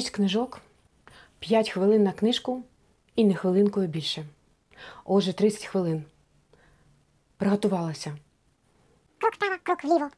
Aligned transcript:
Шість 0.00 0.10
книжок, 0.10 0.60
п'ять 1.38 1.70
хвилин 1.70 2.02
на 2.02 2.12
книжку 2.12 2.62
і 3.16 3.24
не 3.24 3.34
хвилинкою 3.34 3.88
більше. 3.88 4.24
Отже, 5.04 5.32
30 5.32 5.64
хвилин. 5.64 6.04
Приготувалася. 7.36 8.16
Крок 9.18 9.34
вправо, 9.34 9.54
крок 9.62 9.84
вліво. 9.84 10.10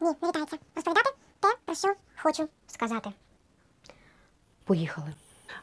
Ні, 0.00 0.08
не 0.22 0.28
вітається. 0.28 0.58
Розповідати 0.74 1.10
те, 1.40 1.48
про 1.64 1.74
що 1.74 1.94
хочу 2.16 2.48
сказати. 2.66 3.10
Поїхали. 4.64 5.14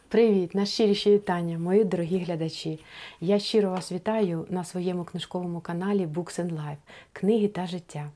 Привіт, 0.08 0.56
найщиріші 0.56 1.12
вітання, 1.12 1.58
мої 1.60 1.84
дорогі 1.84 2.20
глядачі. 2.20 2.80
Я 3.22 3.40
щиро 3.40 3.70
вас 3.70 3.92
вітаю 3.92 4.48
на 4.50 4.64
своєму 4.64 5.04
книжковому 5.04 5.62
каналі 5.62 6.06
Books 6.06 6.42
and 6.42 6.52
Life 6.52 6.78
Книги 7.14 7.48
та 7.48 7.68
життя. 7.68 8.10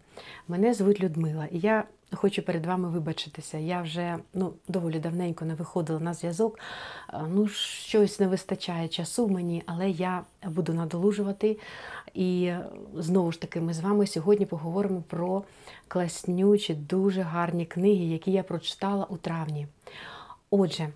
Мене 0.47 0.73
звуть 0.73 0.99
Людмила, 0.99 1.45
і 1.51 1.59
я 1.59 1.83
хочу 2.17 2.41
перед 2.41 2.65
вами 2.65 2.89
вибачитися. 2.89 3.57
Я 3.57 3.81
вже 3.81 4.17
ну, 4.33 4.53
доволі 4.67 4.99
давненько 4.99 5.45
не 5.45 5.55
виходила 5.55 5.99
на 5.99 6.13
зв'язок. 6.13 6.59
Ну, 7.27 7.47
щось 7.47 8.19
не 8.19 8.27
вистачає 8.27 8.87
часу 8.87 9.27
мені, 9.27 9.63
але 9.65 9.89
я 9.89 10.23
буду 10.45 10.73
надолужувати. 10.73 11.57
І 12.13 12.53
знову 12.95 13.31
ж 13.31 13.41
таки, 13.41 13.61
ми 13.61 13.73
з 13.73 13.79
вами 13.79 14.07
сьогодні 14.07 14.45
поговоримо 14.45 15.03
про 15.07 15.43
класнючі, 15.87 16.73
дуже 16.73 17.21
гарні 17.21 17.65
книги, 17.65 18.05
які 18.05 18.31
я 18.31 18.43
прочитала 18.43 19.05
у 19.05 19.17
травні. 19.17 19.67
Отже, 20.49 20.89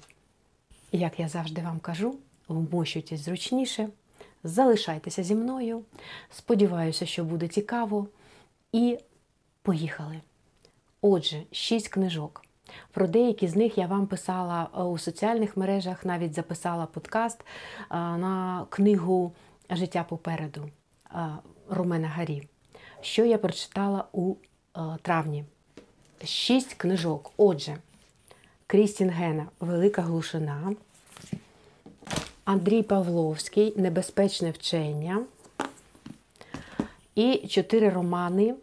як 0.91 1.19
я 1.19 1.27
завжди 1.27 1.61
вам 1.61 1.79
кажу, 1.79 2.15
вмощуйтесь 2.47 3.19
зручніше, 3.19 3.89
залишайтеся 4.43 5.23
зі 5.23 5.35
мною. 5.35 5.81
Сподіваюся, 6.31 7.05
що 7.05 7.23
буде 7.23 7.47
цікаво. 7.47 8.07
І 8.71 8.99
поїхали. 9.61 10.21
Отже, 11.09 11.43
шість 11.51 11.87
книжок. 11.87 12.45
Про 12.91 13.07
деякі 13.07 13.47
з 13.47 13.55
них 13.55 13.77
я 13.77 13.87
вам 13.87 14.07
писала 14.07 14.69
е, 14.77 14.81
у 14.81 14.97
соціальних 14.97 15.57
мережах, 15.57 16.05
навіть 16.05 16.33
записала 16.33 16.85
подкаст 16.85 17.39
е, 17.39 17.45
на 17.95 18.65
книгу 18.69 19.31
Життя 19.69 20.05
попереду 20.09 20.69
е, 21.11 21.17
Ромена 21.69 22.07
Гарі, 22.07 22.47
що 23.01 23.25
я 23.25 23.37
прочитала 23.37 24.05
у 24.11 24.35
травні. 25.01 25.45
Шість 26.23 26.73
книжок. 26.73 27.31
Отже, 27.37 27.77
Крістін 28.67 29.09
Гена 29.09 29.45
Велика 29.59 30.01
глушина. 30.01 30.73
Андрій 32.45 32.83
Павловський 32.83 33.73
Небезпечне 33.77 34.51
вчення. 34.51 35.25
І 37.15 37.47
чотири 37.47 37.89
романи 37.89 38.55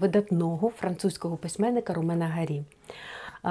видатного 0.00 0.68
французького 0.68 1.36
письменника 1.36 1.94
Ромена 1.94 2.26
Гарі. 2.26 2.62
Е, 3.44 3.50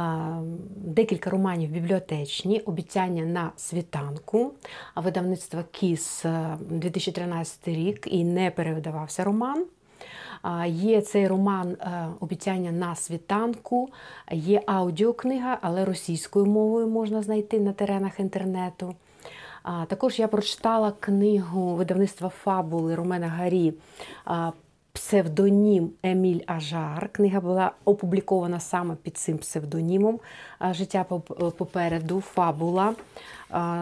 Декілька 0.75 1.29
романів 1.29 1.69
бібліотечні, 1.69 2.59
обіцяння 2.59 3.25
на 3.25 3.51
світанку, 3.57 4.51
видавництво 4.95 5.63
Кіс 5.71 6.25
е, 6.25 6.57
2013 6.69 7.67
рік 7.67 8.07
і 8.11 8.23
не 8.23 8.51
перевидавався 8.51 9.23
роман. 9.23 9.65
Є 10.67 11.01
цей 11.01 11.27
роман 11.27 11.71
е, 11.71 12.07
Обіцяння 12.19 12.71
на 12.71 12.95
світанку, 12.95 13.89
є 14.31 14.61
аудіокнига, 14.65 15.57
але 15.61 15.85
російською 15.85 16.45
мовою 16.45 16.87
можна 16.87 17.21
знайти 17.21 17.59
на 17.59 17.73
теренах 17.73 18.19
інтернету. 18.19 18.95
Також 19.87 20.19
я 20.19 20.27
прочитала 20.27 20.91
книгу 20.99 21.75
видавництва 21.75 22.29
Фабули 22.29 22.95
Ромена 22.95 23.27
Гарі 23.27 23.73
Псевдонім 24.93 25.89
Еміль 26.03 26.39
Ажар. 26.45 27.09
Книга 27.11 27.39
була 27.39 27.71
опублікована 27.85 28.59
саме 28.59 28.95
під 28.95 29.17
цим 29.17 29.37
псевдонімом. 29.37 30.19
Життя 30.71 31.03
попереду, 31.57 32.21
Фабула. 32.21 32.95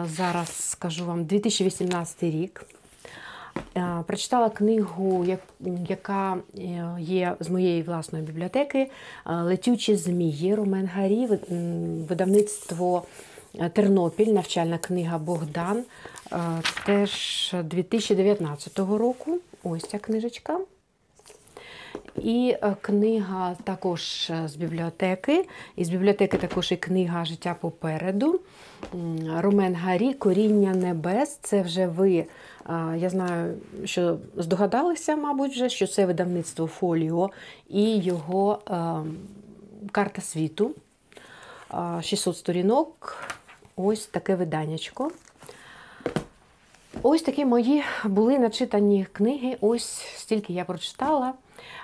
Зараз 0.06 0.48
скажу 0.48 1.06
вам 1.06 1.24
2018 1.24 2.22
рік. 2.22 2.66
Е, 3.76 4.04
Прочитала 4.06 4.50
книгу, 4.50 5.26
яка 5.88 6.36
е, 6.58 6.96
є 6.98 7.36
з 7.40 7.50
моєї 7.50 7.82
власної 7.82 8.24
бібліотеки 8.24 8.78
е, 8.78 8.90
Летючі 9.26 9.96
змії 9.96 10.54
Ромен 10.54 10.86
Гарі, 10.94 11.26
видавництво 12.08 13.02
е, 13.58 13.68
Тернопіль, 13.68 14.26
навчальна 14.32 14.78
книга 14.78 15.18
Богдан. 15.18 15.84
е, 16.32 16.36
Теж 16.86 17.54
2019 17.64 18.78
року. 18.78 19.38
Ось 19.62 19.82
ця 19.88 19.98
книжечка. 19.98 20.58
І 22.16 22.56
е, 22.62 22.76
книга 22.80 23.56
також 23.64 24.30
е, 24.30 24.48
з 24.48 24.56
бібліотеки. 24.56 25.48
І 25.76 25.84
з 25.84 25.88
бібліотеки 25.88 26.36
також 26.36 26.72
і 26.72 26.76
книга 26.76 27.24
Життя 27.24 27.56
попереду. 27.60 28.40
Ромен 29.36 29.74
Гарі 29.74 30.14
Коріння 30.14 30.74
небес. 30.74 31.38
Це 31.42 31.62
вже 31.62 31.86
ви, 31.86 32.14
е, 32.16 32.26
я 32.96 33.10
знаю, 33.10 33.54
що 33.84 34.18
здогадалися, 34.36 35.16
мабуть, 35.16 35.52
вже, 35.52 35.68
що 35.68 35.86
це 35.86 36.06
видавництво 36.06 36.66
Фоліо 36.66 37.30
і 37.68 37.98
його 37.98 38.58
карта 39.92 40.22
світу. 40.22 40.74
Е, 41.74 42.02
600 42.02 42.36
сторінок. 42.36 43.24
Ось 43.76 44.06
таке 44.06 44.36
виданнячко. 44.36 45.10
Ось 47.02 47.22
такі 47.22 47.44
мої 47.44 47.82
були 48.04 48.38
начитані 48.38 49.06
книги. 49.12 49.56
Ось 49.60 50.04
стільки 50.16 50.52
я 50.52 50.64
прочитала. 50.64 51.34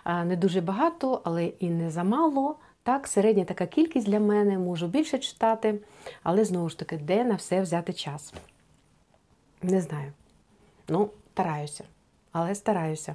Не 0.07 0.37
дуже 0.37 0.61
багато, 0.61 1.21
але 1.25 1.45
і 1.45 1.71
не 1.71 1.91
замало. 1.91 2.57
Так, 2.83 3.07
середня 3.09 3.45
така 3.45 3.67
кількість 3.67 4.07
для 4.07 4.21
мене, 4.21 4.59
можу 4.59 4.87
більше 4.87 5.19
читати, 5.19 5.81
але 6.23 6.45
знову 6.45 6.69
ж 6.69 6.79
таки, 6.79 6.97
де 6.97 7.25
на 7.25 7.35
все 7.35 7.63
взяти 7.63 7.93
час? 7.93 8.35
Не 9.63 9.81
знаю. 9.81 10.13
Ну, 10.89 11.11
стараюся, 11.33 11.85
але 12.33 12.55
стараюся. 12.55 13.15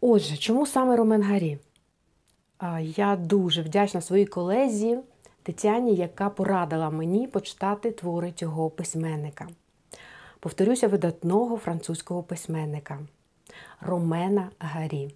Отже, 0.00 0.36
чому 0.36 0.66
саме 0.66 0.96
Ромен 0.96 1.22
Гарі? 1.22 1.58
Я 2.80 3.16
дуже 3.16 3.62
вдячна 3.62 4.00
своїй 4.00 4.26
колезі 4.26 4.98
Тетяні, 5.42 5.94
яка 5.94 6.30
порадила 6.30 6.90
мені 6.90 7.26
почитати 7.26 7.90
твори 7.90 8.32
цього 8.32 8.70
письменника. 8.70 9.48
Повторюся, 10.40 10.88
видатного 10.88 11.56
французького 11.56 12.22
письменника 12.22 12.98
Ромена 13.80 14.48
Гарі. 14.58 15.10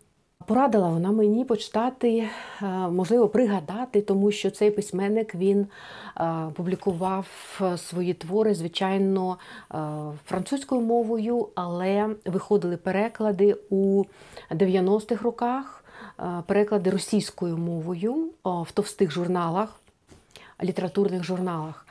Порадила 0.47 0.89
вона 0.89 1.11
мені 1.11 1.45
почитати, 1.45 2.29
е, 2.63 2.67
можливо, 2.69 3.29
пригадати, 3.29 4.01
тому 4.01 4.33
що 4.33 4.51
цей 4.51 4.71
письменник 4.71 5.35
він 5.35 5.67
е, 6.21 6.47
публікував 6.55 7.27
свої 7.77 8.15
твори, 8.15 8.55
звичайно, 8.55 9.39
е, 9.75 9.79
французькою 10.27 10.81
мовою, 10.81 11.49
але 11.55 12.09
виходили 12.25 12.77
переклади 12.77 13.57
у 13.71 14.05
90-х 14.51 15.25
роках, 15.25 15.85
е, 16.21 16.25
переклади 16.47 16.91
російською 16.91 17.57
мовою 17.57 18.31
в 18.45 18.73
товстих 18.73 19.11
журналах, 19.11 19.81
літературних 20.63 21.25
журналах. 21.25 21.82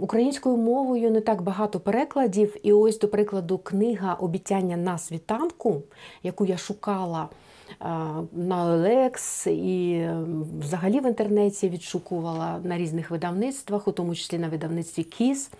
Українською 0.00 0.56
мовою 0.56 1.10
не 1.10 1.20
так 1.20 1.42
багато 1.42 1.80
перекладів, 1.80 2.56
і 2.62 2.72
ось, 2.72 2.98
до 2.98 3.08
прикладу, 3.08 3.58
книга 3.58 4.14
Обіцяння 4.14 4.76
на 4.76 4.98
світанку, 4.98 5.82
яку 6.22 6.46
я 6.46 6.56
шукала 6.56 7.28
на 8.32 8.66
OLX 8.66 9.48
і 9.50 10.08
взагалі 10.60 11.00
в 11.00 11.06
інтернеті 11.06 11.68
відшукувала 11.68 12.60
на 12.64 12.78
різних 12.78 13.10
видавництвах, 13.10 13.88
у 13.88 13.92
тому 13.92 14.14
числі 14.14 14.38
на 14.38 14.48
видавництві 14.48 15.02
Кіс, 15.04 15.50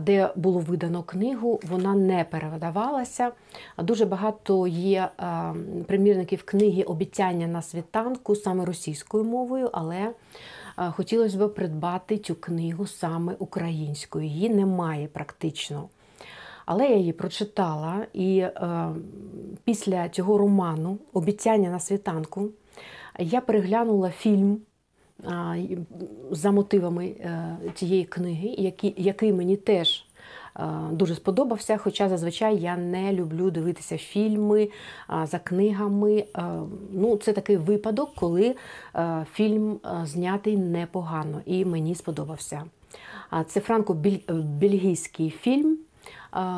де 0.00 0.30
було 0.36 0.58
видано 0.58 1.02
книгу, 1.02 1.60
вона 1.70 1.94
не 1.94 2.24
перевидавалася. 2.24 3.32
Дуже 3.78 4.04
багато 4.04 4.66
є 4.66 5.08
примірників 5.86 6.42
книги 6.42 6.82
Обіцяння 6.82 7.46
на 7.46 7.62
світанку 7.62 8.36
саме 8.36 8.64
російською 8.64 9.24
мовою, 9.24 9.70
але 9.72 10.10
хотілося 10.76 11.38
б 11.38 11.54
придбати 11.54 12.18
цю 12.18 12.34
книгу 12.34 12.86
саме 12.86 13.36
українською. 13.38 14.24
Її 14.24 14.50
немає 14.50 15.08
практично. 15.08 15.88
Але 16.66 16.88
я 16.88 16.96
її 16.96 17.12
прочитала, 17.12 18.06
і 18.12 18.38
е, 18.38 18.88
після 19.64 20.08
цього 20.08 20.38
роману 20.38 20.98
Обіцяння 21.12 21.70
на 21.70 21.80
світанку 21.80 22.48
я 23.18 23.40
переглянула 23.40 24.10
фільм 24.10 24.60
е, 25.24 25.78
за 26.30 26.50
мотивами 26.50 27.06
е, 27.06 27.56
цієї 27.74 28.04
книги, 28.04 28.48
який, 28.58 28.94
який 28.96 29.32
мені 29.32 29.56
теж 29.56 30.05
дуже 30.90 31.14
сподобався. 31.14 31.76
Хоча 31.76 32.08
зазвичай 32.08 32.56
я 32.56 32.76
не 32.76 33.12
люблю 33.12 33.50
дивитися 33.50 33.98
фільми 33.98 34.68
за 35.24 35.38
книгами. 35.38 36.24
Е, 36.36 36.42
Ну, 36.92 37.16
це 37.16 37.32
такий 37.32 37.56
випадок, 37.56 38.10
коли 38.14 38.54
е, 38.96 39.26
фільм 39.32 39.80
е, 39.84 40.06
знятий 40.06 40.56
непогано 40.56 41.40
і 41.46 41.64
мені 41.64 41.94
сподобався. 41.94 42.64
Це 43.46 43.60
франко-бельгійський 43.60 45.30
фільм. 45.30 45.78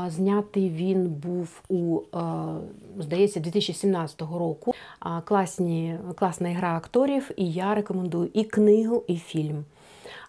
Знятий 0.08 0.70
він 0.70 1.06
був 1.06 1.62
у, 1.68 2.00
е, 2.14 2.20
здається, 2.98 3.40
2017 3.40 4.20
року. 4.20 4.74
Класні, 5.24 5.98
класна 6.14 6.48
гра 6.48 6.76
акторів, 6.76 7.30
і 7.36 7.50
я 7.50 7.74
рекомендую 7.74 8.30
і 8.34 8.44
книгу, 8.44 9.04
і 9.06 9.16
фільм. 9.16 9.64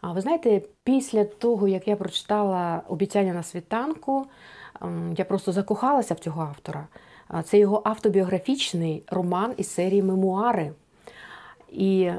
А 0.02 0.12
ви 0.12 0.22
знаєте, 0.22 0.62
після 0.84 1.26
того, 1.26 1.68
як 1.68 1.88
я 1.88 1.96
прочитала 1.96 2.82
обіцяння 2.88 3.34
на 3.34 3.44
світанку, 3.44 4.26
ем, 4.82 5.14
я 5.18 5.26
просто 5.26 5.52
закохалася 5.52 6.14
в 6.14 6.20
цього 6.20 6.42
автора. 6.42 6.88
Це 7.44 7.60
його 7.60 7.82
автобіографічний 7.86 9.04
роман 9.08 9.54
із 9.58 9.70
серії 9.70 10.04
Мемуари. 10.04 10.72
І 11.72 12.12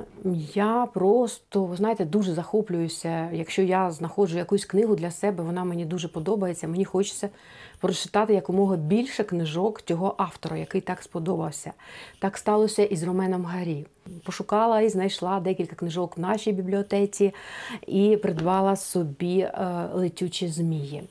я 0.55 0.89
просто, 0.95 1.75
знаєте, 1.77 2.05
дуже 2.05 2.35
захоплююся. 2.35 3.31
Якщо 3.33 3.63
я 3.63 3.91
знаходжу 3.91 4.39
якусь 4.39 4.65
книгу 4.65 4.97
для 4.97 5.11
себе, 5.11 5.45
вона 5.45 5.65
мені 5.65 5.85
дуже 5.85 6.09
подобається. 6.09 6.69
Мені 6.69 6.85
хочеться 6.85 7.29
прочитати 7.81 8.35
якомога 8.35 8.77
більше 8.77 9.25
книжок 9.25 9.83
цього 9.83 10.15
автора, 10.19 10.57
який 10.57 10.81
так 10.81 11.03
сподобався. 11.03 11.73
Так 12.19 12.39
сталося 12.39 12.85
і 12.85 12.97
з 12.97 13.03
Роменом 13.03 13.45
Гарі. 13.45 13.87
Пошукала 14.25 14.81
і 14.81 14.89
знайшла 14.89 15.41
декілька 15.41 15.77
книжок 15.77 16.17
в 16.17 16.21
нашій 16.21 16.53
бібліотеці 16.53 17.35
і 17.87 18.17
придбала 18.17 18.77
собі 18.77 19.39
е, 19.39 19.89
летючі 19.93 20.49
змії. 20.49 21.03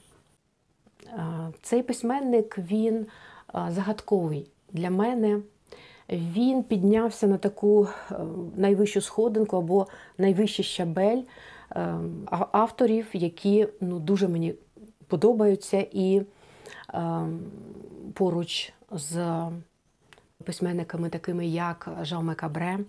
Е, 1.08 1.52
Цей 1.62 1.84
письменник 1.84 2.58
він 2.58 2.96
е, 2.96 3.06
загадковий 3.70 4.48
для 4.72 4.90
мене. 4.90 5.40
Він 6.12 6.64
піднявся 6.64 7.28
на 7.28 7.38
таку 7.38 7.88
е, 8.12 8.16
найвищу 8.56 9.02
сходинку 9.02 9.58
або 9.58 9.88
найвищий 10.18 10.66
щабель 10.66 11.22
е, 11.76 11.96
авторів, 12.52 13.08
які 13.14 13.68
ну, 13.82 14.00
дуже 14.00 14.28
мені 14.28 14.56
подобаються, 15.08 15.86
і 15.92 16.22
е, 16.94 17.26
поруч 18.14 18.74
з 18.92 19.42
письменниками, 20.44 21.10
такими 21.10 21.48
як 21.48 21.90
Жауме 22.02 22.36
Кабре, 22.36 22.80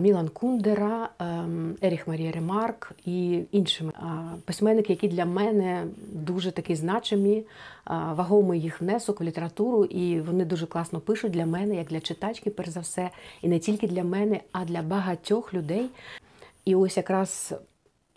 Мілан 0.00 0.28
Кундера, 0.28 1.08
ем, 1.18 1.76
Еріх 1.82 2.08
Марія 2.08 2.32
Ремарк 2.32 2.92
і 3.04 3.42
іншими 3.52 3.92
письменники, 4.44 4.92
які 4.92 5.08
для 5.08 5.24
мене 5.24 5.84
дуже 6.12 6.50
такі 6.50 6.74
значимі, 6.74 7.42
вагомий 7.86 8.60
їх 8.60 8.80
внесок 8.80 9.20
в 9.20 9.24
літературу, 9.24 9.84
і 9.84 10.20
вони 10.20 10.44
дуже 10.44 10.66
класно 10.66 11.00
пишуть 11.00 11.32
для 11.32 11.46
мене, 11.46 11.76
як 11.76 11.86
для 11.86 12.00
читачки, 12.00 12.50
перш 12.50 12.68
за 12.68 12.80
все, 12.80 13.10
і 13.42 13.48
не 13.48 13.58
тільки 13.58 13.88
для 13.88 14.04
мене, 14.04 14.40
а 14.52 14.64
для 14.64 14.82
багатьох 14.82 15.54
людей. 15.54 15.86
І 16.64 16.74
ось 16.74 16.96
якраз 16.96 17.54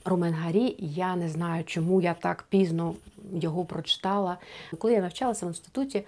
Ромен 0.05 0.33
Гарі, 0.33 0.75
я 0.79 1.15
не 1.15 1.29
знаю, 1.29 1.63
чому 1.63 2.01
я 2.01 2.13
так 2.13 2.45
пізно 2.49 2.95
його 3.33 3.65
прочитала. 3.65 4.37
Коли 4.77 4.93
я 4.93 5.01
навчалася 5.01 5.45
в 5.45 5.49
інституті, 5.49 6.03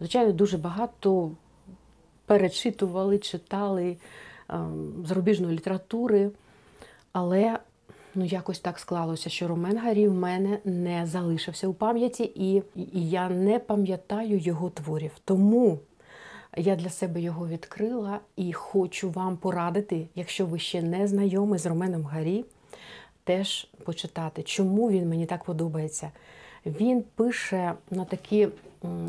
звичайно, 0.00 0.32
дуже 0.32 0.58
багато 0.58 1.30
перечитували, 2.26 3.18
читали 3.18 3.88
ем, 3.90 3.96
зарубіжної 5.04 5.56
літератури, 5.56 6.30
але 7.12 7.58
ну, 8.14 8.24
якось 8.24 8.58
так 8.58 8.78
склалося, 8.78 9.30
що 9.30 9.48
Ромен 9.48 9.78
Гарі 9.78 10.08
в 10.08 10.14
мене 10.14 10.58
не 10.64 11.06
залишився 11.06 11.68
у 11.68 11.74
пам'яті, 11.74 12.32
і, 12.34 12.62
я 12.92 13.28
не 13.28 13.58
пам'ятаю 13.58 14.38
його 14.38 14.70
творів. 14.70 15.10
Тому 15.24 15.78
я 16.56 16.76
для 16.76 16.90
себе 16.90 17.20
його 17.20 17.48
відкрила 17.48 18.20
і 18.36 18.52
хочу 18.52 19.10
вам 19.10 19.36
порадити, 19.36 20.06
якщо 20.14 20.46
ви 20.46 20.58
ще 20.58 20.82
не 20.82 21.08
знайомі 21.08 21.58
з 21.58 21.66
Роменом 21.66 22.04
Гарі, 22.04 22.44
теж 23.24 23.68
почитати, 23.84 24.42
чому 24.42 24.90
він 24.90 25.08
мені 25.08 25.26
так 25.26 25.44
подобається. 25.44 26.10
Він 26.66 27.04
пише 27.14 27.74
на 27.90 28.04
такі, 28.04 28.48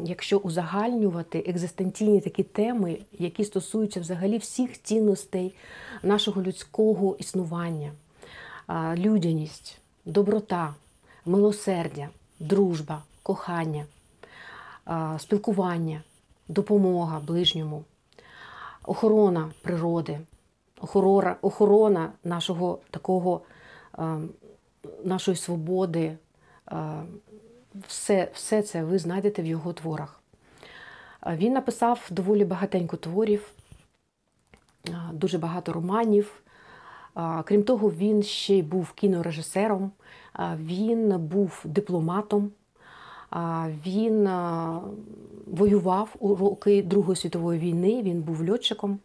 якщо 0.04 0.38
узагальнювати 0.38 1.44
екзистенційні 1.48 2.22
такі 2.22 2.44
теми, 2.44 2.98
які 3.12 3.44
стосуються 3.44 4.00
взагалі 4.00 4.38
всіх 4.38 4.82
цінностей 4.82 5.56
нашого 6.04 6.42
людського 6.42 7.16
існування, 7.20 7.92
людяність, 8.96 9.78
доброта, 10.06 10.74
милосердя, 11.26 12.10
дружба, 12.40 13.04
кохання, 13.24 13.86
спілкування, 15.18 16.04
допомога 16.48 17.20
ближньому, 17.20 17.84
охорона 18.84 19.52
природи, 19.62 20.20
охорона, 21.42 22.12
нашого 22.24 22.80
такого 22.92 23.42
е, 24.00 24.18
нашої 25.04 25.38
свободи. 25.38 26.18
Все, 27.88 28.32
все 28.34 28.62
це 28.62 28.84
ви 28.84 29.00
знайдете 29.00 29.42
в 29.42 29.46
його 29.46 29.74
творах. 29.74 30.20
Е, 31.28 31.36
Він 31.36 31.54
написав 31.54 32.08
доволі 32.10 32.46
багатенько 32.46 32.98
творів, 32.98 33.52
е, 34.88 34.92
дуже 35.14 35.38
багато 35.38 35.74
романів. 35.74 36.42
Е, 37.18 37.44
Крім 37.46 37.64
того, 37.64 37.92
він 37.92 38.24
ще 38.24 38.56
й 38.56 38.62
був 38.62 38.92
кінорежисером, 38.92 39.92
він 40.56 41.18
був 41.18 41.62
дипломатом, 41.64 42.52
він 43.86 44.30
воював 45.48 46.16
у 46.20 46.36
роки 46.36 46.84
Другої 46.84 47.16
світової 47.16 47.60
війни, 47.60 48.02
він 48.04 48.22
був 48.22 48.50
льотчиком. 48.50 49.00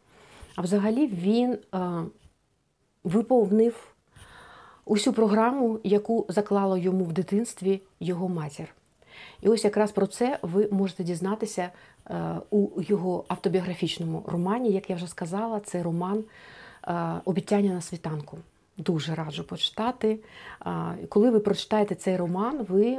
А 0.56 0.62
взагалі 0.62 1.06
він 1.06 1.58
виповнив 3.04 3.94
усю 4.90 5.12
програму, 5.12 5.78
яку 5.84 6.26
заклала 6.28 6.78
йому 6.78 7.04
в 7.04 7.12
дитинстві 7.12 7.80
його 8.00 8.28
матір. 8.28 8.68
І 9.42 9.48
ось 9.48 9.64
якраз 9.64 9.92
про 9.92 10.06
це 10.06 10.38
ви 10.42 10.68
можете 10.70 11.04
дізнатися 11.04 11.70
е, 12.06 12.36
у 12.50 12.82
його 12.82 13.24
автобіографічному 13.28 14.22
романі. 14.26 14.70
Як 14.70 14.90
я 14.90 14.96
вже 14.96 15.06
сказала, 15.06 15.60
це 15.60 15.82
роман 15.82 16.24
е, 16.88 17.20
Обіцяння 17.24 17.74
на 17.74 17.80
світанку. 17.80 18.38
Дуже 18.76 19.14
раджу 19.14 19.42
почитати. 19.42 20.18
Коли 21.08 21.30
ви 21.30 21.40
прочитаєте 21.40 21.94
цей 21.94 22.16
роман, 22.16 22.66
ви, 22.68 22.98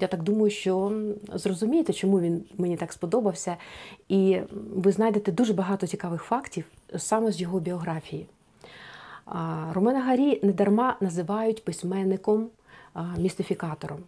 я 0.00 0.08
так 0.08 0.22
думаю, 0.22 0.50
що 0.50 0.92
зрозумієте, 1.34 1.92
чому 1.92 2.20
він 2.20 2.44
мені 2.58 2.76
так 2.76 2.92
сподобався, 2.92 3.56
і 4.08 4.40
ви 4.74 4.92
знайдете 4.92 5.32
дуже 5.32 5.52
багато 5.52 5.86
цікавих 5.86 6.22
фактів 6.22 6.64
саме 6.96 7.32
з 7.32 7.40
його 7.40 7.60
біографії. 7.60 8.26
Ромена 9.72 10.00
Гарі 10.00 10.40
недарма 10.42 10.96
називають 11.00 11.64
письменником 11.64 12.48
містифікатором. 13.18 13.98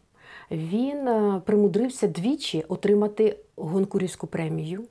Він 0.51 1.09
е, 1.09 1.43
примудрився 1.45 2.07
двічі 2.07 2.65
отримати 2.69 3.37
Гонкурівську 3.57 4.27
премію, 4.27 4.85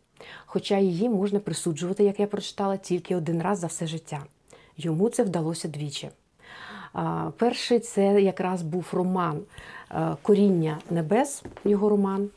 хоча 0.46 0.78
її 0.78 1.10
можна 1.10 1.40
присуджувати, 1.40 2.04
як 2.04 2.20
я 2.20 2.28
прочитала, 2.28 2.78
тільки 2.78 3.16
один 3.16 3.42
раз 3.42 3.60
за 3.60 3.68
все 3.68 3.88
життя. 3.88 4.24
Йому 4.78 5.10
це 5.10 5.24
вдалося 5.24 5.68
двічі. 5.68 6.10
Перший 7.38 7.80
це 7.80 8.22
якраз 8.22 8.62
був 8.62 8.90
роман 8.92 9.42
е, 9.92 10.16
Коріння 10.22 10.78
небес, 10.90 11.44
його 11.66 11.90
роман. 11.90 12.30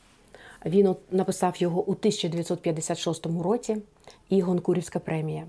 Він 0.66 0.96
написав 1.10 1.56
його 1.56 1.80
у 1.80 1.92
1956 1.92 3.26
році 3.26 3.76
і 4.28 4.40
Гонкурівська 4.40 4.98
премія. 4.98 5.46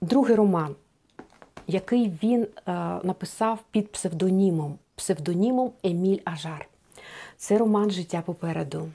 Другий 0.00 0.36
роман, 0.36 0.74
який 1.72 2.12
він 2.22 2.42
е, 2.42 2.72
написав 3.02 3.58
під 3.70 3.92
псевдонімом, 3.92 4.78
псевдонімом 4.94 5.72
Еміль 5.82 6.18
Ажар. 6.24 6.68
Це 7.36 7.58
роман 7.58 7.90
Життя 7.90 8.22
попереду, 8.26 8.88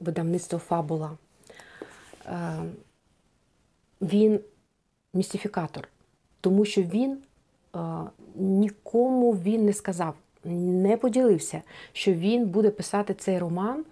видавництво 0.00 0.58
Фабула. 0.58 1.10
Е, 2.26 2.62
він 4.00 4.40
містифікатор, 5.14 5.88
тому 6.40 6.64
що 6.64 6.82
він 6.82 7.18
е, 7.74 7.78
нікому 8.34 9.32
він 9.32 9.64
не 9.64 9.72
сказав, 9.72 10.14
не 10.44 10.96
поділився, 10.96 11.62
що 11.92 12.12
він 12.12 12.46
буде 12.46 12.70
писати 12.70 13.14
цей 13.14 13.38
роман 13.38 13.84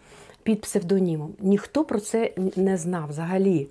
під 0.43 0.61
псевдонімом. 0.61 1.35
Ніхто 1.39 1.85
про 1.85 2.01
це 2.01 2.33
не 2.57 2.77
знав 2.77 3.09
взагалі. 3.09 3.69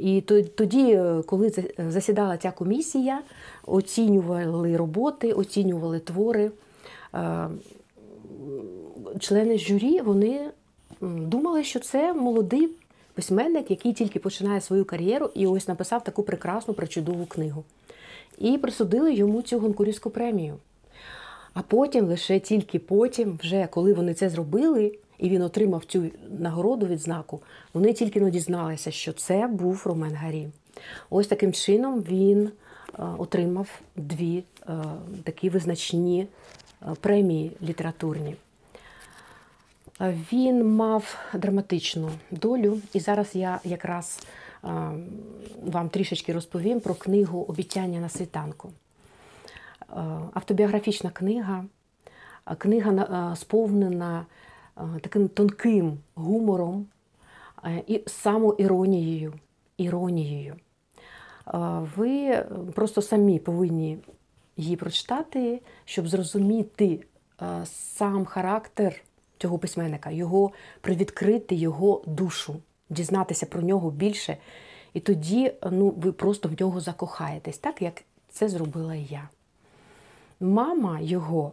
І 0.00 0.20
тоді, 0.54 0.92
е, 0.92 1.22
коли 1.26 1.52
засідала 1.88 2.36
ця 2.36 2.50
комісія, 2.50 3.20
оцінювали 3.66 4.76
роботи, 4.76 5.32
оцінювали 5.32 5.98
твори. 5.98 6.50
Члени 9.18 9.58
журі 9.58 10.00
вони 10.00 10.50
думали, 11.00 11.64
що 11.64 11.80
це 11.80 12.14
молодий 12.14 12.68
письменник, 13.14 13.70
який 13.70 13.92
тільки 13.92 14.18
починає 14.18 14.60
свою 14.60 14.84
кар'єру, 14.84 15.30
і 15.34 15.46
ось 15.46 15.68
написав 15.68 16.04
таку 16.04 16.22
прекрасну, 16.22 16.74
причудову 16.74 17.26
книгу. 17.26 17.64
І 18.38 18.58
присудили 18.58 19.14
йому 19.14 19.42
цю 19.42 19.58
Гонкурівську 19.58 20.10
премію. 20.10 20.56
А 21.54 21.62
потім, 21.62 22.04
лише 22.04 22.40
тільки 22.40 22.78
потім, 22.78 23.38
вже 23.42 23.68
коли 23.70 23.92
вони 23.92 24.14
це 24.14 24.28
зробили, 24.28 24.92
і 25.20 25.28
він 25.28 25.42
отримав 25.42 25.84
цю 25.84 26.10
нагороду 26.38 26.86
відзнаку, 26.86 27.40
вони 27.74 27.92
тільки 27.92 28.20
но 28.20 28.30
дізналися, 28.30 28.90
що 28.90 29.12
це 29.12 29.46
був 29.46 29.82
Ромен 29.84 30.14
Гарі. 30.14 30.48
Ось 31.10 31.26
таким 31.26 31.52
чином 31.52 32.00
він 32.00 32.46
е, 32.46 32.52
отримав 33.18 33.80
дві 33.96 34.44
е, 34.68 34.72
такі 35.24 35.50
визначні 35.50 36.26
е, 36.82 36.86
премії 37.00 37.52
літературні. 37.62 38.36
Він 40.32 40.74
мав 40.74 41.18
драматичну 41.34 42.10
долю, 42.30 42.78
і 42.92 43.00
зараз 43.00 43.30
я 43.34 43.60
якраз 43.64 44.26
вам 45.62 45.88
трішечки 45.88 46.32
розповім 46.32 46.80
про 46.80 46.94
книгу 46.94 47.44
Обіцяння 47.48 48.00
на 48.00 48.08
світанку. 48.08 48.70
Автобіографічна 50.34 51.10
книга, 51.10 51.64
книга 52.58 53.36
сповнена 53.36 54.26
таким 55.00 55.28
тонким 55.28 55.98
гумором 56.14 56.86
е, 57.64 57.82
і 57.86 58.02
самоіронією. 58.06 59.32
Іронією. 59.76 60.54
Е, 60.54 61.58
Ви 61.96 62.10
е, 62.10 62.46
просто 62.74 63.02
самі 63.02 63.38
повинні 63.38 63.98
її 64.56 64.76
прочитати, 64.76 65.62
щоб 65.84 66.08
зрозуміти 66.08 67.00
е, 67.42 67.66
сам 67.66 68.24
характер 68.24 69.02
цього 69.38 69.58
письменника, 69.58 70.10
його 70.10 70.52
привідкрити 70.80 71.54
його 71.54 72.02
душу, 72.06 72.56
дізнатися 72.90 73.46
про 73.46 73.62
нього 73.62 73.90
більше. 73.90 74.36
І 74.94 75.00
тоді 75.00 75.44
е, 75.46 75.56
ну, 75.70 75.94
ви 75.96 76.12
просто 76.12 76.48
в 76.48 76.60
нього 76.60 76.80
закохаєтесь, 76.80 77.58
так 77.58 77.82
як 77.82 78.02
це 78.28 78.48
зробила 78.48 78.94
я. 78.94 79.28
Мама 80.40 81.00
його, 81.00 81.52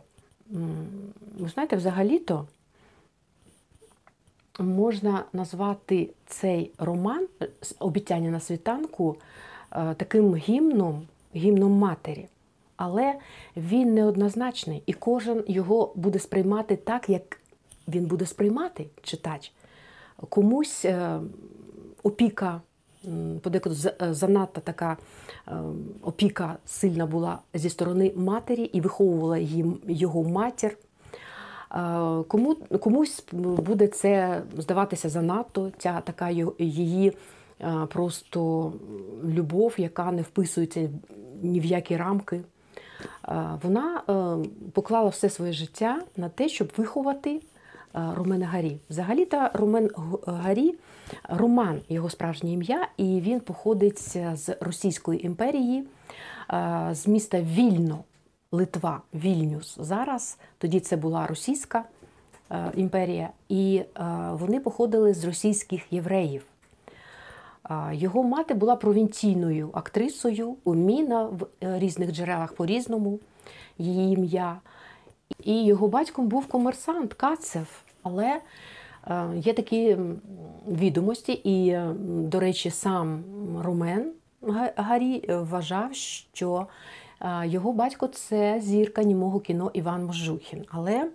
ви 1.40 1.50
знаєте, 1.50 1.76
взагалі-то 1.76 2.48
можна 4.60 5.24
назвати 5.34 6.10
цей 6.26 6.72
роман 6.78 7.28
е, 7.42 7.48
обіцяння 7.80 8.30
на 8.30 8.40
світанку 8.40 9.16
е, 9.72 9.94
таким 9.98 10.36
гімном, 10.36 11.08
гімном 11.36 11.72
матері. 11.72 12.28
Але 12.76 13.16
він 13.58 13.94
неоднозначний, 13.94 14.84
і 14.86 14.94
кожен 14.94 15.44
його 15.48 15.94
буде 15.96 16.20
сприймати 16.20 16.76
так, 16.76 17.10
як 17.10 17.40
він 17.88 18.06
буде 18.06 18.26
сприймати 18.26 18.88
читач. 19.02 19.52
Комусь 20.30 20.86
е, 20.86 21.20
опіка, 22.04 22.62
подекуди 23.42 23.76
занадто 24.00 24.62
така 24.62 24.98
опіка 26.02 26.58
сильна 26.66 27.06
була 27.06 27.40
зі 27.54 27.70
сторони 27.70 28.14
матері 28.16 28.64
і 28.64 28.82
виховувала 28.82 29.38
їм 29.38 29.80
його 29.88 30.24
матір. 30.24 30.78
Кому, 32.28 32.56
комусь 32.56 33.24
буде 33.32 33.88
це 33.88 34.42
здаватися 34.58 35.10
занадто, 35.10 35.72
ця 35.78 36.02
така 36.02 36.30
її 36.60 37.14
просто 37.90 38.74
любов, 39.26 39.74
яка 39.78 40.12
не 40.12 40.22
вписується 40.22 40.90
ні 41.42 41.60
в 41.60 41.66
які 41.66 41.98
рамки. 41.98 42.42
Вона 43.64 44.02
е, 44.10 44.48
поклала 44.72 45.10
все 45.10 45.30
своє 45.30 45.54
життя 45.54 46.02
на 46.18 46.30
те, 46.30 46.50
щоб 46.50 46.72
виховати 46.78 47.42
Ромена 47.94 48.46
Гарі. 48.46 48.78
Взагалі-то 48.90 49.50
Ромен 49.54 49.90
Гарі 50.28 50.76
Роман 51.30 51.82
його 51.90 52.10
справжнє 52.10 52.52
ім'я, 52.52 52.88
і 52.98 53.22
він 53.22 53.40
походить 53.40 54.18
з 54.34 54.56
Російської 54.60 55.26
імперії, 55.26 55.84
з 56.92 57.08
міста 57.08 57.42
Вільно, 57.42 58.04
Литва, 58.52 59.02
Вільнюс. 59.14 59.78
Зараз 59.80 60.38
тоді 60.58 60.80
це 60.80 60.98
була 60.98 61.28
Російська 61.28 61.84
е, 62.52 62.72
імперія, 62.76 63.30
і 63.50 63.76
е, 63.78 64.04
вони 64.32 64.60
походили 64.60 65.14
з 65.14 65.24
російських 65.26 65.94
євреїв. 65.94 66.46
А, 67.64 67.94
Його 67.94 68.24
мати 68.24 68.54
була 68.54 68.76
провінційною 68.76 69.70
актрисою, 69.74 70.56
уміна 70.64 71.24
в 71.24 71.48
е, 71.64 71.80
різних 71.80 72.12
джерелах 72.12 72.54
по-різному, 72.54 73.20
її 73.78 74.14
ім'я. 74.14 74.58
І 75.44 75.66
його 75.66 75.88
батьком 75.88 76.28
був 76.28 76.46
комерсант 76.48 77.14
Кацев. 77.14 77.68
Але 78.04 78.42
е, 79.08 79.26
є 79.36 79.54
такі 79.54 79.98
відомості, 80.68 81.32
і, 81.34 81.70
е, 81.70 81.94
до 82.08 82.40
речі, 82.40 82.70
сам 82.72 83.24
Ромен 83.62 84.12
Га- 84.42 84.74
Гарі 84.76 85.26
е, 85.30 85.38
вважав, 85.38 85.94
що 85.96 86.56
е, 86.62 86.66
його 87.46 87.74
батько 87.74 88.08
це 88.08 88.62
зірка 88.62 89.04
німого 89.04 89.40
кіно 89.40 89.72
Іван 89.74 90.06
Можухін. 90.06 90.66
Але 90.70 91.10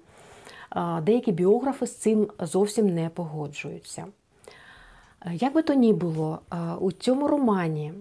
деякі 1.03 1.33
біографи 1.33 1.87
з 1.87 1.97
цим 1.97 2.29
зовсім 2.41 2.95
не 2.95 3.09
погоджуються. 3.09 4.07
Як 5.33 5.55
би 5.55 5.63
то 5.63 5.75
ні 5.75 5.93
було, 5.93 6.39
у 6.81 6.93
цьому 6.93 7.29
романі 7.29 7.93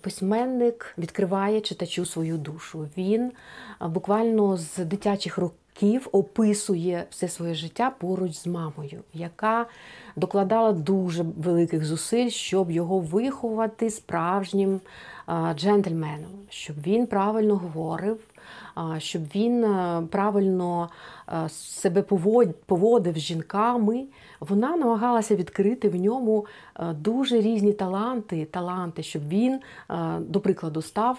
письменник 0.00 0.94
відкриває 0.98 1.60
читачу 1.60 2.06
свою 2.06 2.38
душу. 2.38 2.88
Він 2.96 3.32
буквально 3.80 4.56
з 4.56 4.78
дитячих 4.78 5.38
років 5.38 5.58
описує 6.12 7.06
все 7.10 7.28
своє 7.28 7.54
життя 7.54 7.92
поруч 7.98 8.32
з 8.32 8.46
мамою, 8.46 9.00
яка 9.14 9.66
докладала 10.16 10.72
дуже 10.72 11.22
великих 11.22 11.84
зусиль, 11.84 12.28
щоб 12.28 12.70
його 12.70 12.98
виховати 12.98 13.90
справжнім 13.90 14.80
джентльменом, 15.54 16.30
щоб 16.48 16.76
він 16.86 17.06
правильно 17.06 17.56
говорив, 17.56 18.18
щоб 18.98 19.22
він 19.34 19.64
е, 19.64 20.02
правильно 20.10 20.88
е, 21.28 21.48
себе 21.48 22.02
поводив 22.66 23.18
з 23.18 23.20
жінками. 23.20 24.04
Вона 24.40 24.76
намагалася 24.76 25.36
відкрити 25.36 25.88
в 25.88 25.96
ньому 25.96 26.46
е, 26.80 26.92
дуже 26.92 27.40
різні 27.40 27.72
таланти, 27.72 28.44
таланти, 28.44 29.02
щоб 29.02 29.28
він, 29.28 29.60
до 30.18 30.40
прикладу, 30.40 30.82
став 30.82 31.18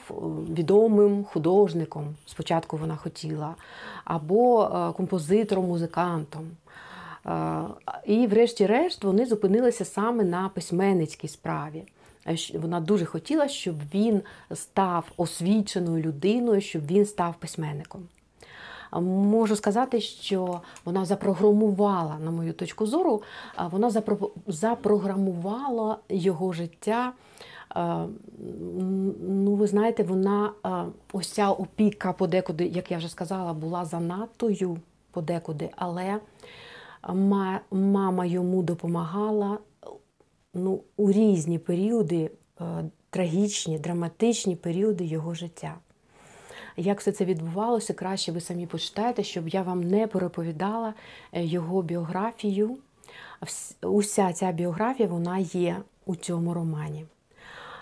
відомим 0.58 1.24
художником. 1.24 2.16
Спочатку 2.26 2.78
вона 2.78 2.96
хотіла, 2.96 3.56
або 4.04 4.70
композитором, 4.98 5.68
музикантом. 5.68 6.52
І, 8.06 8.28
врешті-решт, 8.28 9.04
вони 9.04 9.26
зупинилися 9.26 9.86
саме 9.86 10.24
на 10.24 10.50
письменницькій 10.50 11.28
справі. 11.28 11.84
Е, 12.28 12.38
Вона 12.54 12.80
дуже 12.80 13.06
хотіла, 13.06 13.48
щоб 13.48 13.76
він 13.94 14.22
став 14.54 15.12
освіченою 15.18 16.04
людиною, 16.04 16.62
щоб 16.62 16.88
він 16.88 17.06
став 17.06 17.36
письменником. 17.36 18.04
Можу 19.02 19.56
сказати, 19.56 20.02
що 20.02 20.62
вона 20.86 21.06
запрограмувала, 21.06 22.18
на 22.20 22.32
мою 22.32 22.54
точку 22.54 22.86
зору, 22.86 23.22
вона 23.72 23.90
запро- 23.90 24.30
запрограмувала 24.48 25.98
його 26.10 26.54
життя. 26.54 27.14
Ну, 29.28 29.56
ви 29.56 29.68
знаєте, 29.68 30.04
вона 30.04 30.52
ось 31.14 31.30
ця 31.30 31.50
опіка 31.52 32.14
подекуди, 32.14 32.66
як 32.66 32.92
я 32.92 32.98
вже 32.98 33.10
сказала, 33.10 33.54
була 33.54 33.86
занадтою 33.86 34.78
подекуди, 35.12 35.70
але 35.76 36.20
мама 37.72 38.26
йому 38.26 38.64
допомагала 38.64 39.58
ну, 40.56 40.84
у 40.98 41.12
різні 41.12 41.60
періоди, 41.60 42.32
е, 42.62 42.64
трагічні, 43.10 43.80
драматичні 43.80 44.56
періоди 44.56 45.06
його 45.06 45.34
життя. 45.34 45.76
Як 46.78 47.00
все 47.00 47.12
це 47.12 47.26
відбувалося, 47.26 47.94
краще 47.94 48.32
ви 48.32 48.42
самі 48.42 48.68
почитаєте, 48.68 49.24
щоб 49.24 49.48
я 49.48 49.62
вам 49.62 49.84
не 49.84 50.08
переповідала 50.08 50.94
е, 51.34 51.44
його 51.46 51.82
біографію. 51.82 52.78
Уся 53.82 54.34
ця 54.34 54.52
біографія 54.52 55.10
вона 55.10 55.38
є 55.38 55.78
у 56.06 56.16
цьому 56.16 56.54
романі. 56.54 57.06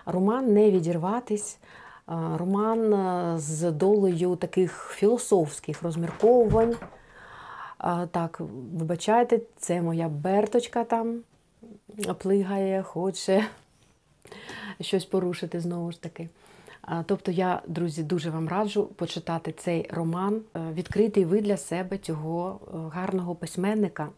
Роман 0.06 0.54
не 0.54 0.72
відірватись, 0.72 1.58
е, 1.62 2.14
роман 2.38 2.94
з 3.40 3.72
долею 3.72 4.36
таких 4.36 4.92
філософських 4.96 5.84
розмірковувань. 5.84 6.76
Так, 8.12 8.42
вибачайте, 8.74 9.42
це 9.58 9.82
моя 9.82 10.10
Берточка 10.10 10.84
там 10.84 11.20
плигає, 12.18 12.84
хоче 12.84 13.46
щось 14.82 15.06
порушити 15.06 15.60
знову 15.60 15.92
ж 15.92 16.02
таки. 16.02 16.30
Тобто 17.06 17.32
я, 17.32 17.62
друзі, 17.68 18.04
дуже 18.04 18.30
вам 18.30 18.48
раджу 18.48 18.86
почитати 18.96 19.52
цей 19.52 19.90
роман, 19.94 20.42
е, 20.56 20.60
відкрити 20.74 21.26
ви 21.26 21.42
для 21.42 21.58
себе 21.58 21.98
цього 21.98 22.60
е, 22.68 22.78
гарного 22.94 23.36
письменника. 23.36 24.10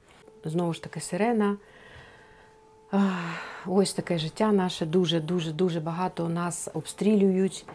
Знову 0.46 0.74
ж 0.74 0.84
таки, 0.84 1.00
сирена. 1.00 1.58
Ось 3.65 3.94
таке 3.94 4.17
життя 4.17 4.51
наше 4.51 4.86
дуже, 4.86 5.20
дуже, 5.20 5.79
багато 5.79 6.29
нас 6.29 6.70
обстрілюють. 6.74 7.65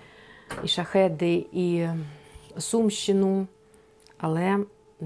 І 0.65 0.69
шахеди, 0.69 1.47
і 1.53 1.87
Сумщину. 2.59 3.47
Але 4.19 4.59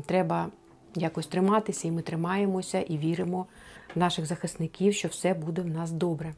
треба 0.07 0.49
якось 0.95 1.27
триматися, 1.27 1.89
і 1.89 1.91
ми 1.91 2.03
тримаємося 2.03 2.81
і 2.81 2.99
віримо 2.99 3.47
наших 3.97 4.27
захисників, 4.27 4.95
що 4.95 5.09
все 5.09 5.35
буде 5.35 5.63
в 5.63 5.67
нас 5.67 5.91
добре. 5.91 6.35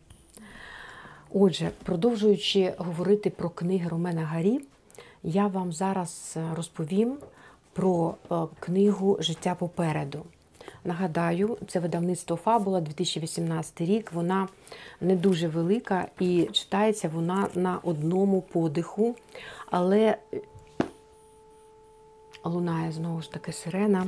Отже, 1.35 1.71
продовжуючи 1.85 2.75
говорити 2.79 3.31
про 3.31 3.51
книги 3.51 3.89
Ромена 3.89 4.25
Гарі, 4.25 4.61
я 5.23 5.47
вам 5.47 5.73
зараз 5.73 6.35
е, 6.37 6.55
розповім 6.57 7.19
про 7.73 8.15
е, 8.31 8.35
книгу 8.61 9.17
Життя 9.21 9.55
попереду. 9.55 10.23
Нагадаю, 10.85 11.59
це 11.69 11.81
видавництво 11.81 12.37
Фабула 12.37 12.81
2018 12.81 13.81
рік. 13.81 14.13
Вона 14.13 14.49
не 15.01 15.17
дуже 15.17 15.49
велика 15.49 16.09
і 16.21 16.49
читається 16.53 17.09
вона 17.09 17.49
на 17.55 17.79
одному 17.83 18.43
подиху, 18.43 19.17
але 19.71 20.19
лунає 22.45 22.93
знову 22.93 23.23
ж 23.23 23.33
таки 23.33 23.53
сирена. 23.53 24.07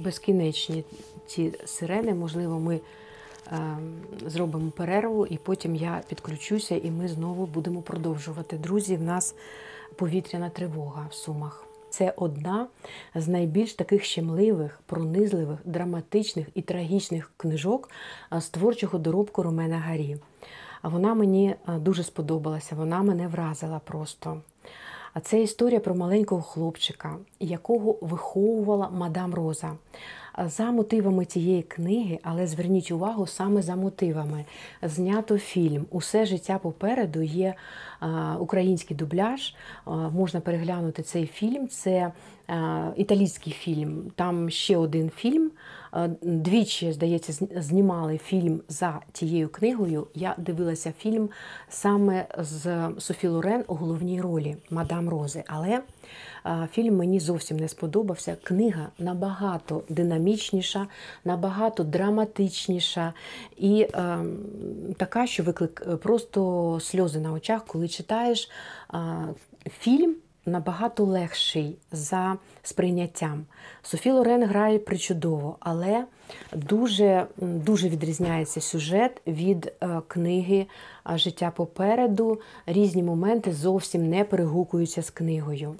Безкінечні 0.00 0.84
ці 1.26 1.52
сирени. 1.64 2.14
Можливо, 2.14 2.60
ми 2.60 2.80
е, 3.46 3.76
зробимо 4.26 4.70
перерву, 4.70 5.26
і 5.26 5.38
потім 5.38 5.74
я 5.74 6.02
підключуся, 6.08 6.76
і 6.76 6.90
ми 6.90 7.08
знову 7.08 7.46
будемо 7.46 7.82
продовжувати. 7.82 8.58
Друзі, 8.58 8.96
в 8.96 9.02
нас 9.02 9.34
повітряна 9.96 10.50
тривога 10.50 11.06
в 11.10 11.14
Сумах. 11.14 11.64
Це 11.90 12.14
одна 12.16 12.66
з 13.14 13.28
найбільш 13.28 13.74
таких 13.74 14.04
щемливих, 14.04 14.80
пронизливих, 14.86 15.58
драматичних 15.64 16.46
і 16.54 16.62
трагічних 16.62 17.32
книжок 17.36 17.90
е, 18.32 18.40
з 18.40 18.48
творчого 18.48 18.98
доробку 18.98 19.42
Ромена 19.42 19.78
Гарі. 19.78 20.16
А 20.82 20.88
Вона 20.88 21.14
мені 21.14 21.54
е, 21.68 21.78
дуже 21.78 22.02
сподобалася, 22.02 22.74
вона 22.74 23.02
мене 23.02 23.28
вразила 23.28 23.78
просто. 23.84 24.40
А 25.14 25.20
це 25.20 25.42
історія 25.42 25.80
про 25.80 25.94
маленького 25.94 26.42
хлопчика, 26.42 27.16
якого 27.40 27.98
виховувала 28.00 28.88
мадам 28.88 29.34
Роза. 29.34 29.72
За 30.46 30.70
мотивами 30.70 31.24
цієї 31.24 31.62
книги, 31.62 32.18
але 32.22 32.46
зверніть 32.46 32.90
увагу 32.90 33.26
саме 33.26 33.62
за 33.62 33.76
мотивами. 33.76 34.44
Знято 34.82 35.38
фільм 35.38 35.86
Усе 35.90 36.26
життя 36.26 36.58
попереду 36.58 37.22
є 37.22 37.54
український 38.38 38.96
дубляж. 38.96 39.54
Можна 40.12 40.40
переглянути 40.40 41.02
цей 41.02 41.26
фільм. 41.26 41.68
Це 41.68 42.12
італійський 42.96 43.52
фільм. 43.52 44.12
Там 44.14 44.50
ще 44.50 44.76
один 44.76 45.10
фільм. 45.10 45.50
А, 45.90 46.08
Двічі, 46.22 46.92
здається, 46.92 47.46
знімали 47.56 48.18
фільм 48.18 48.60
за 48.68 49.00
тією 49.12 49.48
книгою. 49.48 50.06
Я 50.14 50.34
дивилася 50.38 50.92
фільм 50.98 51.28
саме 51.68 52.26
з 52.38 52.88
Софі 52.98 53.28
Лорен 53.28 53.64
у 53.66 53.74
головній 53.74 54.20
ролі 54.20 54.56
Мадам 54.70 55.08
Рози. 55.08 55.44
Але 55.46 55.80
фільм 56.72 56.96
мені 56.96 57.20
зовсім 57.20 57.56
не 57.56 57.68
сподобався. 57.68 58.36
Книга 58.42 58.88
набагато 58.98 59.82
динамічніша, 59.88 60.86
набагато 61.24 61.84
драматичніша 61.84 63.12
і 63.56 63.80
е, 63.94 64.18
така, 64.96 65.26
що 65.26 65.42
виклик 65.42 65.98
просто 65.98 66.78
сльози 66.80 67.20
на 67.20 67.32
очах, 67.32 67.64
коли 67.64 67.88
читаєш 67.88 68.50
фільм. 69.80 70.16
Набагато 70.50 71.04
легший 71.04 71.76
за 71.92 72.36
сприйняттям. 72.62 73.44
Софі 73.82 74.10
Лорен 74.10 74.44
грає 74.44 74.78
причудово, 74.78 75.56
але 75.60 76.04
дуже, 76.52 77.26
дуже 77.36 77.88
відрізняється 77.88 78.60
сюжет 78.60 79.22
від 79.26 79.72
е, 79.80 80.00
книги 80.08 80.66
Життя 81.14 81.52
попереду. 81.56 82.40
Різні 82.66 83.02
моменти 83.02 83.52
зовсім 83.52 84.08
не 84.08 84.24
перегукуються 84.24 85.02
з 85.02 85.10
книгою. 85.10 85.74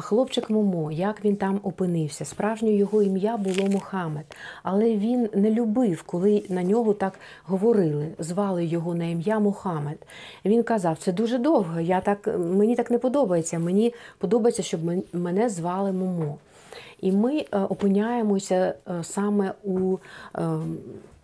Хлопчик 0.00 0.50
Момо, 0.50 0.92
як 0.92 1.24
він 1.24 1.36
там 1.36 1.60
опинився? 1.62 2.24
Справжнє 2.24 2.72
його 2.72 3.02
ім'я 3.02 3.36
було 3.36 3.68
Мохамед, 3.68 4.36
але 4.62 4.96
він 4.96 5.28
не 5.34 5.50
любив, 5.50 6.02
коли 6.02 6.42
на 6.48 6.62
нього 6.62 6.94
так 6.94 7.18
говорили, 7.44 8.08
звали 8.18 8.64
його 8.64 8.94
на 8.94 9.04
ім'я 9.04 9.38
Мохамед. 9.38 9.98
Він 10.44 10.62
казав, 10.62 10.98
це 10.98 11.12
дуже 11.12 11.38
довго, 11.38 11.80
я 11.80 12.00
так, 12.00 12.38
мені 12.38 12.76
так 12.76 12.90
не 12.90 12.98
подобається. 12.98 13.58
Мені 13.58 13.94
подобається, 14.18 14.62
щоб 14.62 14.80
мене 15.12 15.48
звали 15.48 15.92
Момо. 15.92 16.38
І 17.00 17.12
ми 17.12 17.36
е, 17.36 17.58
опиняємося 17.58 18.74
е, 18.88 19.04
саме 19.04 19.52
у 19.64 19.96
е, 20.38 20.40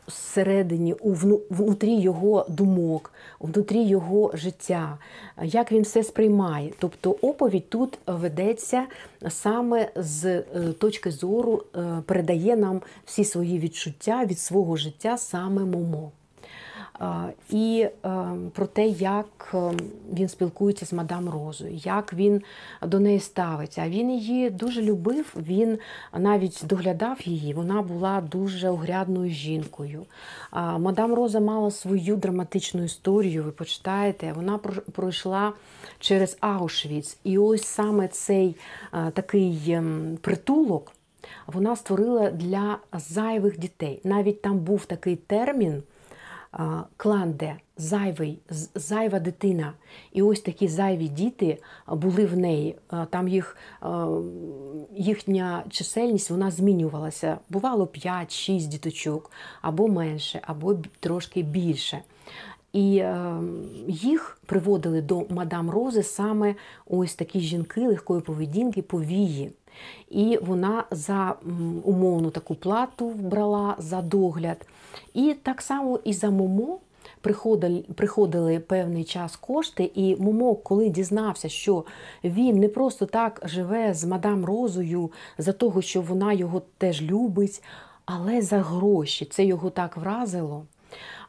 всередині, 0.07 0.93
у 0.93 1.13
вну- 1.13 1.41
внутрі 1.51 1.95
його 2.01 2.47
думок, 2.49 3.13
внутрі 3.41 3.83
його 3.83 4.31
життя, 4.35 4.99
як 5.43 5.73
він 5.73 5.83
все 5.83 6.03
сприймає. 6.03 6.73
Тобто 6.79 7.11
оповідь 7.23 7.69
тут 7.71 7.99
ведеться 8.07 8.87
саме 9.29 9.89
з 9.97 10.25
е, 10.25 10.43
точки 10.79 11.11
зору, 11.11 11.63
е, 11.77 12.03
передає 12.07 12.57
нам 12.57 12.81
всі 13.05 13.25
свої 13.25 13.59
відчуття 13.59 14.25
від 14.25 14.39
свого 14.39 14.77
життя 14.77 15.19
саме 15.19 15.65
Момо. 15.65 16.13
І 17.51 17.87
е, 18.05 18.11
про 18.53 18.67
те, 18.67 18.87
як 18.87 19.51
е, 19.55 19.73
він 20.13 20.29
спілкується 20.29 20.87
з 20.87 20.93
мадам 20.93 21.29
Розою, 21.29 21.75
як 21.75 22.13
він 22.13 22.43
до 22.83 23.01
неї 23.01 23.21
ставиться. 23.21 23.83
А 23.83 23.89
він 23.89 24.11
її 24.11 24.51
дуже 24.51 24.83
любив, 24.83 25.35
він 25.37 25.79
навіть 26.19 26.63
доглядав 26.65 27.19
її. 27.25 27.55
Вона 27.55 27.83
була 27.83 28.21
дуже 28.21 28.69
огрядною 28.69 29.31
жінкою. 29.31 30.07
Мадам 30.53 31.15
Роза 31.15 31.41
мала 31.41 31.71
свою 31.71 32.17
драматичну 32.17 32.85
історію. 32.85 33.45
Ви 33.45 33.51
почитаєте, 33.51 34.33
вона 34.33 34.59
про- 34.59 34.83
пройшла 34.93 35.53
через 35.99 36.37
Аушвіц. 36.41 37.19
І 37.25 37.39
ось 37.39 37.65
саме 37.65 38.09
цей 38.09 38.57
е, 38.95 39.11
такий 39.11 39.79
притулок 40.21 40.93
вона 41.47 41.77
створила 41.77 42.31
для 42.31 42.79
зайвих 42.93 43.59
дітей. 43.59 44.01
Навіть 44.05 44.43
там 44.43 44.59
був 44.59 44.85
такий 44.85 45.17
термін 45.17 45.83
а, 46.53 46.83
кланде, 46.97 47.57
зайвий, 47.77 48.39
зайва 48.75 49.21
дитина. 49.21 49.73
І 50.13 50.23
ось 50.23 50.41
такі 50.41 50.69
зайві 50.69 51.09
діти 51.09 51.59
були 51.89 52.27
в 52.27 52.39
неї. 52.39 52.77
Там 53.11 53.29
їх, 53.29 53.57
їхня 54.95 55.65
чисельність 55.71 56.31
вона 56.31 56.51
змінювалася. 56.51 57.39
Бувало 57.49 57.85
5-6 57.85 58.67
діточок, 58.67 59.31
або 59.63 59.89
менше, 59.89 60.41
або 60.43 60.77
трошки 61.01 61.43
більше. 61.43 62.03
І 62.73 62.97
е, 62.97 63.37
їх 63.89 64.39
приводили 64.47 65.03
до 65.03 65.25
мадам 65.29 65.71
Рози 65.71 66.03
саме 66.03 66.55
ось 66.87 67.15
такі 67.15 67.41
жінки 67.41 67.89
легкої 67.89 68.21
поведінки, 68.21 68.83
повії. 68.83 69.53
І 70.11 70.39
вона 70.43 70.85
за 70.91 71.35
умовну 71.85 72.31
таку 72.31 72.55
плату 72.55 73.11
брала 73.11 73.75
за 73.79 74.03
догляд. 74.03 74.67
І 75.15 75.35
так 75.43 75.63
само 75.63 76.01
і 76.05 76.13
за 76.13 76.31
Момо 76.31 76.79
приходили, 77.21 77.85
приходили 77.95 78.59
певний 78.59 79.05
час 79.05 79.37
кошти, 79.37 79.91
і 79.95 80.17
Момо, 80.17 80.55
коли 80.55 80.89
дізнався, 80.89 81.49
що 81.49 81.85
він 82.25 82.59
не 82.59 82.69
просто 82.69 83.07
так 83.07 83.43
живе 83.45 83.95
з 83.95 84.05
мадам 84.05 84.45
Розою 84.45 85.11
за 85.39 85.53
того, 85.53 85.83
що 85.83 86.01
вона 86.01 86.33
його 86.33 86.63
теж 86.79 87.03
любить, 87.03 87.63
але 88.05 88.43
за 88.43 88.59
гроші. 88.59 89.25
Це 89.25 89.45
його 89.45 89.71
так 89.71 89.97
вразило. 89.97 90.65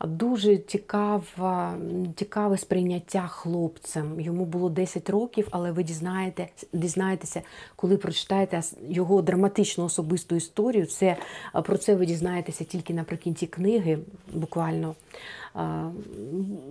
Дуже 0.04 0.58
цікаве, 0.58 1.74
цікаве 2.16 2.58
сприйняття 2.58 3.28
хлопцем. 3.28 4.20
Йому 4.20 4.46
було 4.46 4.70
10 4.70 5.10
років, 5.10 5.48
але 5.52 5.72
ви 5.72 5.84
дізнаєте, 5.84 6.48
дізнаєтеся, 6.74 7.42
коли 7.76 7.98
прочитаєте 7.98 8.62
його 8.90 9.22
драматичну 9.22 9.86
особисту 9.86 10.36
історію. 10.36 10.86
Це, 10.86 11.18
про 11.64 11.78
це 11.78 11.96
ви 11.96 12.06
дізнаєтеся 12.06 12.64
тільки 12.64 12.94
наприкінці 12.94 13.48
книги, 13.48 14.00
буквально. 14.34 14.96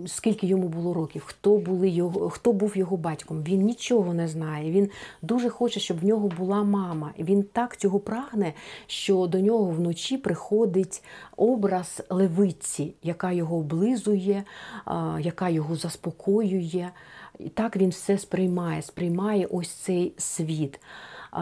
Скільки 0.07 0.47
йому 0.47 0.68
було 0.68 0.95
років, 0.95 1.23
хто, 1.27 1.57
були 1.59 1.88
його, 1.88 2.31
хто 2.31 2.53
був 2.53 2.77
його 2.77 2.97
батьком. 2.97 3.42
Він 3.42 3.62
нічого 3.62 4.14
не 4.14 4.29
знає. 4.29 4.71
Він 4.71 4.90
дуже 5.23 5.49
хоче, 5.49 5.81
щоб 5.81 6.01
в 6.01 6.05
нього 6.05 6.29
була 6.29 6.62
мама. 6.62 7.12
Він 7.18 7.42
так 7.42 7.77
цього 7.77 8.01
прагне, 8.01 8.53
що 8.87 9.27
до 9.27 9.40
нього 9.40 9.64
вночі 9.64 10.16
приходить 10.16 11.03
образ 11.37 12.03
левиці, 12.11 12.95
яка 13.03 13.21
його 13.30 13.56
облизує, 13.56 14.44
яка 15.20 15.48
його 15.48 15.76
заспокоює. 15.76 16.88
І 17.38 17.48
так 17.48 17.76
він 17.76 17.90
все 17.90 18.18
сприймає, 18.18 18.82
сприймає 18.82 19.46
ось 19.46 19.70
цей 19.70 20.12
світ. 20.18 20.80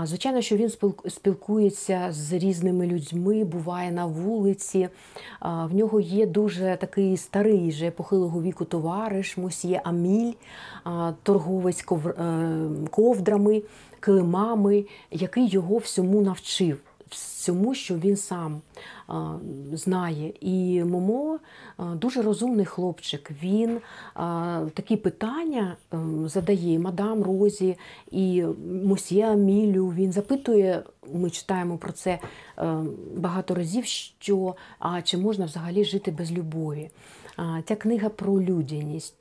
Звичайно, 0.05 0.41
що 0.41 0.57
він 0.57 0.71
спілкується 1.09 2.09
з 2.11 2.33
різними 2.33 2.87
людьми, 2.87 3.45
буває 3.45 3.93
на 3.93 4.07
вулиці. 4.07 4.89
В 5.43 5.75
нього 5.75 6.01
є 6.01 6.27
дуже 6.27 6.77
такий 6.81 7.17
старий 7.17 7.69
вже 7.69 7.91
похилого 7.91 8.43
віку 8.43 8.65
товариш, 8.65 9.37
мосьє 9.37 9.81
Аміль, 9.85 10.33
торговець 11.23 11.85
е, 11.93 12.25
ковдрами, 12.91 13.63
килимами, 14.01 14.85
який 15.11 15.49
його 15.49 15.77
всьому 15.77 16.21
навчив 16.21 16.90
всьому, 17.11 17.75
що 17.75 17.95
він 17.95 18.17
сам 18.17 18.61
а, 19.09 19.37
знає. 19.73 20.33
І 20.41 20.85
Момо 20.85 21.39
а, 21.77 21.85
дуже 21.85 22.23
розумний 22.23 22.67
хлопчик. 22.67 23.31
Він 23.43 23.81
а, 24.15 24.67
такі 24.75 24.97
питання 24.97 25.77
ем, 25.93 26.29
задає 26.29 26.79
мадам 26.79 27.23
Розі 27.23 27.77
і 28.11 28.45
мосьє 28.85 29.27
Амілю. 29.27 29.89
Він 29.89 30.13
запитує, 30.13 30.83
ми 31.15 31.31
читаємо 31.31 31.79
про 31.79 31.93
це 31.93 32.19
ем, 32.57 32.91
багато 33.17 33.55
разів, 33.55 33.85
що 33.85 34.55
а 34.79 35.03
чи 35.03 35.19
можна 35.19 35.45
взагалі 35.45 35.85
жити 35.85 36.11
без 36.11 36.33
любові. 36.33 36.91
А, 37.37 37.63
Ця 37.65 37.77
книга 37.77 38.09
про 38.09 38.43
людяність, 38.43 39.15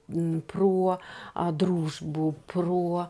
про 0.45 0.99
а, 1.33 1.51
дружбу, 1.51 2.35
про 2.45 3.07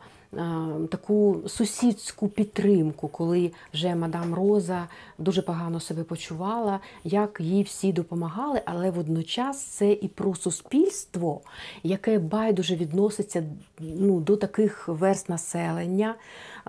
таку 0.89 1.41
сусідську 1.47 2.27
підтримку, 2.27 3.07
коли 3.07 3.51
вже 3.73 3.95
мадам 3.95 4.33
Роза 4.33 4.87
дуже 5.17 5.41
погано 5.41 5.79
себе 5.79 6.03
почувала, 6.03 6.79
як 7.03 7.37
їй 7.39 7.63
всі 7.63 7.93
допомагали, 7.93 8.61
але 8.65 8.91
водночас 8.91 9.63
це 9.63 9.91
і 9.91 10.07
про 10.07 10.35
суспільство, 10.35 11.41
яке 11.83 12.19
байдуже 12.19 12.75
відноситься 12.75 13.43
ну, 13.79 14.19
до 14.19 14.35
таких 14.35 14.87
верст 14.87 15.29
населення, 15.29 16.15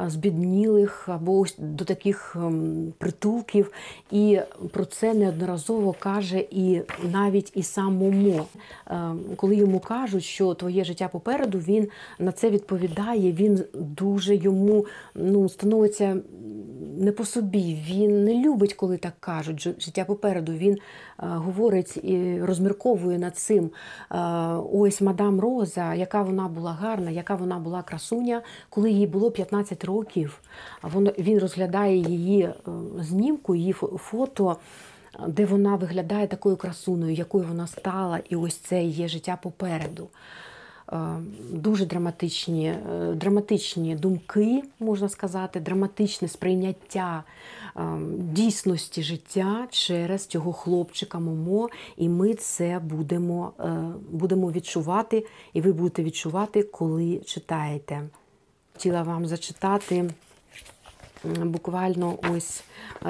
збіднілих 0.06 1.08
або 1.08 1.44
до 1.58 1.84
таких 1.84 2.36
ем, 2.36 2.92
притулків. 2.98 3.72
І 4.10 4.40
про 4.72 4.84
це 4.84 5.14
неодноразово 5.14 5.94
каже 5.98 6.44
і 6.50 6.82
навіть 7.12 7.52
і 7.54 7.62
сам 7.62 7.96
Момо. 7.96 8.46
Ем, 8.86 9.20
Коли 9.36 9.56
йому 9.56 9.80
кажуть, 9.80 10.24
що 10.24 10.54
твоє 10.54 10.84
життя 10.84 11.08
попереду, 11.08 11.58
він 11.58 11.88
на 12.18 12.32
це 12.32 12.50
відповідає. 12.50 13.32
Він 13.32 13.49
дуже 13.74 14.36
йому 14.36 14.86
ну, 15.14 15.48
становиться 15.48 16.16
не 17.00 17.12
по 17.12 17.24
собі. 17.24 17.78
Він 17.88 18.24
не 18.24 18.34
любить, 18.34 18.74
коли 18.74 18.96
так 18.96 19.12
кажуть. 19.20 19.62
Життя 19.62 20.04
попереду. 20.04 20.52
Він 20.52 20.72
е, 20.74 20.78
говорить 21.18 21.96
і 21.96 22.40
розмірковує 22.42 23.18
над 23.18 23.36
цим. 23.36 23.70
Е, 24.10 24.18
ось 24.72 25.00
мадам 25.00 25.40
Роза, 25.40 25.94
яка 25.94 26.22
вона 26.22 26.48
була 26.48 26.72
гарна, 26.72 27.10
яка 27.10 27.34
вона 27.34 27.58
була 27.58 27.82
красуня, 27.82 28.42
коли 28.70 28.90
їй 28.90 29.06
було 29.06 29.30
15 29.30 29.84
років. 29.84 30.40
А 30.82 30.88
Воно 30.88 31.12
він 31.18 31.38
розглядає 31.38 31.96
її 31.96 32.42
е, 32.42 32.54
знімку, 33.00 33.54
її 33.54 33.72
фото. 33.72 34.56
Де 35.28 35.46
вона 35.46 35.76
виглядає 35.76 36.26
такою 36.26 36.56
красуною, 36.56 37.14
якою 37.14 37.44
вона 37.44 37.66
стала, 37.66 38.20
і 38.28 38.36
ось 38.36 38.56
це 38.56 38.84
є 38.84 39.08
життя 39.08 39.38
попереду. 39.42 40.08
Е, 40.92 40.96
Дуже 41.50 41.86
драматичні, 41.86 42.66
е, 42.66 43.12
драматичні 43.14 43.96
думки, 43.96 44.62
можна 44.80 45.08
сказати, 45.08 45.60
драматичне 45.60 46.28
сприйняття 46.28 47.24
е, 47.76 47.80
дійсності 48.18 49.02
життя 49.02 49.66
через 49.70 50.26
цього 50.26 50.52
хлопчика 50.52 51.18
Момо, 51.18 51.68
і 51.96 52.08
ми 52.08 52.34
це 52.34 52.80
будемо, 52.84 53.52
будемо 54.10 54.52
відчувати, 54.52 55.26
і 55.52 55.60
ви 55.60 55.72
будете 55.72 56.04
відчувати, 56.04 56.62
коли 56.62 57.18
читаєте. 57.18 58.02
Хотіла 58.72 59.02
вам 59.02 59.26
зачитати 59.26 60.10
буквально 61.24 62.18
ось 62.32 62.64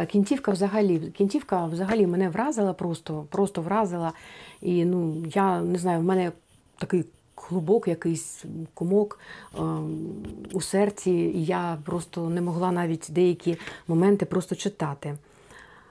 кінцівка 0.08 0.52
взагалі. 0.52 0.98
Кінцівка 0.98 1.66
взагалі 1.66 2.06
мене 2.06 2.28
вразила 2.28 2.72
просто, 2.72 3.26
просто 3.30 3.62
вразила. 3.62 4.12
І 4.60 4.84
ну, 4.84 5.24
я 5.34 5.60
не 5.60 5.78
знаю, 5.78 6.00
в 6.00 6.04
мене 6.04 6.32
такий 6.78 7.04
клубок, 7.48 7.88
якийсь 7.88 8.44
комок 8.74 9.18
ем, 9.58 10.06
у 10.52 10.60
серці, 10.60 11.10
і 11.10 11.44
я 11.44 11.78
просто 11.84 12.28
не 12.28 12.40
могла 12.40 12.72
навіть 12.72 13.06
деякі 13.10 13.56
моменти 13.88 14.26
просто 14.26 14.54
читати. 14.54 15.16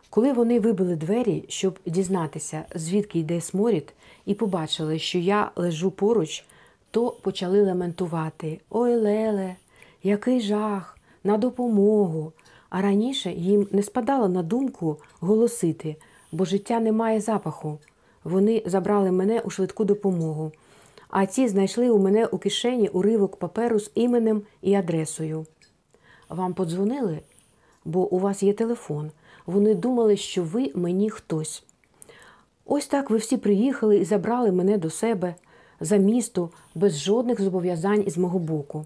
Коли 0.09 0.33
вони 0.33 0.59
вибили 0.59 0.95
двері, 0.95 1.45
щоб 1.47 1.79
дізнатися, 1.85 2.65
звідки 2.75 3.19
йде 3.19 3.41
сморід, 3.41 3.93
і 4.25 4.33
побачили, 4.33 4.99
що 4.99 5.17
я 5.17 5.51
лежу 5.55 5.91
поруч, 5.91 6.45
то 6.91 7.11
почали 7.11 7.61
лементувати: 7.61 8.59
Ой, 8.69 8.95
Леле, 8.95 9.55
який 10.03 10.41
жах, 10.41 10.97
на 11.23 11.37
допомогу. 11.37 12.31
А 12.69 12.81
раніше 12.81 13.31
їм 13.31 13.67
не 13.71 13.83
спадало 13.83 14.29
на 14.29 14.43
думку 14.43 14.97
голосити, 15.19 15.95
бо 16.31 16.45
життя 16.45 16.79
не 16.79 16.91
має 16.91 17.21
запаху. 17.21 17.79
Вони 18.23 18.63
забрали 18.65 19.11
мене 19.11 19.39
у 19.39 19.49
швидку 19.49 19.85
допомогу. 19.85 20.51
А 21.09 21.25
ці 21.25 21.47
знайшли 21.47 21.89
у 21.89 21.99
мене 21.99 22.25
у 22.25 22.37
кишені 22.37 22.87
уривок 22.87 23.35
паперу 23.35 23.79
з 23.79 23.91
іменем 23.95 24.41
і 24.61 24.73
адресою. 24.75 25.45
Вам 26.29 26.53
подзвонили? 26.53 27.19
Бо 27.85 28.09
у 28.09 28.19
вас 28.19 28.43
є 28.43 28.53
телефон. 28.53 29.11
Вони 29.45 29.75
думали, 29.75 30.17
що 30.17 30.43
ви 30.43 30.71
мені 30.75 31.09
хтось. 31.09 31.63
Ось 32.65 32.87
так 32.87 33.09
ви 33.09 33.17
всі 33.17 33.37
приїхали 33.37 33.97
і 33.97 34.05
забрали 34.05 34.51
мене 34.51 34.77
до 34.77 34.89
себе 34.89 35.35
за 35.79 35.97
місто 35.97 36.49
без 36.75 36.99
жодних 36.99 37.41
зобов'язань 37.41 38.03
із 38.07 38.17
мого 38.17 38.39
боку. 38.39 38.85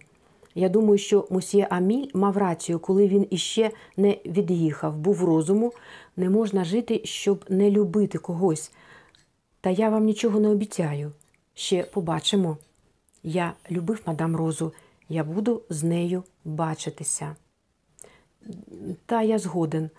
Я 0.56 0.70
думаю, 0.70 0.98
що 0.98 1.28
мусьє 1.30 1.68
Аміль 1.70 2.08
мав 2.14 2.38
рацію, 2.38 2.80
коли 2.80 3.08
він 3.08 3.28
іще 3.30 3.72
не 3.98 4.18
від'їхав, 4.26 4.98
був 4.98 5.24
розуму, 5.24 5.74
не 6.18 6.30
можна 6.30 6.64
жити, 6.64 7.02
щоб 7.04 7.46
не 7.50 7.72
любити 7.72 8.18
когось. 8.18 8.72
Та 9.62 9.70
я 9.70 9.90
вам 9.90 10.06
нічого 10.06 10.40
не 10.40 10.50
обіцяю. 10.50 11.12
Ще 11.54 11.84
побачимо. 11.84 12.58
Я 13.24 13.54
любив 13.72 14.02
мадам 14.06 14.36
Розу, 14.36 14.74
я 15.10 15.24
буду 15.24 15.62
з 15.70 15.84
нею 15.84 16.24
бачитися. 16.46 17.36
Та 19.06 19.22
я 19.22 19.40
згоден. 19.40 19.90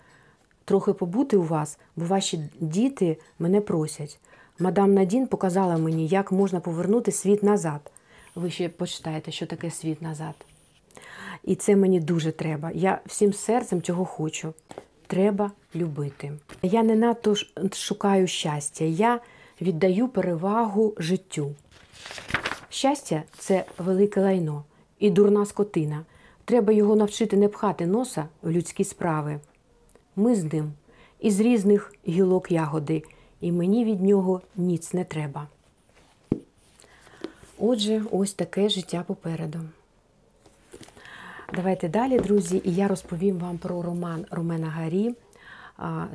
Трохи 0.65 0.93
побути 0.93 1.37
у 1.37 1.43
вас, 1.43 1.79
бо 1.95 2.05
ваші 2.05 2.49
діти 2.59 3.17
мене 3.39 3.61
просять. 3.61 4.19
Мадам 4.59 4.93
Надін 4.93 5.27
показала 5.27 5.77
мені, 5.77 6.07
як 6.07 6.31
можна 6.31 6.59
повернути 6.59 7.11
світ 7.11 7.43
назад. 7.43 7.91
Ви 8.35 8.51
ще 8.51 8.69
почитаєте, 8.69 9.31
що 9.31 9.45
таке 9.45 9.71
світ 9.71 10.01
назад. 10.01 10.35
І 11.43 11.55
це 11.55 11.75
мені 11.75 11.99
дуже 11.99 12.31
треба. 12.31 12.71
Я 12.71 13.01
всім 13.05 13.33
серцем 13.33 13.81
цього 13.81 14.05
хочу. 14.05 14.53
Треба 15.07 15.51
любити. 15.75 16.31
Я 16.61 16.83
не 16.83 16.95
надто 16.95 17.35
шукаю 17.73 18.27
щастя, 18.27 18.85
я 18.85 19.19
віддаю 19.61 20.07
перевагу 20.07 20.93
життю. 20.97 21.51
Щастя 22.69 23.23
це 23.37 23.65
велике 23.77 24.21
лайно 24.21 24.63
і 24.99 25.09
дурна 25.09 25.45
скотина. 25.45 26.05
Треба 26.45 26.73
його 26.73 26.95
навчити 26.95 27.37
не 27.37 27.47
пхати 27.47 27.85
носа 27.85 28.27
в 28.41 28.51
людські 28.51 28.83
справи. 28.83 29.39
Ми 30.15 30.35
з 30.35 30.43
ним 30.53 30.73
із 31.19 31.39
різних 31.39 31.93
гілок 32.07 32.51
ягоди, 32.51 33.03
і 33.41 33.51
мені 33.51 33.85
від 33.85 34.01
нього 34.01 34.41
ніц 34.55 34.93
не 34.93 35.03
треба. 35.03 35.47
Отже, 37.57 38.03
ось 38.11 38.33
таке 38.33 38.69
життя 38.69 39.03
попереду. 39.07 39.59
Давайте 41.55 41.89
далі, 41.89 42.19
друзі, 42.19 42.61
і 42.63 42.73
я 42.73 42.87
розповім 42.87 43.37
вам 43.37 43.57
про 43.57 43.81
роман 43.81 44.25
Ромена 44.31 44.67
Гарі. 44.67 45.13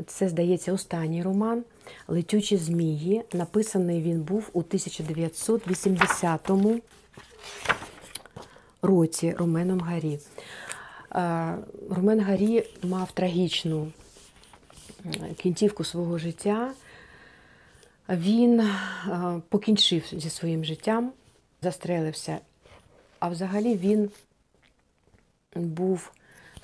Це, 0.07 0.29
здається, 0.29 0.73
останній 0.73 1.23
роман 1.23 1.64
Летючі 2.09 2.57
змії. 2.57 3.23
Написаний 3.33 4.03
він 4.03 4.23
був 4.23 4.51
у 4.53 4.59
1980 4.59 6.51
році 8.83 9.35
Роменом 9.38 9.81
Гарі. 9.81 10.18
Ромен 11.90 12.20
Гарі 12.20 12.66
мав 12.83 13.12
трагічну 13.12 13.92
кінцівку 15.37 15.85
свого 15.85 16.18
життя. 16.18 16.73
Він 18.09 18.70
покінчив 19.49 20.05
зі 20.12 20.31
своїм 20.31 20.64
життям, 20.64 21.12
застрелився. 21.62 22.38
А 23.18 23.29
взагалі 23.29 23.77
він 23.77 24.11
був 25.55 26.12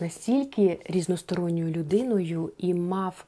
настільки 0.01 0.81
різносторонньою 0.85 1.71
людиною 1.71 2.53
і 2.59 2.75
мав 2.75 3.25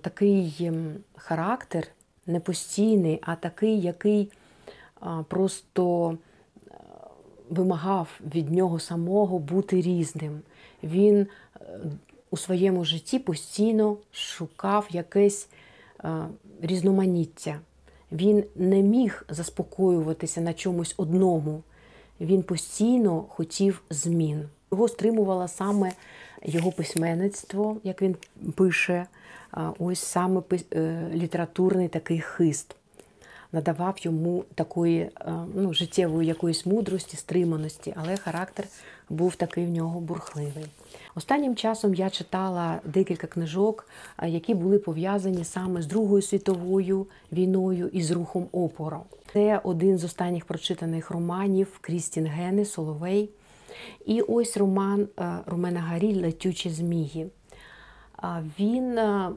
такий 0.00 0.56
ем, 0.60 0.96
характер 1.16 1.88
непостійний, 2.26 3.18
а 3.22 3.34
такий, 3.34 3.80
який 3.80 4.30
просто 5.28 6.10
е, 6.10 6.74
вимагав 7.50 8.20
від 8.34 8.50
нього 8.50 8.78
самого 8.78 9.38
бути 9.38 9.80
різним. 9.80 10.40
Він 10.82 11.16
е, 11.16 11.80
у 12.30 12.36
своєму 12.36 12.84
житті 12.84 13.18
постійно 13.18 13.96
шукав 14.12 14.86
якесь 14.90 15.48
е, 16.04 16.26
різноманіття. 16.62 17.60
Він 18.12 18.44
не 18.56 18.82
міг 18.82 19.26
заспокоюватися 19.28 20.40
на 20.40 20.54
чомусь 20.54 20.94
одному. 20.96 21.62
Він 22.20 22.42
постійно 22.42 23.24
хотів 23.28 23.82
змін. 23.90 24.48
Його 24.72 24.88
стримувало 24.88 25.48
саме 25.48 25.92
його 26.42 26.72
письменництво, 26.72 27.76
як 27.84 28.02
він 28.02 28.16
пише, 28.54 29.06
ось 29.78 30.00
саме 30.00 30.42
е, 30.72 31.10
літературний 31.14 31.88
такий 31.88 32.20
хист. 32.20 32.74
Надавав 33.52 33.96
йому 33.98 34.44
такої 34.54 34.98
е, 35.00 35.10
ну, 35.54 35.74
життєвої 35.74 36.28
якоїсь 36.28 36.66
мудрості, 36.66 37.16
стриманості, 37.16 37.94
але 37.96 38.16
характер 38.16 38.64
був 39.08 39.36
такий 39.36 39.66
в 39.66 39.70
нього 39.70 40.00
бурхливий. 40.00 40.66
Останнім 41.14 41.56
часом 41.56 41.94
я 41.94 42.10
читала 42.10 42.80
декілька 42.84 43.26
книжок, 43.26 43.88
які 44.22 44.54
були 44.54 44.78
пов'язані 44.78 45.44
саме 45.44 45.82
з 45.82 45.86
Другою 45.86 46.22
світовою 46.22 47.06
війною 47.32 47.88
і 47.88 48.02
з 48.02 48.10
рухом 48.10 48.46
опору. 48.52 49.00
Це 49.32 49.60
один 49.64 49.98
з 49.98 50.04
останніх 50.04 50.44
прочитаних 50.44 51.10
романів 51.10 51.78
Крістін 51.80 52.26
Гени 52.26 52.64
Соловей. 52.64 53.30
І 54.06 54.20
ось 54.20 54.56
роман 54.56 55.08
е, 55.18 55.38
Ромена 55.46 55.80
Гарі 55.80 56.14
Летючі 56.14 56.70
змії. 56.70 57.26
Він 58.58 58.98
е, 58.98 59.30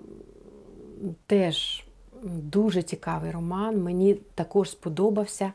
теж 1.27 1.83
дуже 2.23 2.81
цікавий 2.81 3.31
роман, 3.31 3.83
мені 3.83 4.13
також 4.13 4.69
сподобався, 4.69 5.51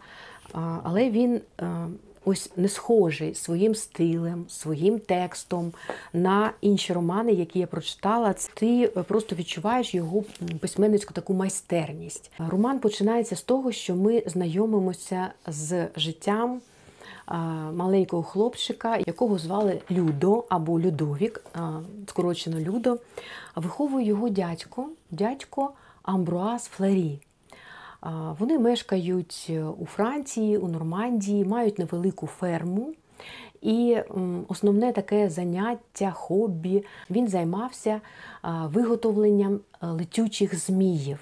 але 0.82 1.10
він 1.10 1.40
е, 1.60 1.86
ось 2.24 2.50
не 2.56 2.68
схожий 2.68 3.34
своїм 3.34 3.74
стилем, 3.74 4.44
своїм 4.48 4.98
текстом 4.98 5.72
на 6.12 6.52
інші 6.60 6.92
романи, 6.92 7.32
які 7.32 7.58
я 7.58 7.66
прочитала. 7.66 8.34
Ти 8.54 8.86
просто 8.86 9.36
відчуваєш 9.36 9.94
його 9.94 10.24
письменницьку 10.60 11.14
таку 11.14 11.34
майстерність. 11.34 12.30
Роман 12.38 12.78
починається 12.78 13.36
з 13.36 13.42
того, 13.42 13.72
що 13.72 13.96
ми 13.96 14.22
знайомимося 14.26 15.28
з 15.46 15.88
життям 15.96 16.60
маленького 17.72 18.22
хлопчика, 18.22 18.96
якого 18.96 19.38
звали 19.38 19.80
Людо 19.90 20.44
або 20.48 20.80
Людовік, 20.80 21.44
скорочено 22.06 22.60
Людо. 22.60 22.98
Виховує 23.56 24.06
його 24.06 24.28
дядько, 24.28 24.88
дядько 25.10 25.70
Амбруаз 26.02 26.64
Флері. 26.64 27.20
Вони 28.38 28.58
мешкають 28.58 29.52
у 29.78 29.86
Франції, 29.86 30.58
у 30.58 30.68
Нормандії, 30.68 31.44
мають 31.44 31.78
невелику 31.78 32.26
ферму. 32.26 32.94
І 33.62 33.96
основне 34.48 34.92
таке 34.92 35.30
заняття, 35.30 36.10
хобі, 36.10 36.84
він 37.10 37.28
займався 37.28 38.00
виготовленням 38.44 39.54
е, 39.54 39.86
летючих 39.86 40.58
зміїв. 40.58 41.18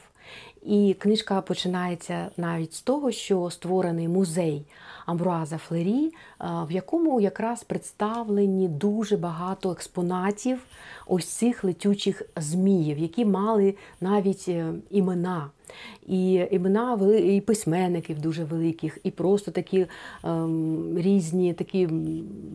І 0.64 0.96
книжка 0.98 1.40
починається 1.40 2.30
навіть 2.36 2.74
з 2.74 2.82
того, 2.82 3.10
що 3.10 3.50
створений 3.50 4.08
музей 4.08 4.66
Амбруаза 5.06 5.58
Флері, 5.58 6.12
в 6.40 6.72
якому 6.72 7.20
якраз 7.20 7.64
представлені 7.64 8.68
дуже 8.68 9.16
багато 9.16 9.72
експонатів 9.72 10.58
ось 11.06 11.28
цих 11.28 11.64
летючих 11.64 12.22
зміїв, 12.36 12.98
які 12.98 13.24
мали 13.24 13.74
навіть 14.00 14.44
е, 14.48 14.72
імена. 14.90 15.50
І 16.06 16.32
імена 16.50 16.98
і 17.18 17.40
письменників 17.40 18.20
дуже 18.20 18.44
великих, 18.44 18.98
і 19.04 19.10
просто 19.10 19.50
такі 19.50 19.86
ем, 20.24 20.98
різні, 20.98 21.52
такі 21.52 21.88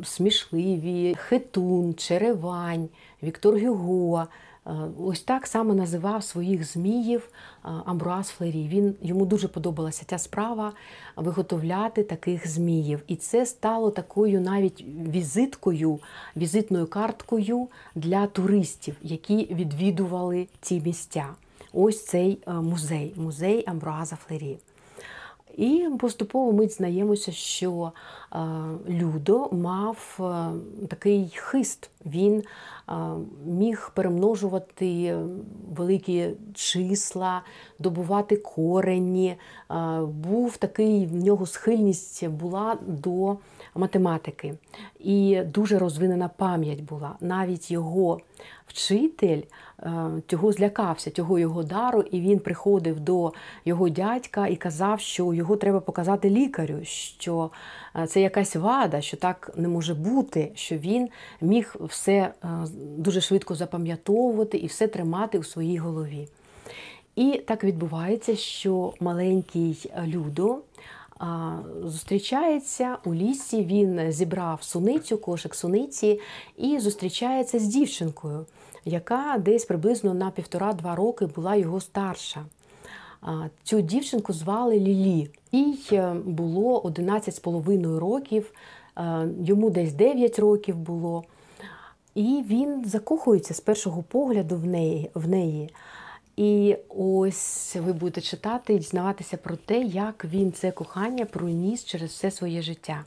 смішливі, 0.04 1.16
Хетун, 1.20 1.94
Черевань, 1.94 2.90
Віктор 3.24 3.60
Гюго. 3.60 4.28
Е, 4.68 4.72
Ось 5.00 5.22
так 5.22 5.48
само 5.48 5.74
називав 5.74 6.24
своїх 6.24 6.64
зміїв 6.64 7.30
е, 7.30 7.70
Амбруаз 7.86 8.28
Флері. 8.28 8.68
Він 8.68 8.96
йому 9.02 9.26
дуже 9.26 9.48
подобалася 9.48 10.06
ця 10.06 10.18
справа 10.18 10.74
виготовляти 11.16 12.04
таких 12.04 12.48
зміїв. 12.48 13.04
І 13.08 13.16
це 13.16 13.46
стало 13.46 13.92
такою 13.92 14.42
навіть 14.42 14.86
візиткою, 15.08 16.00
візитною 16.38 16.88
карткою 16.88 17.68
для 17.96 18.28
туристів, 18.28 18.96
які 19.02 19.38
відвідували 19.38 20.48
ці 20.62 20.82
місця. 20.82 21.26
Ось 21.74 22.06
цей 22.06 22.38
е, 22.48 22.54
музей, 22.54 23.14
музей 23.18 23.64
Амбруаза 23.68 24.16
Флері. 24.16 24.58
І 25.58 25.88
поступово 26.00 26.52
ми 26.52 26.66
дізнаємося, 26.66 27.32
що 27.32 27.92
е, 28.34 28.38
Людо 28.90 29.50
мав 29.52 30.18
е, 30.20 30.88
такий 30.88 31.34
хист. 31.36 31.90
Він 32.06 32.44
е, 32.90 32.94
міг 33.46 33.92
перемножувати 33.96 35.18
великі 35.76 36.30
числа, 36.54 37.42
добувати 37.80 38.38
корені. 38.38 39.36
Був 40.04 40.58
такий 40.58 41.06
в 41.06 41.16
нього 41.16 41.46
схильність 41.46 42.28
була 42.28 42.78
до 42.88 43.38
математики. 43.76 44.56
І 45.00 45.42
дуже 45.46 45.80
розвинена 45.80 46.30
пам'ять 46.38 46.82
була. 46.82 47.16
Навіть 47.22 47.72
його 47.72 48.20
вчитель 48.68 49.42
е, 49.80 49.92
цього 50.28 50.52
злякався, 50.52 51.12
цього 51.12 51.40
його 51.40 51.64
дару, 51.64 52.02
і 52.02 52.22
він 52.22 52.40
приходив 52.40 53.00
до 53.00 53.34
його 53.66 53.90
дядька 53.90 54.48
і 54.48 54.56
казав, 54.56 55.00
що 55.00 55.34
його 55.34 55.56
треба 55.56 55.80
показати 55.80 56.30
лікарю, 56.30 56.80
що 56.84 57.52
е, 57.96 58.08
це 58.08 58.22
якась 58.22 58.56
вада, 58.56 59.02
що 59.02 59.18
так 59.18 59.52
не 59.56 59.68
може 59.68 59.94
бути, 59.94 60.52
що 60.56 60.78
він 60.78 61.10
міг 61.42 61.76
все 61.82 62.14
е, 62.14 62.48
дуже 62.98 63.22
швидко 63.22 63.56
запам'ятовувати 63.56 64.58
і 64.58 64.68
все 64.68 64.88
тримати 64.88 65.40
у 65.40 65.44
своїй 65.44 65.78
голові. 65.78 66.28
І 67.16 67.42
так 67.48 67.64
відбувається, 67.64 68.36
що 68.36 68.94
маленький 69.00 69.92
Людо 70.06 70.58
зустрічається 71.84 72.98
у 73.06 73.14
лісі. 73.14 73.64
Він 73.64 74.12
зібрав 74.12 74.64
суницю, 74.64 75.18
кошик 75.18 75.56
суниці, 75.56 76.20
і 76.58 76.80
зустрічається 76.80 77.60
з 77.60 77.64
дівчинкою, 77.64 78.46
яка 78.86 79.38
десь 79.40 79.66
приблизно 79.66 80.14
на 80.14 80.32
півтора-два 80.32 80.96
роки 80.96 81.26
була 81.26 81.56
його 81.56 81.80
старша. 81.80 82.46
Цю 83.64 83.82
дівчинку 83.82 84.34
звали 84.34 84.80
Лілі. 84.80 85.30
Їй 85.52 85.80
е, 85.92 86.14
було 86.26 86.80
11 86.80 87.36
з 87.36 87.40
половиною 87.40 88.00
років, 88.00 88.52
е, 88.98 89.30
йому 89.42 89.70
десь 89.70 89.94
9 89.94 90.40
років 90.40 90.76
було. 90.76 91.24
І 92.16 92.44
він 92.50 92.86
закохується 92.86 93.54
з 93.54 93.60
першого 93.60 94.04
погляду 94.04 94.56
в 94.56 94.66
неї. 94.66 95.12
В 95.14 95.28
неї. 95.28 95.70
І 96.40 96.78
ось 96.90 97.76
ви 97.76 97.94
будете 97.94 98.22
читати 98.22 98.74
і 98.74 98.78
дізнаватися 98.78 99.38
про 99.38 99.56
те, 99.56 99.80
як 99.82 100.26
він 100.26 100.52
це 100.52 100.72
кохання 100.72 101.26
проніс 101.26 101.86
через 101.86 102.10
все 102.10 102.32
своє 102.32 102.62
життя. 102.62 103.04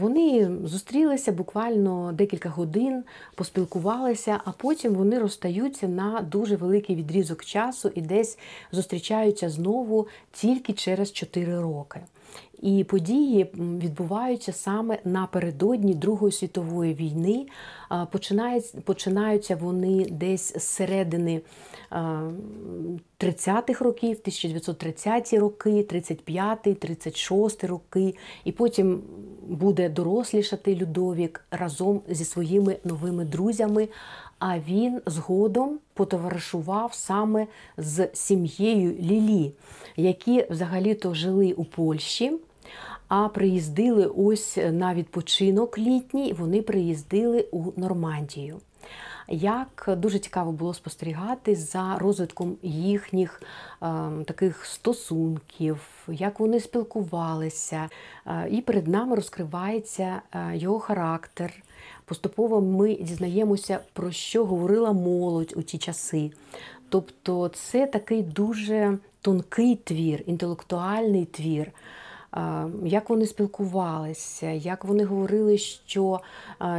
Вони 0.00 0.50
зустрілися 0.64 1.32
буквально 1.32 2.12
декілька 2.12 2.48
годин, 2.48 3.04
поспілкувалися, 3.34 4.40
а 4.44 4.52
потім 4.52 4.94
вони 4.94 5.18
розстаються 5.18 5.88
на 5.88 6.20
дуже 6.20 6.56
великий 6.56 6.96
відрізок 6.96 7.44
часу 7.44 7.90
і 7.94 8.00
десь 8.00 8.38
зустрічаються 8.72 9.48
знову 9.50 10.06
тільки 10.32 10.72
через 10.72 11.12
4 11.12 11.60
роки. 11.60 12.00
І 12.62 12.84
події 12.84 13.50
відбуваються 13.54 14.52
саме 14.52 14.98
напередодні 15.04 15.94
Другої 15.94 16.32
світової 16.32 16.94
війни. 16.94 17.46
Починаються 18.84 19.56
вони 19.56 20.06
десь 20.10 20.52
з 20.56 20.62
середини 20.62 21.40
а, 21.90 22.30
30-х 23.20 23.84
років, 23.84 24.10
1930 24.10 25.32
роки, 25.32 25.70
35-й, 25.70 26.72
36-й 26.72 27.66
роки, 27.66 28.14
і 28.44 28.52
потім 28.52 29.02
буде 29.48 29.88
дорослішати 29.88 30.74
Людовік 30.74 31.44
разом 31.50 32.00
зі 32.08 32.24
своїми 32.24 32.76
новими 32.84 33.24
друзями. 33.24 33.88
А 34.38 34.58
він 34.58 35.02
згодом 35.06 35.78
потоваришував 35.94 36.94
саме 36.94 37.46
з 37.76 38.08
сім'єю 38.12 38.92
Лілі, 38.92 39.52
які 39.96 40.46
взагалі-то 40.50 41.14
жили 41.14 41.52
у 41.52 41.64
Польщі. 41.64 42.32
А 43.08 43.28
приїздили 43.28 44.06
ось 44.06 44.58
на 44.72 44.94
відпочинок 44.94 45.78
літній, 45.78 46.32
вони 46.32 46.62
приїздили 46.62 47.48
у 47.52 47.72
Нормандію. 47.76 48.60
Як 49.28 49.88
дуже 49.96 50.18
цікаво 50.18 50.52
було 50.52 50.74
спостерігати 50.74 51.56
за 51.56 51.98
розвитком 51.98 52.56
їхніх 52.62 53.42
е, 53.42 53.86
таких 54.26 54.64
стосунків, 54.64 55.78
як 56.08 56.40
вони 56.40 56.60
спілкувалися. 56.60 57.88
Е, 58.26 58.48
і 58.50 58.60
перед 58.60 58.88
нами 58.88 59.16
розкривається 59.16 60.22
е, 60.32 60.56
його 60.56 60.78
характер. 60.78 61.52
Поступово 62.08 62.60
ми 62.60 62.94
дізнаємося, 62.94 63.78
про 63.92 64.10
що 64.12 64.44
говорила 64.44 64.92
молодь 64.92 65.54
у 65.56 65.62
ті 65.62 65.78
часи. 65.78 66.30
Тобто, 66.88 67.48
це 67.48 67.86
такий 67.86 68.22
дуже 68.22 68.98
тонкий 69.20 69.76
твір, 69.76 70.22
інтелектуальний 70.26 71.24
твір. 71.24 71.72
Як 72.84 73.10
вони 73.10 73.26
спілкувалися, 73.26 74.50
як 74.50 74.84
вони 74.84 75.04
говорили, 75.04 75.58
що 75.58 76.20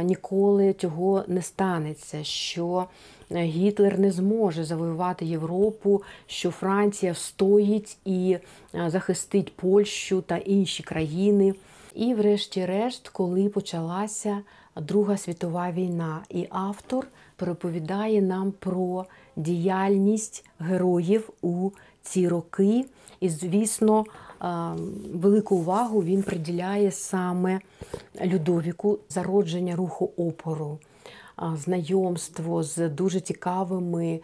ніколи 0.02 0.72
цього 0.72 1.24
не 1.26 1.42
станеться, 1.42 2.24
що 2.24 2.86
е, 3.30 3.42
Гітлер 3.42 3.98
не 3.98 4.10
зможе 4.10 4.64
завоювати 4.64 5.24
Європу, 5.24 6.02
що 6.26 6.50
Франція 6.50 7.12
встоїть 7.12 7.96
і 8.04 8.38
захистить 8.86 9.56
Польщу 9.56 10.20
та 10.26 10.36
інші 10.36 10.82
країни. 10.82 11.54
І, 11.94 12.14
врешті-решт, 12.14 13.08
коли 13.08 13.48
почалася 13.48 14.42
Друга 14.80 15.16
світова 15.16 15.70
війна, 15.70 16.20
і 16.28 16.46
автор 16.50 17.06
переповідає 17.36 18.22
нам 18.22 18.52
про 18.52 19.06
діяльність 19.36 20.44
героїв 20.58 21.30
у 21.42 21.70
ці 22.02 22.28
роки. 22.28 22.84
І, 23.20 23.28
звісно, 23.28 24.04
велику 25.14 25.56
увагу 25.56 26.02
він 26.02 26.22
приділяє 26.22 26.90
саме 26.90 27.60
Людовіку 28.24 28.98
зародження 29.08 29.76
руху 29.76 30.10
опору, 30.16 30.78
знайомство 31.54 32.62
з 32.62 32.88
дуже 32.88 33.20
цікавими 33.20 34.20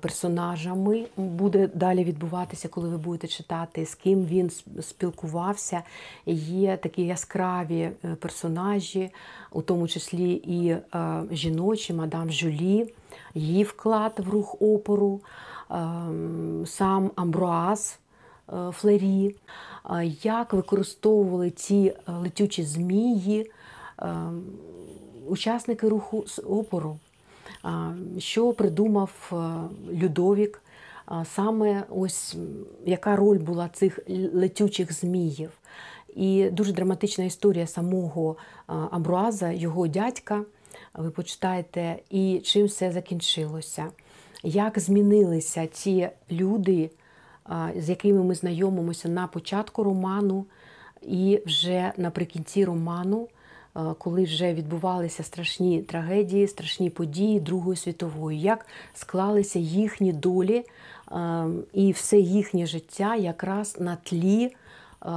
персонажами 0.00 1.06
буде 1.16 1.70
далі 1.74 2.04
відбуватися, 2.04 2.68
коли 2.68 2.88
ви 2.88 2.98
будете 2.98 3.28
читати, 3.28 3.86
з 3.86 3.94
ким 3.94 4.24
він 4.24 4.50
спілкувався. 4.80 5.82
Є 6.26 6.76
такі 6.76 7.02
яскраві 7.02 7.80
е, 7.80 8.14
персонажі, 8.20 9.10
у 9.52 9.62
тому 9.62 9.88
числі 9.88 10.32
і 10.32 10.68
е, 10.68 11.22
жіночі, 11.30 11.94
мадам 11.94 12.30
Жюлі, 12.30 12.94
її 13.34 13.64
вклад 13.64 14.12
в 14.18 14.28
рух 14.28 14.56
опору, 14.62 15.20
ем, 15.70 16.64
сам 16.66 17.10
Амбруаз. 17.16 17.98
е, 18.52 18.72
флері, 18.72 19.36
як 20.22 20.52
використовували 20.52 21.50
ці 21.50 21.92
летючі 22.06 22.62
змії 22.62 23.50
е, 24.02 24.14
учасники 25.30 25.88
руху 25.88 26.24
з 26.26 26.38
опору, 26.38 26.98
що 28.18 28.52
придумав 28.52 29.32
е, 29.32 29.36
Людовік, 29.92 30.62
саме 31.24 31.84
ось 31.90 32.36
яка 32.86 33.16
роль 33.16 33.38
була 33.38 33.68
цих 33.68 33.98
летючих 34.34 34.92
зміїв. 34.92 35.50
І 36.16 36.50
дуже 36.50 36.72
драматична 36.72 37.24
історія 37.24 37.66
самого 37.66 38.36
Амбруаза, 38.66 39.50
його 39.52 39.86
дядька. 39.86 40.44
Ви 40.94 41.10
почитаєте, 41.10 41.98
і 42.10 42.40
чим 42.44 42.66
все 42.66 42.92
закінчилося. 42.92 43.86
Як 44.42 44.78
змінилися 44.78 45.66
ті 45.66 46.08
люди, 46.30 46.90
з 47.76 47.88
якими 47.88 48.22
ми 48.22 48.34
знайомимося 48.34 49.08
на 49.08 49.26
початку 49.26 49.84
роману, 49.84 50.46
і 51.02 51.42
вже 51.46 51.92
наприкінці 51.96 52.64
роману, 52.64 53.28
коли 53.98 54.24
вже 54.24 54.54
відбувалися 54.54 55.22
страшні 55.22 55.82
трагедії, 55.82 56.48
страшні 56.48 56.90
події 56.90 57.40
Другої 57.40 57.76
світової, 57.76 58.40
як 58.40 58.66
склалися 58.94 59.58
їхні 59.58 60.12
долі 60.12 60.64
е, 61.12 61.46
і 61.72 61.92
все 61.92 62.18
їхнє 62.18 62.66
життя 62.66 63.16
якраз 63.16 63.76
на 63.80 63.96
тлі 63.96 64.44
е, 64.44 65.10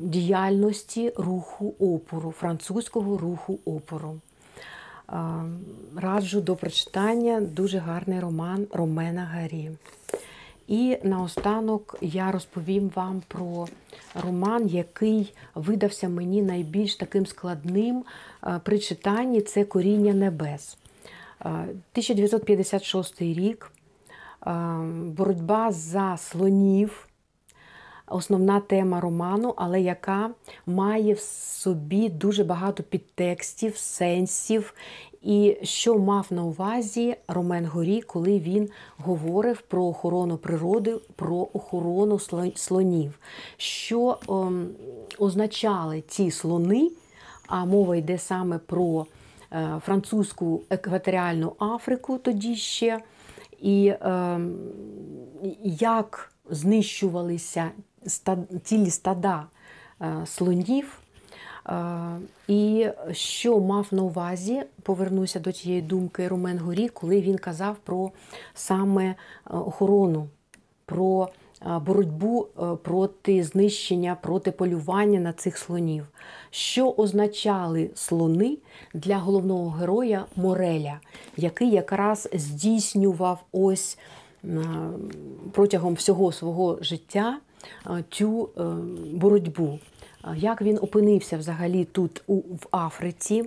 діяльності 0.00 1.12
руху 1.16 1.74
опору, 1.78 2.30
французького 2.30 3.18
руху 3.18 3.58
опору. 3.64 4.16
Е, 5.12 5.14
Раджу 5.96 6.40
до 6.40 6.56
прочитання 6.56 7.40
дуже 7.40 7.78
гарний 7.78 8.20
роман 8.20 8.66
Ромена 8.72 9.24
Гарі. 9.24 9.70
І 10.68 10.98
наостанок 11.02 11.96
я 12.00 12.32
розповім 12.32 12.90
вам 12.94 13.22
про 13.28 13.68
роман, 14.24 14.66
який 14.66 15.34
видався 15.54 16.08
мені 16.08 16.42
найбільш 16.42 16.96
таким 16.96 17.26
складним 17.26 18.04
е, 18.46 18.60
при 18.64 18.78
читанні 18.78 19.40
це 19.40 19.64
Коріння 19.64 20.14
небес. 20.14 20.78
Е, 21.40 21.48
1956 21.48 23.22
рік. 23.22 23.72
е, 24.46 24.50
Боротьба 25.16 25.72
за 25.72 26.16
слонів 26.16 27.08
основна 28.06 28.60
тема 28.60 29.00
роману, 29.00 29.54
але 29.56 29.80
яка 29.80 30.30
має 30.66 31.14
в 31.14 31.20
собі 31.20 32.08
дуже 32.08 32.44
багато 32.44 32.82
підтекстів, 32.82 33.76
сенсів. 33.76 34.74
І 35.22 35.56
що 35.62 35.98
мав 35.98 36.26
на 36.30 36.44
увазі 36.44 37.16
Ромен 37.28 37.66
Горі, 37.66 38.02
коли 38.02 38.38
він 38.38 38.68
говорив 38.98 39.60
про 39.60 39.84
охорону 39.86 40.36
природи, 40.36 40.96
про 41.16 41.48
охорону 41.52 42.18
слонів, 42.54 43.18
що 43.56 44.18
ем, 44.28 44.68
означали 45.18 46.02
ці 46.08 46.30
слони, 46.30 46.90
а 47.46 47.64
мова 47.64 47.96
йде 47.96 48.18
саме 48.18 48.58
про 48.58 49.06
е, 49.52 49.80
французьку 49.84 50.62
екваторіальну 50.70 51.52
Африку 51.58 52.18
тоді 52.18 52.56
ще, 52.56 53.00
і 53.60 53.94
ем, 54.00 54.58
як 55.64 56.32
знищувалися 56.50 57.70
ста- 58.06 58.38
цілі 58.64 58.90
стада 58.90 59.46
е, 60.00 60.16
слонів. 60.26 60.98
І 62.48 62.86
що 63.12 63.60
мав 63.60 63.86
на 63.90 64.02
увазі, 64.02 64.62
повернуся 64.82 65.40
до 65.40 65.52
тієї 65.52 65.82
думки 65.82 66.28
Ромен 66.28 66.58
Горі, 66.58 66.88
коли 66.88 67.20
він 67.20 67.38
казав 67.38 67.76
про 67.84 68.10
саме 68.54 69.04
е, 69.04 69.14
охорону, 69.46 70.28
про 70.86 71.28
е, 71.66 71.78
боротьбу 71.78 72.46
е, 72.46 72.62
проти 72.82 73.44
знищення, 73.44 74.16
проти 74.22 74.50
полювання 74.50 75.20
на 75.20 75.32
цих 75.32 75.58
слонів. 75.58 76.04
Що 76.50 76.90
означали 76.90 77.90
слони 77.94 78.58
для 78.94 79.18
головного 79.18 79.70
героя 79.70 80.24
Мореля, 80.36 81.00
який 81.36 81.70
якраз 81.70 82.28
здійснював 82.32 83.44
ось 83.52 83.98
протягом 85.52 85.94
всього 85.94 86.32
свого 86.32 86.78
життя 86.80 87.38
цю 88.10 88.48
боротьбу. 89.12 89.78
Е, 90.28 90.36
Як 90.36 90.62
він 90.62 90.78
опинився 90.82 91.38
взагалі 91.38 91.84
тут 91.84 92.22
у, 92.26 92.34
в 92.36 92.66
Африці? 92.70 93.44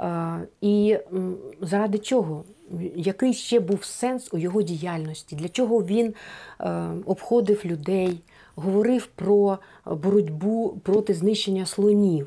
Е, 0.00 0.40
І 0.60 0.96
заради 1.60 1.98
чого? 1.98 2.44
Який 2.96 3.34
ще 3.34 3.60
був 3.60 3.84
сенс 3.84 4.34
у 4.34 4.38
його 4.38 4.62
діяльності? 4.62 5.36
Для 5.36 5.48
чого 5.48 5.84
він 5.84 6.14
е, 6.60 6.88
обходив 7.06 7.60
людей, 7.64 8.20
говорив 8.54 9.06
про 9.06 9.58
боротьбу 9.86 10.80
проти 10.82 11.14
знищення 11.14 11.66
слонів? 11.66 12.26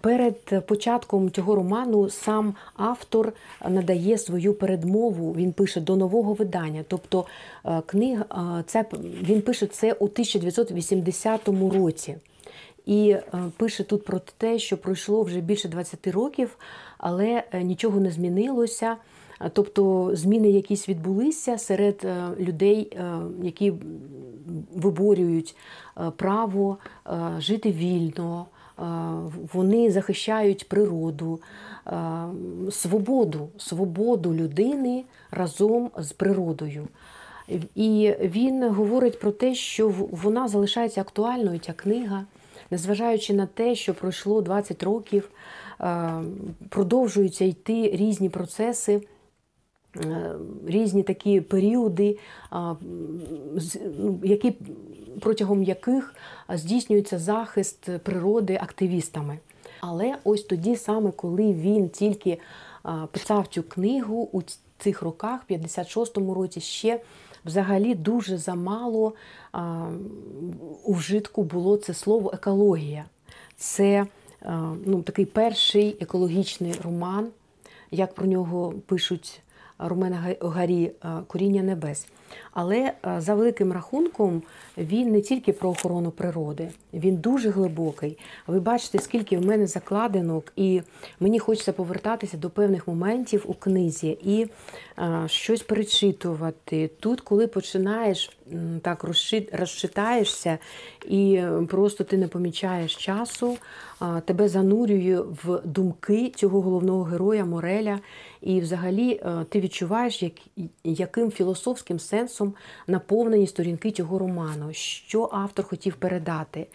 Перед 0.00 0.66
початком 0.66 1.30
цього 1.30 1.54
роману 1.54 2.08
сам 2.08 2.54
автор 2.76 3.32
надає 3.68 4.18
свою 4.18 4.54
передмову. 4.54 5.32
Він 5.32 5.52
пише 5.52 5.80
до 5.80 5.96
нового 5.96 6.34
видання. 6.34 6.84
Тобто 6.88 7.26
е, 7.64 7.82
книга 7.86 8.24
е, 8.58 8.64
це 8.66 8.84
він 9.22 9.42
пише 9.42 9.66
це 9.66 9.92
у 9.92 10.04
1980 10.04 11.48
році. 11.48 12.16
І 12.86 13.10
е, 13.10 13.22
пише 13.56 13.84
тут 13.84 14.04
про 14.04 14.20
те, 14.38 14.58
що 14.58 14.78
пройшло 14.78 15.22
вже 15.22 15.40
більше 15.40 15.68
20 15.68 16.06
років, 16.06 16.58
але 16.98 17.42
нічого 17.62 18.00
не 18.00 18.10
змінилося. 18.10 18.96
Тобто 19.52 20.10
зміни 20.12 20.50
якісь 20.50 20.88
відбулися 20.88 21.58
серед 21.58 22.06
людей, 22.40 22.96
які 23.42 23.72
виборюють 24.74 25.56
право 26.16 26.78
жити 27.38 27.72
вільно, 27.72 28.46
вони 29.52 29.90
захищають 29.90 30.68
природу, 30.68 31.40
свободу, 32.70 33.48
свободу 33.58 34.34
людини 34.34 35.04
разом 35.30 35.90
з 35.98 36.12
природою. 36.12 36.88
І 37.74 38.14
він 38.20 38.68
говорить 38.68 39.20
про 39.20 39.30
те, 39.30 39.54
що 39.54 39.88
вона 40.10 40.48
залишається 40.48 41.00
актуальною, 41.00 41.58
ця 41.58 41.72
книга, 41.72 42.24
незважаючи 42.70 43.34
на 43.34 43.46
те, 43.46 43.74
що 43.74 43.94
пройшло 43.94 44.42
20 44.42 44.82
років, 44.82 45.30
продовжуються 46.68 47.44
йти 47.44 47.90
різні 47.94 48.28
процеси. 48.28 49.00
Е, 50.04 50.32
Різні 50.66 51.02
такі 51.02 51.40
періоди, 51.40 52.18
з- 53.56 53.78
ну, 53.98 54.20
які, 54.22 54.54
протягом 55.20 55.62
яких 55.62 56.14
здійснюється 56.54 57.18
захист 57.18 57.98
природи 57.98 58.58
активістами. 58.62 59.38
Але 59.80 60.16
ось 60.24 60.42
тоді, 60.42 60.76
саме 60.76 61.10
коли 61.10 61.52
він 61.52 61.88
тільки 61.88 62.38
писав 63.12 63.46
цю 63.46 63.62
книгу 63.62 64.28
у 64.32 64.42
цих 64.78 65.02
роках, 65.02 65.40
в 65.48 65.52
56-му 65.52 66.34
році, 66.34 66.60
ще 66.60 67.00
взагалі 67.44 67.94
дуже 67.94 68.38
замало 68.38 69.12
у 70.84 70.94
вжитку 70.94 71.42
було 71.42 71.76
це 71.76 71.94
слово 71.94 72.30
екологія. 72.34 73.04
Це 73.56 74.06
ну, 74.86 75.02
такий 75.02 75.24
перший 75.26 75.96
екологічний 76.00 76.74
роман, 76.84 77.28
як 77.90 78.14
про 78.14 78.26
нього 78.26 78.74
пишуть 78.86 79.40
Ромена 79.78 80.16
Га- 80.16 80.48
Гарі 80.48 80.92
куріння 81.00 81.22
Коріння 81.26 81.62
небес. 81.62 82.06
Але 82.60 82.76
е, 82.76 82.92
за 83.18 83.34
великим 83.34 83.72
рахунком 83.72 84.42
він 84.78 85.12
не 85.12 85.20
тільки 85.20 85.52
про 85.52 85.70
охорону 85.70 86.10
природи, 86.10 86.68
він 86.94 87.16
дуже 87.16 87.50
глибокий. 87.50 88.18
Ви 88.46 88.60
бачите, 88.60 88.98
скільки 88.98 89.38
в 89.38 89.46
мене 89.46 89.66
закладинок, 89.66 90.52
і 90.56 90.82
мені 91.20 91.38
хочеться 91.38 91.72
повертатися 91.72 92.36
до 92.36 92.50
певних 92.50 92.88
моментів 92.88 93.44
у 93.46 93.54
книзі 93.54 94.18
і 94.24 94.46
е, 94.98 95.24
щось 95.26 95.62
перечитувати. 95.62 96.90
Тут, 97.00 97.20
коли 97.20 97.46
починаєш 97.46 98.38
так 98.82 99.04
розчитаєшся, 99.52 100.58
і 101.08 101.34
е, 101.34 101.66
просто 101.68 102.04
ти 102.04 102.16
не 102.16 102.28
помічаєш 102.28 102.96
часу, 102.96 103.56
а, 103.98 104.20
тебе 104.20 104.48
занурює 104.48 105.20
в 105.44 105.60
думки 105.64 106.32
цього 106.36 106.60
головного 106.60 107.02
героя 107.02 107.44
Мореля. 107.44 107.98
І 108.40 108.60
взагалі 108.60 109.12
е, 109.12 109.44
ти 109.48 109.60
відчуваєш, 109.60 110.22
як, 110.22 110.32
яким 110.84 111.30
філософським 111.30 111.98
сенсом 111.98 112.47
наповнені 112.86 113.46
сторінки 113.46 113.90
цього 113.90 114.18
роману, 114.18 114.72
що 114.72 115.28
автор 115.32 115.64
хотів 115.64 115.96
передати, 115.96 116.66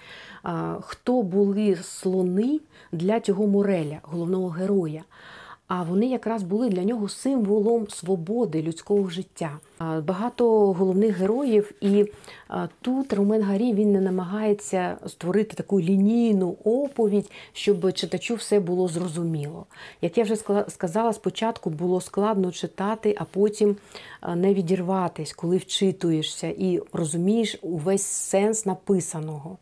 хто 0.81 1.21
були 1.21 1.75
слони 1.75 2.59
для 2.91 3.19
цього 3.19 3.47
Мореля, 3.47 3.99
головного 4.03 4.49
героя. 4.49 5.03
А 5.67 5.83
вони 5.83 6.05
якраз 6.05 6.43
були 6.43 6.69
для 6.69 6.83
нього 6.83 7.09
символом 7.09 7.87
свободи 7.89 8.61
людського 8.61 9.09
життя. 9.09 9.59
Багато 9.79 10.73
головних 10.73 11.17
героїв, 11.17 11.71
і 11.81 12.05
тут 12.81 13.13
Ромен 13.13 13.41
Гарі 13.41 13.73
він 13.73 13.91
не 13.91 14.01
намагається 14.01 14.97
створити 15.07 15.55
таку 15.55 15.81
лінійну 15.81 16.55
оповідь, 16.63 17.31
щоб 17.53 17.93
читачу 17.93 18.35
все 18.35 18.59
було 18.59 18.87
зрозуміло. 18.87 19.65
Як 20.01 20.17
я 20.17 20.23
вже 20.23 20.35
сказала, 20.67 21.13
спочатку 21.13 21.69
було 21.69 22.01
складно 22.01 22.51
читати, 22.51 23.15
а 23.19 23.23
потім 23.23 23.75
не 24.35 24.53
відірватись, 24.53 25.33
коли 25.33 25.57
вчитуєшся 25.57 26.47
і 26.47 26.81
розумієш 26.93 27.57
увесь 27.61 28.03
сенс 28.03 28.65
написаного. 28.65 29.57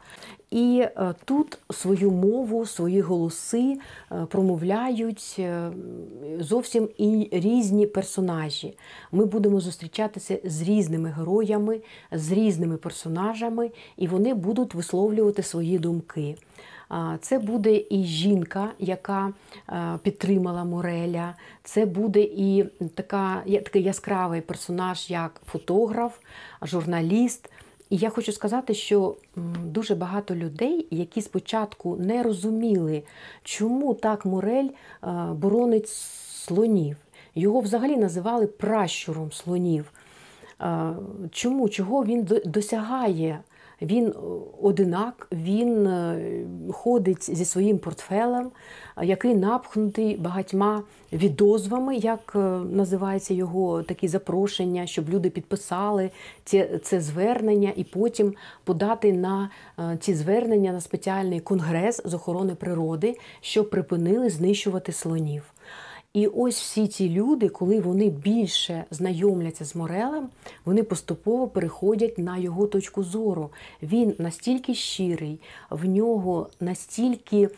І 0.52 0.84
е, 0.84 1.14
тут 1.26 1.58
свою 1.70 2.12
мову, 2.12 2.66
свої 2.66 3.02
голоси 3.02 3.78
е, 4.12 4.26
промовляють 4.30 5.36
е, 5.40 5.72
зовсім 6.40 6.90
і 6.98 7.30
різні 7.32 7.88
персонажі. 7.88 8.78
Ми 9.12 9.26
будемо 9.26 9.60
зустрічатися 9.60 10.40
з 10.44 10.62
різними 10.62 11.10
героями, 11.10 11.82
з 12.12 12.32
різними 12.32 12.78
персонажами, 12.78 13.72
і 13.98 14.08
вони 14.08 14.34
будуть 14.34 14.74
висловлювати 14.74 15.44
свої 15.44 15.80
думки. 15.80 16.36
Це 17.22 17.40
буде 17.40 17.84
і 17.90 18.04
жінка, 18.04 18.72
яка 18.80 19.34
е, 19.70 20.00
підтримала 20.04 20.64
Мореля. 20.64 21.36
Це 21.64 21.86
буде 21.86 22.22
і 22.22 22.66
така, 22.96 23.44
такий 23.46 23.84
яскравий 23.84 24.42
персонаж, 24.42 25.10
як 25.10 25.42
фотограф, 25.46 26.18
журналіст. 26.62 27.50
І 27.90 27.98
я 27.98 28.10
хочу 28.10 28.32
сказати, 28.32 28.74
що 28.74 29.16
дуже 29.66 29.96
багато 29.96 30.36
людей, 30.36 30.88
які 30.92 31.22
спочатку 31.22 31.96
не 31.96 32.24
розуміли, 32.24 33.04
чому 33.44 33.94
так 33.94 34.26
Морель 34.26 34.70
е, 34.70 35.08
боронить 35.34 35.90
слонів. 35.90 36.98
Його 37.36 37.60
взагалі 37.60 37.98
називали 37.98 38.48
пращуром 38.48 39.32
слонів. 39.32 39.92
Е, 40.62 40.94
Чому? 41.32 41.70
Чого 41.70 42.06
він 42.06 42.28
досягає? 42.46 43.40
Він 43.82 44.08
е, 44.08 44.14
одинак, 44.62 45.28
він 45.32 45.88
е, 45.88 46.46
ходить 46.72 47.38
зі 47.38 47.46
своїм 47.46 47.78
портфелем, 47.78 48.52
е, 48.98 49.06
який 49.06 49.36
напхнутий 49.36 50.18
багатьма 50.18 50.84
відозвами, 51.14 51.96
як 51.96 52.36
називається 52.72 53.34
його 53.34 53.84
такі 53.84 54.08
запрошення, 54.08 54.88
щоб 54.88 55.10
люди 55.10 55.30
підписали 55.30 56.10
це, 56.46 56.80
це 56.84 57.02
звернення 57.02 57.74
і 57.76 57.84
потім 57.84 58.34
подати 58.64 59.14
на 59.14 59.50
ці 60.00 60.14
звернення 60.14 60.72
на 60.72 60.82
спеціальний 60.82 61.40
конгрес 61.40 62.02
з 62.06 62.14
охорони 62.14 62.56
природи, 62.56 63.18
щоб 63.42 63.70
припинили 63.70 64.30
знищувати 64.30 64.92
слонів. 64.92 65.44
І 66.14 66.28
ось 66.28 66.62
всі 66.62 66.88
ці 66.88 67.10
люди, 67.10 67.50
коли 67.50 67.80
вони 67.80 68.10
більше 68.10 68.84
знайомляться 68.92 69.66
з 69.66 69.76
Морелем, 69.76 70.30
вони 70.66 70.84
поступово 70.84 71.48
переходять 71.48 72.18
на 72.18 72.38
його 72.38 72.68
точку 72.68 73.04
зору. 73.04 73.50
Він 73.84 74.16
настільки 74.18 74.74
щирий, 74.74 75.40
в 75.70 75.86
нього 75.86 76.50
настільки 76.60 77.50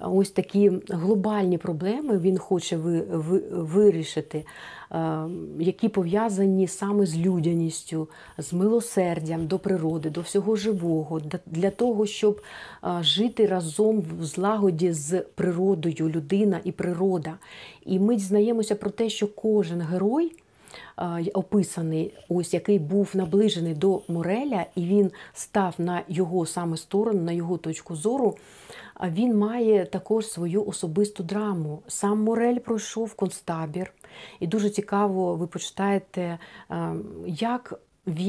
ось 0.00 0.30
такі 0.30 0.72
глобальні 0.88 1.58
проблеми 1.58 2.18
він 2.18 2.38
хоче 2.38 2.76
ви, 2.76 3.00
ви, 3.00 3.38
вирішити, 3.50 4.38
е, 4.38 4.44
які 5.58 5.88
пов'язані 5.88 6.68
саме 6.68 7.06
з 7.06 7.16
людяністю, 7.18 8.08
з 8.38 8.52
милосердям 8.52 9.46
до 9.46 9.58
природи, 9.58 10.10
до 10.10 10.20
всього 10.20 10.56
живого, 10.56 11.20
для- 11.20 11.38
для 11.46 11.70
того, 11.70 12.06
щоб 12.06 12.40
е, 12.84 12.88
жити 13.02 13.46
разом 13.46 14.04
в 14.20 14.24
злагоді 14.24 14.92
з 14.92 15.20
природою, 15.20 16.08
людина 16.08 16.60
і 16.64 16.72
природа. 16.72 17.38
І 17.86 17.98
ми 17.98 18.16
дізнаємося 18.16 18.74
про 18.74 18.90
те, 18.90 19.08
що 19.08 19.26
кожен 19.26 19.80
герой. 19.80 20.32
Е, 20.98 21.24
Описаний, 21.34 22.14
ось 22.28 22.54
який 22.54 22.78
був 22.78 23.10
наближений 23.14 23.74
до 23.74 24.02
Мореля, 24.08 24.66
і 24.74 24.84
він 24.84 25.10
став 25.32 25.74
на 25.78 26.02
його 26.08 26.46
саме 26.46 26.76
сторону, 26.76 27.22
на 27.22 27.32
його 27.32 27.58
точку 27.58 27.96
зору. 27.96 28.36
Він 29.10 29.38
має 29.38 29.84
також 29.86 30.26
свою 30.26 30.64
особисту 30.64 31.22
драму. 31.22 31.82
Сам 31.88 32.22
Морель 32.22 32.58
пройшов 32.58 33.14
концтабір, 33.14 33.92
і 34.40 34.46
дуже 34.46 34.70
цікаво, 34.70 35.36
ви 35.36 35.46
почитаєте, 35.46 36.38
е, 36.70 36.94
як 37.26 37.80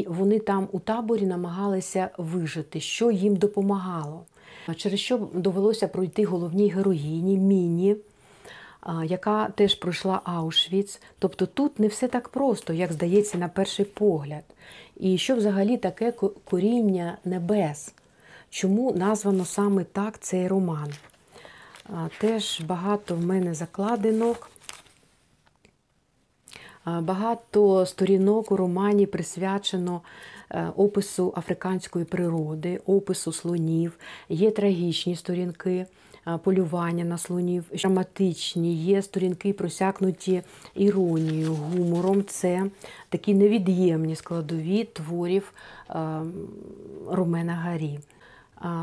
вони 0.07 0.39
там 0.39 0.67
у 0.71 0.79
таборі 0.79 1.25
намагалися 1.25 2.09
вижити, 2.17 2.79
що 2.79 3.11
їм 3.11 3.35
допомагало. 3.35 4.25
Через 4.75 4.99
що 4.99 5.17
довелося 5.33 5.87
пройти 5.87 6.25
головній 6.25 6.69
героїні 6.69 7.37
Міні, 7.37 7.95
яка 9.05 9.49
теж 9.49 9.75
пройшла 9.75 10.21
Аушвіц. 10.23 11.01
Тобто 11.19 11.45
тут 11.45 11.79
не 11.79 11.87
все 11.87 12.07
так 12.07 12.29
просто, 12.29 12.73
як 12.73 12.93
здається 12.93 13.37
на 13.37 13.47
перший 13.47 13.85
погляд. 13.85 14.43
І 14.95 15.17
що 15.17 15.35
взагалі 15.35 15.77
таке 15.77 16.13
коріння 16.45 17.17
небес? 17.25 17.93
Чому 18.49 18.91
названо 18.91 19.45
саме 19.45 19.83
так 19.83 20.19
цей 20.19 20.47
роман? 20.47 20.93
Теж 22.17 22.61
багато 22.61 23.15
в 23.15 23.25
мене 23.25 23.53
закладинок. 23.53 24.49
Багато 26.85 27.85
сторінок 27.85 28.51
у 28.51 28.55
романі 28.57 29.05
присвячено 29.05 30.01
е, 30.49 30.71
опису 30.75 31.33
африканської 31.37 32.05
природи, 32.05 32.81
опису 32.85 33.33
слонів. 33.33 33.97
Є 34.29 34.51
трагічні 34.51 35.15
сторінки 35.15 35.85
полювання 36.43 37.03
на 37.03 37.17
слонів, 37.17 37.63
драматичні, 37.71 38.75
є 38.75 39.01
сторінки 39.01 39.53
просякнуті 39.53 40.41
іронією, 40.75 41.53
гумором. 41.53 42.23
Це 42.23 42.65
такі 43.09 43.33
невід'ємні 43.33 44.15
складові 44.15 44.83
творів 44.83 45.53
е, 45.89 45.95
Ромена 47.09 47.53
Гарі. 47.53 47.99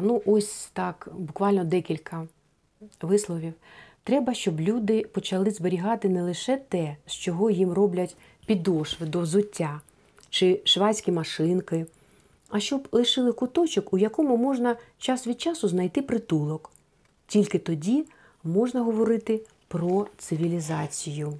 Ну, 0.03 0.22
ось 0.26 0.70
так, 0.72 1.09
буквально 1.18 1.64
декілька 1.64 2.26
висловів. 3.03 3.53
Треба, 4.05 4.34
щоб 4.34 4.61
люди 4.61 5.03
почали 5.03 5.51
зберігати 5.51 6.09
не 6.09 6.22
лише 6.22 6.57
те, 6.57 6.97
з 7.07 7.12
чого 7.12 7.51
їм 7.51 7.72
роблять 7.72 8.16
підошви 8.47 9.07
до 9.07 9.20
взуття 9.20 9.80
чи 10.30 10.61
швадські 10.64 11.12
машинки, 11.12 11.86
а 12.49 12.61
щоб 12.61 12.88
лишили 12.93 13.32
куточок, 13.32 13.93
у 13.93 13.99
якому 13.99 14.36
можна 14.36 14.76
час 14.99 15.26
від 15.26 15.41
часу 15.41 15.68
знайти 15.68 16.03
притулок. 16.03 16.70
Тільки 17.31 17.59
тоді 17.59 18.05
можна 18.45 18.83
говорити 18.83 19.41
про 19.68 20.07
цивілізацію. 20.18 21.39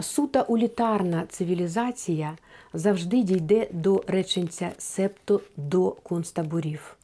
Сута 0.00 0.42
улітарна 0.42 1.26
цивілізація 1.28 2.36
завжди 2.72 3.22
дійде 3.22 3.68
до 3.70 4.04
реченця, 4.06 4.72
септо 4.78 5.40
до 5.56 5.90
концтаборів. 5.90 6.96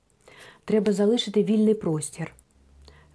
Треба 0.64 0.92
залишити 0.92 1.42
вільний 1.44 1.74
простір. 1.74 2.32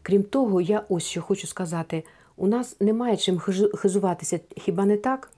Крім 0.01 0.23
того, 0.23 0.61
я 0.61 0.83
ось 0.89 1.03
що 1.03 1.21
хочу 1.21 1.47
сказати: 1.47 2.03
у 2.35 2.47
нас 2.47 2.75
немає 2.79 3.17
чим 3.17 3.39
хизуватися, 3.75 4.39
хіба 4.57 4.85
не 4.85 4.97
так? 4.97 5.31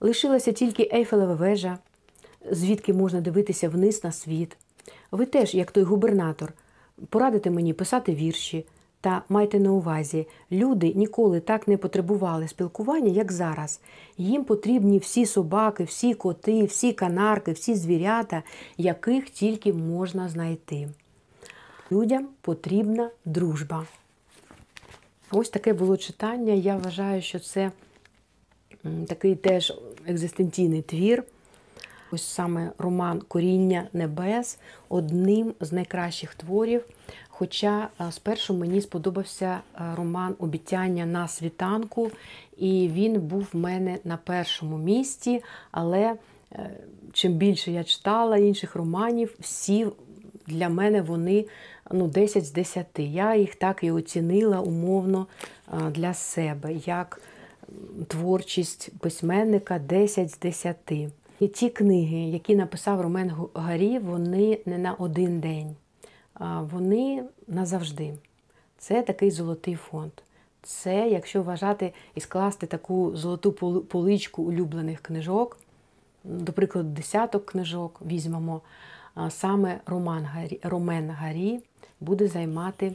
Лишилася 0.00 0.52
тільки 0.52 0.90
Ейфелева 0.94 1.34
вежа, 1.34 1.78
звідки 2.50 2.92
можна 2.92 3.20
дивитися 3.20 3.68
вниз 3.68 4.04
на 4.04 4.12
світ. 4.12 4.56
Ви 5.10 5.26
теж, 5.26 5.54
як 5.54 5.70
той 5.70 5.82
губернатор, 5.82 6.52
порадите 7.08 7.50
мені 7.50 7.72
писати 7.72 8.14
вірші. 8.14 8.64
Та 9.00 9.22
майте 9.28 9.60
на 9.60 9.72
увазі, 9.72 10.26
люди 10.52 10.92
ніколи 10.94 11.40
так 11.40 11.68
не 11.68 11.76
потребували 11.76 12.48
спілкування, 12.48 13.12
як 13.12 13.32
зараз. 13.32 13.80
Їм 14.18 14.44
потрібні 14.44 14.98
всі 14.98 15.26
собаки, 15.26 15.84
всі 15.84 16.14
коти, 16.14 16.64
всі 16.64 16.92
канарки, 16.92 17.52
всі 17.52 17.74
звірята, 17.74 18.42
яких 18.76 19.30
тільки 19.30 19.72
можна 19.72 20.28
знайти. 20.28 20.88
Людям 21.92 22.28
потрібна 22.40 23.10
дружба. 23.24 23.86
Ось 25.30 25.48
таке 25.48 25.72
було 25.72 25.96
читання. 25.96 26.52
Я 26.52 26.76
вважаю, 26.76 27.22
що 27.22 27.38
це 27.38 27.70
такий 29.08 29.34
теж 29.34 29.72
екзистенційний 30.06 30.82
твір. 30.82 31.24
Ось 32.12 32.24
саме 32.24 32.72
роман 32.78 33.20
Коріння 33.20 33.88
небес 33.92 34.58
одним 34.88 35.54
з 35.60 35.72
найкращих 35.72 36.34
творів. 36.34 36.84
Хоча 37.28 37.88
е, 38.00 38.12
спершу 38.12 38.54
мені 38.54 38.80
сподобався 38.80 39.60
е, 39.74 39.82
роман 39.96 40.34
Обіцяння 40.38 41.06
на 41.06 41.28
світанку, 41.28 42.10
і 42.56 42.90
він 42.92 43.20
був 43.20 43.48
в 43.52 43.56
мене 43.56 43.98
на 44.04 44.16
першому 44.16 44.78
місці. 44.78 45.42
Але 45.70 46.14
е, 46.52 46.70
чим 47.12 47.32
більше 47.32 47.72
я 47.72 47.84
читала 47.84 48.36
інших 48.36 48.76
романів, 48.76 49.36
всі 49.40 49.86
для 50.46 50.68
мене 50.68 51.02
вони 51.02 51.46
ну, 51.90 52.06
10 52.08 52.46
з 52.46 52.52
10. 52.52 52.86
Я 52.96 53.36
їх 53.36 53.54
так 53.54 53.84
і 53.84 53.90
оцінила 53.90 54.60
умовно 54.60 55.26
для 55.90 56.14
себе, 56.14 56.74
як 56.74 57.20
творчість 58.08 58.90
письменника 58.98 59.78
10 59.78 60.30
з 60.30 60.38
10. 60.38 60.76
І 61.40 61.48
ті 61.48 61.70
книги, 61.70 62.18
які 62.18 62.56
написав 62.56 63.00
Ромен 63.00 63.32
Гарі, 63.54 63.98
вони 63.98 64.58
не 64.66 64.78
на 64.78 64.92
один 64.92 65.40
день, 65.40 65.76
вони 66.60 67.24
назавжди. 67.48 68.14
Це 68.78 69.02
такий 69.02 69.30
золотий 69.30 69.74
фонд. 69.74 70.12
Це, 70.62 71.08
якщо 71.08 71.42
вважати 71.42 71.92
і 72.14 72.20
скласти 72.20 72.66
таку 72.66 73.16
золоту 73.16 73.52
поличку 73.82 74.42
улюблених 74.42 75.00
книжок, 75.00 75.58
до 76.24 76.52
прикладу, 76.52 76.88
десяток 76.88 77.46
книжок 77.46 78.00
візьмемо, 78.06 78.60
саме 79.28 79.80
Роман 79.86 80.24
Гарі, 80.24 80.60
Ромен 80.62 81.10
Гарі 81.10 81.60
буде 82.00 82.28
займати 82.28 82.92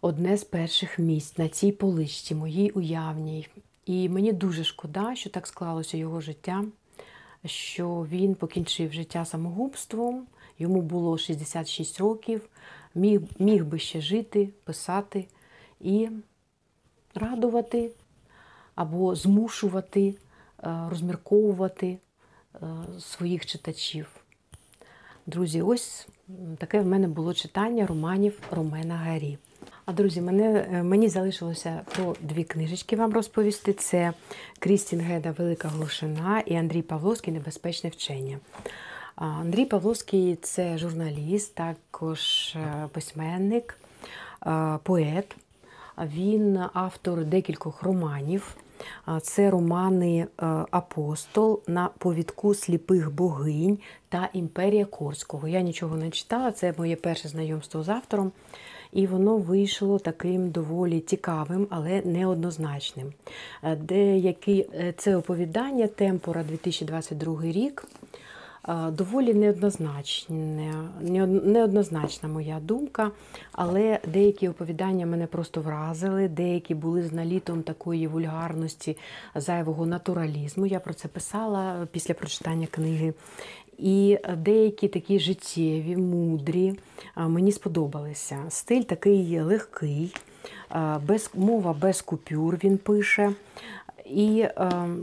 одне 0.00 0.36
з 0.36 0.44
перших 0.44 0.98
місць 0.98 1.38
на 1.38 1.48
цій 1.48 1.72
поличці, 1.72 2.34
моїй 2.34 2.70
уявній. 2.70 3.48
І 3.86 4.08
мені 4.08 4.32
дуже 4.32 4.64
шкода, 4.64 5.14
що 5.14 5.30
так 5.30 5.46
склалося 5.46 5.96
його 5.96 6.20
життя, 6.20 6.64
що 7.44 8.06
він 8.10 8.34
покінчив 8.34 8.92
життя 8.92 9.24
самогубством, 9.24 10.26
йому 10.58 10.82
було 10.82 11.18
66 11.18 12.00
років, 12.00 12.48
міг, 12.94 13.20
міг 13.38 13.64
би 13.64 13.78
ще 13.78 14.00
жити, 14.00 14.48
писати 14.64 15.28
і 15.80 16.08
радувати 17.14 17.90
або 18.74 19.14
змушувати, 19.14 20.14
е, 20.64 20.86
розмірковувати 20.90 21.98
е, 22.54 22.58
своїх 22.98 23.46
читачів. 23.46 24.06
Друзі, 25.26 25.62
ось 25.62 26.08
таке 26.58 26.80
в 26.80 26.86
мене 26.86 27.08
було 27.08 27.34
читання 27.34 27.86
романів 27.86 28.40
Ромена 28.50 28.96
Гарі. 28.96 29.38
А 29.84 29.92
друзі, 29.92 30.20
мене, 30.20 30.66
е, 30.72 30.82
мені 30.82 31.08
залишилося 31.08 31.80
про 31.96 32.16
дві 32.20 32.44
книжечки 32.44 32.96
вам 32.96 33.12
розповісти: 33.12 33.72
це 33.72 34.12
Крістін 34.58 35.00
Геда 35.00 35.34
Велика 35.38 35.68
Глушина 35.68 36.42
і 36.46 36.54
Андрій 36.54 36.82
Павловський 36.82 37.34
Небезпечне 37.34 37.90
вчення. 37.90 38.38
Андрій 39.14 39.64
Павловський 39.64 40.36
це 40.36 40.78
журналіст, 40.78 41.54
також 41.54 42.52
е, 42.56 42.88
письменник, 42.92 43.78
е, 44.46 44.78
поет. 44.82 45.36
Він 45.98 46.58
автор 46.72 47.24
декількох 47.24 47.82
романів. 47.82 48.56
Це 49.22 49.50
романи 49.50 50.26
Апостол 50.70 51.60
на 51.66 51.88
повідку 51.98 52.54
сліпих 52.54 53.12
богинь 53.12 53.78
та 54.08 54.28
Імперія 54.32 54.84
Корського. 54.84 55.48
Я 55.48 55.60
нічого 55.60 55.96
не 55.96 56.10
читала, 56.10 56.52
це 56.52 56.74
моє 56.78 56.96
перше 56.96 57.28
знайомство 57.28 57.82
з 57.82 57.88
автором. 57.88 58.32
І 58.92 59.06
воно 59.06 59.36
вийшло 59.36 59.98
таким 59.98 60.50
доволі 60.50 61.00
цікавим, 61.00 61.66
але 61.70 62.02
неоднозначним. 62.04 63.12
Е, 63.62 63.76
Деякі 63.76 64.66
е, 64.74 64.94
це 64.96 65.16
оповідання 65.16 65.86
Темпора 65.86 66.42
2022 66.42 67.42
рік. 67.42 67.84
е, 68.68 68.90
Доволі 68.90 69.34
неоднозначне, 69.34 70.74
неоднозначна 71.44 72.28
моя 72.28 72.60
думка, 72.60 73.10
але 73.52 73.98
деякі 74.06 74.48
оповідання 74.48 75.06
мене 75.06 75.26
просто 75.26 75.60
вразили, 75.60 76.28
деякі 76.28 76.74
були 76.74 77.02
з 77.02 77.12
налітом 77.12 77.62
такої 77.62 78.06
вульгарності, 78.06 78.96
зайвого 79.34 79.86
натуралізму. 79.86 80.66
Я 80.66 80.80
про 80.80 80.94
це 80.94 81.08
писала 81.08 81.86
після 81.92 82.14
прочитання 82.14 82.66
книги. 82.70 83.14
І 83.78 84.18
деякі 84.36 84.88
такі 84.88 85.18
життєві, 85.18 85.96
мудрі 85.96 86.74
мені 87.16 87.52
сподобалися. 87.52 88.38
Стиль 88.48 88.82
такий 88.82 89.40
легкий, 89.40 90.14
без, 91.06 91.30
мова 91.34 91.72
без 91.72 92.02
купюр 92.02 92.58
він 92.64 92.78
пише. 92.78 93.32
І 94.04 94.46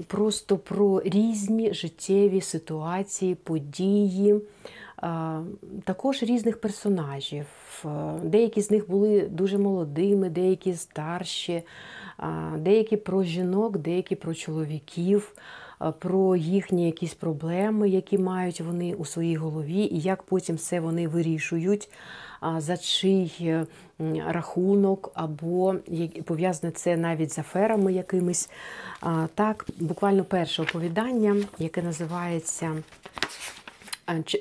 просто 0.08 0.58
про 0.58 1.02
різні 1.06 1.74
життєві 1.74 2.42
ситуації, 2.42 3.36
події, 3.36 4.36
також 5.84 6.24
різних 6.24 6.62
персонажів. 6.62 7.46
Деякі 8.24 8.62
з 8.62 8.72
них 8.72 8.90
були 8.90 9.22
дуже 9.22 9.58
молодими, 9.58 10.30
деякі 10.30 10.74
старші, 10.74 11.64
деякі 12.58 12.98
про 12.98 13.24
жінок, 13.24 13.78
деякі 13.78 14.16
про 14.16 14.34
чоловіків, 14.34 15.36
про 16.00 16.36
їхні 16.36 16.86
якісь 16.86 17.14
проблеми, 17.14 17.90
які 17.90 18.18
мають 18.18 18.62
вони 18.62 18.94
у 18.94 19.06
своїй 19.06 19.36
голові, 19.36 19.80
і 19.80 20.00
як 20.00 20.24
потім 20.24 20.56
все 20.56 20.80
вони 20.80 21.08
вирішують, 21.08 21.90
за 22.58 22.78
чий 22.78 23.36
е, 23.42 23.66
рахунок, 24.28 25.12
або 25.14 25.76
пов'язане 26.26 26.72
це 26.72 26.98
навіть 26.98 27.34
з 27.34 27.40
аферами 27.40 27.94
якимись. 27.94 28.50
Так, 29.36 29.66
буквально 29.80 30.24
перше 30.24 30.62
оповідання, 30.62 31.36
яке 31.60 31.82
називається 31.82 32.84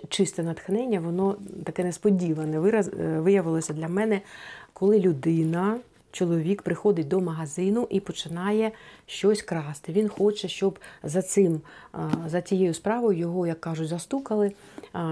Чисте 0.08 0.42
натхнення, 0.42 1.00
воно 1.00 1.36
таке 1.64 1.84
несподіване 1.84 2.58
вираз, 2.58 2.88
е, 2.88 3.20
виявилося 3.20 3.72
для 3.72 3.88
мене, 3.88 4.20
коли 4.72 4.98
людина, 5.00 5.76
чоловік 6.12 6.62
приходить 6.62 7.08
до 7.08 7.20
магазину 7.20 7.86
і 7.90 8.00
починає 8.00 8.72
щось 9.06 9.42
красти. 9.42 9.92
Він 9.92 10.08
хоче, 10.08 10.48
щоб 10.48 10.78
за 11.02 11.22
цим, 11.22 11.60
за 12.26 12.40
цією 12.40 12.74
справою 12.74 13.18
його, 13.18 13.46
як 13.46 13.60
кажуть, 13.60 13.88
застукали, 13.88 14.52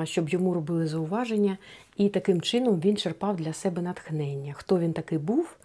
щоб 0.05 0.28
йому 0.28 0.55
робили 0.55 0.86
зауваження. 0.86 1.59
І 1.97 2.09
таким 2.09 2.40
чином 2.40 2.80
він 2.80 2.97
черпав 2.97 3.36
для 3.36 3.53
себе 3.53 3.82
натхнення. 3.82 4.53
Хто 4.57 4.78
він 4.78 4.92
такий 4.92 5.18
був? 5.18 5.57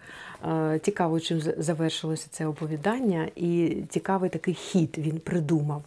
Цікаво, 0.82 1.20
чим 1.20 1.40
завершилося 1.40 2.26
це 2.30 2.46
оповідання, 2.46 3.28
і 3.36 3.76
цікавий 3.88 4.30
такий 4.30 4.54
хід 4.54 4.98
він 4.98 5.18
придумав. 5.20 5.82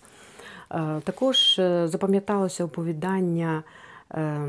Також 1.04 1.60
е, 1.60 1.88
запам'яталося 1.88 2.66
оповідання 2.66 3.64
е, 4.12 4.40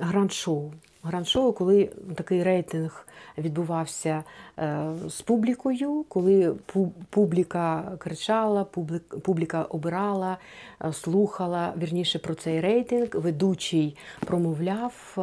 гранд-шоу. 0.00 0.70
Гранд-шоу, 1.08 1.52
коли 1.52 1.90
такий 2.14 2.42
рейтинг 2.42 3.06
відбувався 3.38 4.24
е, 4.58 4.90
з 5.08 5.20
публікою, 5.20 6.04
коли 6.08 6.50
пу- 6.74 6.90
публіка 7.10 7.92
кричала, 7.98 8.64
публік- 8.64 9.20
публіка 9.20 9.62
обирала, 9.62 10.36
е, 10.84 10.92
слухала 10.92 11.72
вірніше 11.78 12.18
про 12.18 12.34
цей 12.34 12.60
рейтинг, 12.60 13.08
ведучий 13.14 13.96
промовляв. 14.26 15.16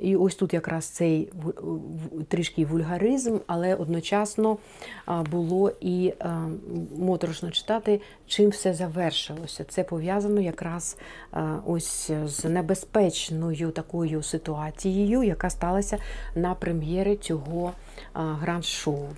І 0.00 0.16
ось 0.16 0.34
тут 0.34 0.54
якраз 0.54 0.84
цей 0.84 1.32
трішки 2.28 2.66
вульгаризм, 2.66 3.38
але 3.46 3.74
одночасно 3.74 4.58
було 5.30 5.72
і 5.80 6.12
моторошно 6.98 7.50
читати, 7.50 8.00
чим 8.26 8.50
все 8.50 8.74
завершилося. 8.74 9.64
Це 9.64 9.84
пов'язано 9.84 10.40
якраз 10.40 10.96
ось 11.66 12.10
з 12.24 12.44
небезпечною 12.44 13.70
такою 13.70 14.22
ситуацією, 14.22 15.22
яка 15.22 15.50
сталася 15.50 15.98
на 16.34 16.54
прем'єри 16.54 17.16
цього 17.16 17.72
гранд-шоу. 18.14 19.08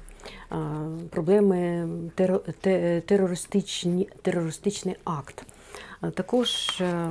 Проблеми 1.10 1.88
теро- 2.16 3.00
терористичні, 3.00 4.08
терористичний 4.22 4.96
акт. 5.04 5.44
А 6.00 6.10
Також 6.10 6.80
е, 6.80 7.10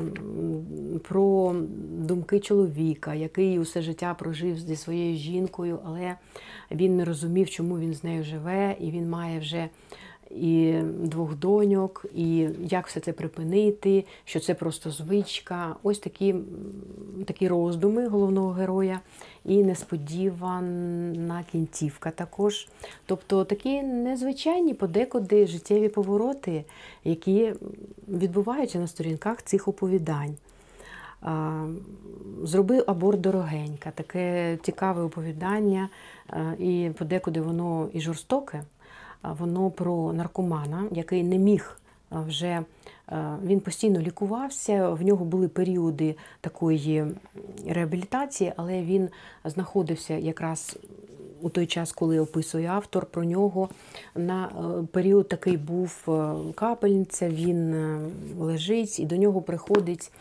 про 1.03 1.55
думки 1.97 2.39
чоловіка, 2.39 3.13
який 3.13 3.59
усе 3.59 3.81
життя 3.81 4.13
прожив 4.13 4.59
зі 4.59 4.75
своєю 4.75 5.17
жінкою, 5.17 5.79
але 5.85 6.15
він 6.71 6.97
не 6.97 7.05
розумів, 7.05 7.49
чому 7.49 7.79
він 7.79 7.93
з 7.93 8.03
нею 8.03 8.23
живе, 8.23 8.75
і 8.79 8.91
він 8.91 9.09
має 9.09 9.39
вже 9.39 9.69
і 10.32 10.80
двох 10.84 11.36
доньок, 11.36 12.05
і 12.15 12.49
як 12.61 12.88
все 12.88 12.99
це 12.99 13.13
припинити, 13.13 14.05
що 14.25 14.39
це 14.39 14.53
просто 14.53 14.91
звичка. 14.91 15.75
Ось 15.84 15.99
такі, 15.99 16.36
такі 17.25 17.47
роздуми 17.47 18.07
головного 18.07 18.51
героя, 18.51 18.99
і 19.45 19.63
несподівана 19.63 21.43
кінцівка 21.51 22.11
також. 22.11 22.67
Тобто 23.05 23.45
такі 23.45 23.84
незвичайні 23.84 24.73
подекуди 24.73 25.47
життєві 25.47 25.89
повороти, 25.89 26.63
які 27.03 27.53
відбуваються 28.07 28.80
на 28.80 28.88
сторінках 28.88 29.43
цих 29.43 29.67
оповідань. 29.67 30.36
Зробив 32.43 32.84
аборт 32.88 33.21
дорогенька, 33.21 33.91
таке 33.91 34.57
цікаве 34.61 35.01
оповідання, 35.01 35.89
і 36.59 36.91
подекуди 36.97 37.41
воно 37.41 37.89
і 37.93 38.01
жорстоке. 38.01 38.63
Воно 39.39 39.71
про 39.71 40.13
наркомана, 40.13 40.84
який 40.91 41.23
не 41.23 41.38
міг 41.38 41.80
вже. 42.11 42.63
Він 43.43 43.59
постійно 43.59 43.99
лікувався, 43.99 44.89
в 44.89 45.01
нього 45.01 45.25
були 45.25 45.47
періоди 45.47 46.15
такої 46.41 47.05
реабілітації, 47.67 48.53
але 48.55 48.82
він 48.82 49.09
знаходився 49.45 50.13
якраз 50.13 50.78
у 51.41 51.49
той 51.49 51.65
час, 51.65 51.91
коли 51.91 52.19
описує 52.19 52.67
автор 52.67 53.05
про 53.05 53.23
нього. 53.23 53.69
На 54.15 54.45
е, 54.45 54.88
період 54.91 55.28
такий 55.28 55.57
був 55.57 56.03
е, 56.07 56.34
капельниця, 56.55 57.30
він 57.30 57.73
е, 57.73 57.99
лежить 58.39 58.99
і 58.99 59.05
до 59.05 59.15
нього 59.15 59.41
приходить 59.41 60.11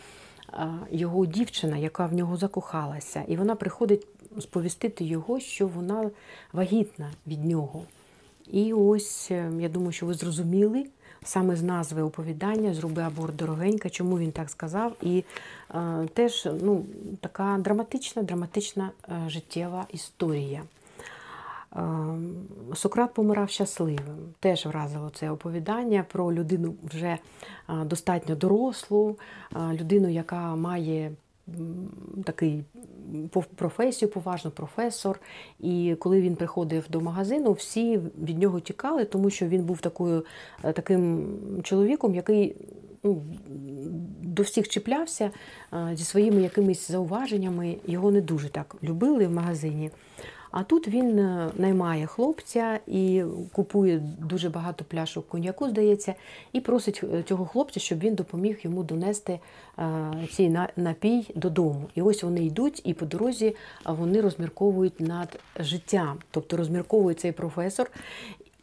його 0.90 1.26
дівчина, 1.26 1.76
яка 1.76 2.06
в 2.06 2.14
нього 2.14 2.36
закохалася, 2.36 3.22
і 3.28 3.36
вона 3.36 3.54
приходить 3.54 4.06
сповістити 4.40 5.04
його, 5.04 5.40
що 5.40 5.66
вона 5.66 6.10
вагітна 6.52 7.10
від 7.26 7.44
нього. 7.44 7.82
І 8.50 8.72
ось 8.72 9.28
е, 9.30 9.52
я 9.58 9.68
думаю, 9.68 9.92
що 9.92 10.06
ви 10.06 10.14
зрозуміли 10.14 10.86
саме 11.24 11.56
з 11.56 11.62
назви 11.62 12.02
оповідання 12.02 12.74
зроби 12.74 13.02
аборт 13.02 13.36
дорогенька, 13.36 13.90
чому 13.90 14.18
він 14.18 14.32
так 14.32 14.50
сказав. 14.50 14.92
І 15.02 15.24
е, 15.74 16.08
теж 16.14 16.48
ну, 16.62 16.84
така 17.20 17.58
драматична, 17.60 18.22
драматична 18.22 18.90
е, 19.08 19.28
життєва 19.28 19.86
історія. 19.92 20.62
Ем, 21.76 22.34
Сократ 22.74 23.14
помирав 23.14 23.50
щасливим. 23.50 24.34
Теж 24.40 24.66
вразило 24.66 25.10
це 25.14 25.30
оповідання 25.30 26.04
про 26.12 26.32
людину 26.32 26.74
вже 26.84 27.18
достатньо 27.68 28.36
дорослу, 28.36 29.18
а, 29.52 29.74
людину, 29.74 30.08
яка 30.08 30.56
має 30.56 31.12
такий 32.24 32.64
професію, 33.54 34.10
поважно 34.10 34.50
професор. 34.50 35.20
І 35.60 35.96
коли 35.98 36.20
він 36.20 36.36
приходив 36.36 36.84
до 36.90 37.00
магазину, 37.00 37.52
всі 37.52 37.98
від 37.98 38.38
нього 38.38 38.60
тікали, 38.60 39.04
тому 39.04 39.30
що 39.30 39.46
він 39.46 39.64
був 39.64 39.80
такою, 39.80 40.24
е, 40.64 40.72
таким 40.72 41.26
чоловіком, 41.62 42.14
який 42.14 42.56
ну, 43.02 43.22
до 44.22 44.42
всіх 44.42 44.68
чіплявся 44.68 45.30
е, 45.72 45.90
зі 45.96 46.04
своїми 46.04 46.42
якимись 46.42 46.90
зауваженнями. 46.90 47.76
Його 47.86 48.10
не 48.10 48.20
дуже 48.20 48.48
так 48.48 48.76
любили 48.82 49.26
в 49.26 49.32
магазині. 49.32 49.90
А 50.50 50.62
тут 50.62 50.88
він 50.88 51.18
е, 51.18 51.50
наймає 51.56 52.06
хлопця 52.06 52.78
і 52.86 53.22
купує 53.52 53.98
дуже 54.18 54.48
багато 54.48 54.84
пляшок 54.84 55.28
коньяку, 55.28 55.68
здається, 55.68 56.14
і 56.52 56.60
просить 56.60 57.00
е, 57.14 57.22
цього 57.22 57.46
хлопця, 57.46 57.80
щоб 57.80 57.98
він 57.98 58.14
допоміг 58.14 58.58
йому 58.62 58.82
донести 58.82 59.38
е, 59.78 60.12
цей 60.32 60.56
напій 60.76 61.30
додому. 61.34 61.82
І 61.94 62.02
ось 62.02 62.22
вони 62.22 62.44
йдуть, 62.44 62.80
і 62.84 62.94
по 62.94 63.06
дорозі 63.06 63.56
вони 63.84 64.20
розмірковують 64.20 65.00
над 65.00 65.38
життям. 65.60 66.18
Тобто 66.30 66.56
розмірковує 66.56 67.14
цей 67.14 67.32
професор, 67.32 67.90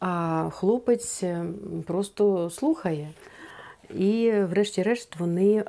а 0.00 0.50
хлопець 0.50 1.24
просто 1.86 2.50
слухає. 2.50 3.08
І, 3.90 4.32
врешті-решт, 4.50 5.16
вони 5.18 5.56
е, 5.56 5.64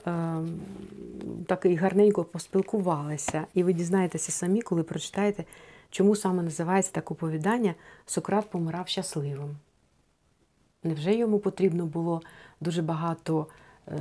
так 1.47 1.65
і 1.65 1.75
гарненько 1.75 2.23
поспілкувалися. 2.23 3.45
І 3.53 3.63
ви 3.63 3.73
дізнаєтеся 3.73 4.31
самі, 4.31 4.61
коли 4.61 4.83
прочитаєте, 4.83 5.43
чому 5.95 6.15
саме 6.15 6.43
називається 6.43 6.91
так 6.91 7.11
оповідання 7.11 7.75
Сократ 8.05 8.49
помирав 8.49 8.87
щасливим. 8.87 9.55
Невже 10.83 11.15
йому 11.15 11.39
потрібно 11.39 11.85
було 11.85 12.21
дуже 12.61 12.81
багато 12.81 13.47
е, 13.87 13.97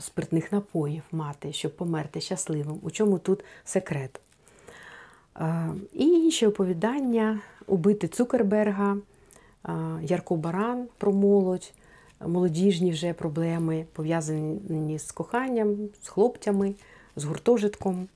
спиртних 0.00 0.52
напоїв 0.52 1.02
мати, 1.12 1.52
щоб 1.52 1.76
померти 1.76 2.20
щасливим? 2.20 2.78
У 2.82 2.90
чому 2.90 3.18
тут 3.18 3.44
секрет? 3.64 4.20
Е, 5.36 5.68
і 5.92 6.04
інші 6.04 6.46
оповідання 6.46 7.40
убити 7.66 8.08
Цукерберга, 8.08 8.96
е, 8.96 9.72
Ярко 10.02 10.36
Баран 10.36 10.88
про 10.98 11.12
молодь, 11.12 11.72
молодіжні 12.26 12.90
вже 12.90 13.12
проблеми, 13.12 13.86
пов'язані 13.92 14.98
з 14.98 15.12
коханням, 15.12 15.76
з 16.02 16.08
хлопцями, 16.08 16.74
з 17.16 17.24
гуртожитком, 17.24 18.08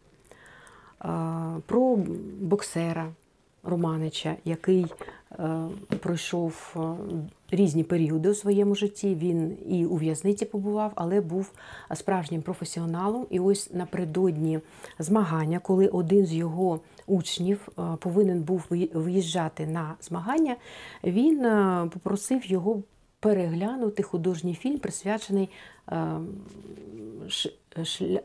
про 1.66 1.96
боксера 2.40 3.06
Романича, 3.64 4.36
який 4.44 4.86
е, 5.32 5.64
пройшов 6.00 6.74
е, 6.76 6.80
різні 7.50 7.84
періоди 7.84 8.30
у 8.30 8.34
своєму 8.34 8.74
житті. 8.74 9.14
Він 9.14 9.56
і 9.68 9.86
у 9.86 9.96
в'язниці 9.96 10.44
побував, 10.44 10.92
але 10.94 11.20
був 11.20 11.50
справжнім 11.94 12.42
професіоналом. 12.42 13.26
І 13.30 13.40
ось 13.40 13.72
напередодні 13.72 14.60
змагання, 14.98 15.58
коли 15.58 15.88
один 15.88 16.26
з 16.26 16.32
його 16.32 16.80
учнів 17.06 17.68
е, 17.78 17.82
повинен 18.00 18.42
був 18.42 18.64
виї- 18.70 18.90
виїжджати 18.98 19.66
на 19.66 19.94
змагання, 20.00 20.56
він 21.04 21.38
попросив 21.92 22.46
його 22.46 22.82
переглянути 23.20 24.02
художній 24.02 24.54
фільм, 24.54 24.78
присвячений 24.78 25.48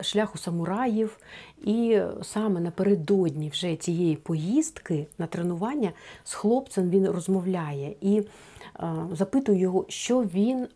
шляху 0.02 0.38
самураїв. 0.38 1.18
І 1.66 2.00
саме 2.22 2.60
напередодні 2.60 3.50
вже 3.50 3.76
цієї 3.76 4.16
поїздки 4.16 5.08
на 5.18 5.28
тренування 5.28 5.92
з 6.24 6.34
хлопцем 6.34 6.90
він 6.90 7.08
розмовляє 7.08 7.96
і 8.02 8.18
е, 8.20 8.26
запитує 9.12 9.60
його, 9.60 9.86
що 9.88 10.22
він 10.22 10.58
е, 10.64 10.68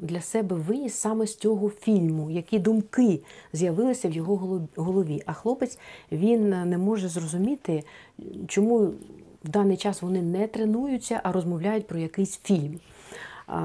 для 0.00 0.20
себе 0.20 0.56
виніс 0.56 0.94
саме 0.94 1.26
з 1.26 1.36
цього 1.36 1.70
фільму, 1.70 2.30
які 2.30 2.58
думки 2.58 3.20
з'явилися 3.52 4.08
в 4.08 4.12
його 4.12 4.66
голові. 4.76 5.22
А 5.26 5.32
хлопець 5.32 5.78
він 6.12 6.48
не 6.48 6.78
може 6.78 7.08
зрозуміти, 7.08 7.84
чому 8.46 8.78
в 9.44 9.48
даний 9.48 9.76
час 9.76 10.02
вони 10.02 10.22
не 10.22 10.46
тренуються, 10.46 11.20
а 11.24 11.32
розмовляють 11.32 11.86
про 11.86 11.98
якийсь 11.98 12.38
фільм. 12.38 12.80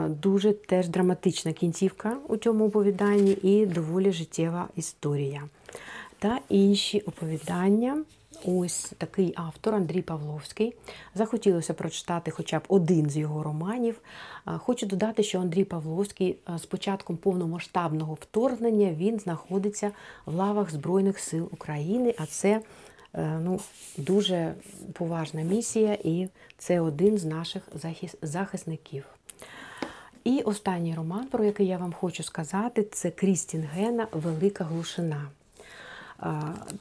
Дуже 0.08 0.54
теж 0.54 0.88
драматична 0.88 1.54
кінцівка 1.54 2.18
у 2.28 2.38
цьому 2.38 2.66
оповіданні 2.66 3.38
і 3.44 3.66
доволі 3.66 4.12
життєва 4.12 4.68
історія. 4.76 5.44
Та 6.20 6.40
інші 6.50 7.00
оповідання. 7.00 8.04
Ось 8.46 8.94
такий 8.98 9.34
автор 9.36 9.76
Андрій 9.76 10.02
Павловський. 10.02 10.74
Захотілося 11.16 11.74
прочитати 11.74 12.32
хоча 12.32 12.60
б 12.60 12.62
один 12.68 13.10
з 13.10 13.18
його 13.18 13.44
романів. 13.44 14.02
Хочу 14.46 14.86
додати, 14.86 15.24
що 15.24 15.40
Андрій 15.40 15.64
Павловський 15.64 16.38
з 16.58 16.66
початком 16.66 17.18
повномасштабного 17.18 18.14
вторгнення 18.14 18.94
він 18.94 19.20
знаходиться 19.20 19.92
в 20.26 20.36
лавах 20.36 20.72
Збройних 20.72 21.20
сил 21.20 21.50
України, 21.52 22.16
а 22.18 22.26
це 22.26 22.62
е, 23.14 23.40
ну, 23.44 23.60
дуже 23.98 24.54
поважна 24.94 25.42
місія, 25.42 25.98
і 26.04 26.28
це 26.58 26.80
один 26.80 27.18
з 27.18 27.26
наших 27.26 27.64
захисників. 28.22 29.04
І 30.26 30.42
останній 30.42 30.96
роман, 30.96 31.26
про 31.26 31.44
який 31.44 31.68
я 31.68 31.78
вам 31.78 31.94
хочу 31.94 32.24
сказати, 32.24 32.88
це 32.92 33.12
Крістін 33.12 33.62
Гена 33.74 34.08
Велика 34.12 34.64
глушина. 34.64 35.28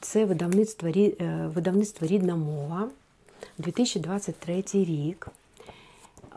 Це 0.01 0.25
видавництво, 0.25 0.89
е, 0.89 1.13
видавництво 1.55 2.07
Рідна 2.07 2.35
мова, 2.35 2.89
2023 3.57 4.85
рік. 4.85 5.27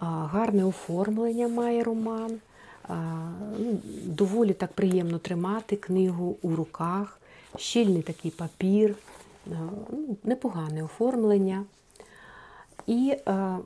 Гарне 0.01 0.65
оформлення 0.65 1.49
має 1.49 1.85
роман. 1.85 2.39
Ну, 3.59 3.79
Доволі 4.05 4.53
так 4.53 4.73
приємно 4.73 5.19
тримати 5.19 5.77
книгу 5.77 6.37
у 6.43 6.57
руках, 6.57 7.21
щільний 7.57 8.03
такий 8.03 8.31
папір, 8.31 8.95
ну, 9.47 10.17
непогане 10.25 10.85
оформлення. 10.85 11.65
І 12.87 13.17
е, 13.29 13.57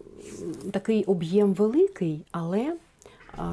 такий 0.70 1.04
об'єм 1.04 1.54
великий, 1.54 2.24
але 2.30 2.76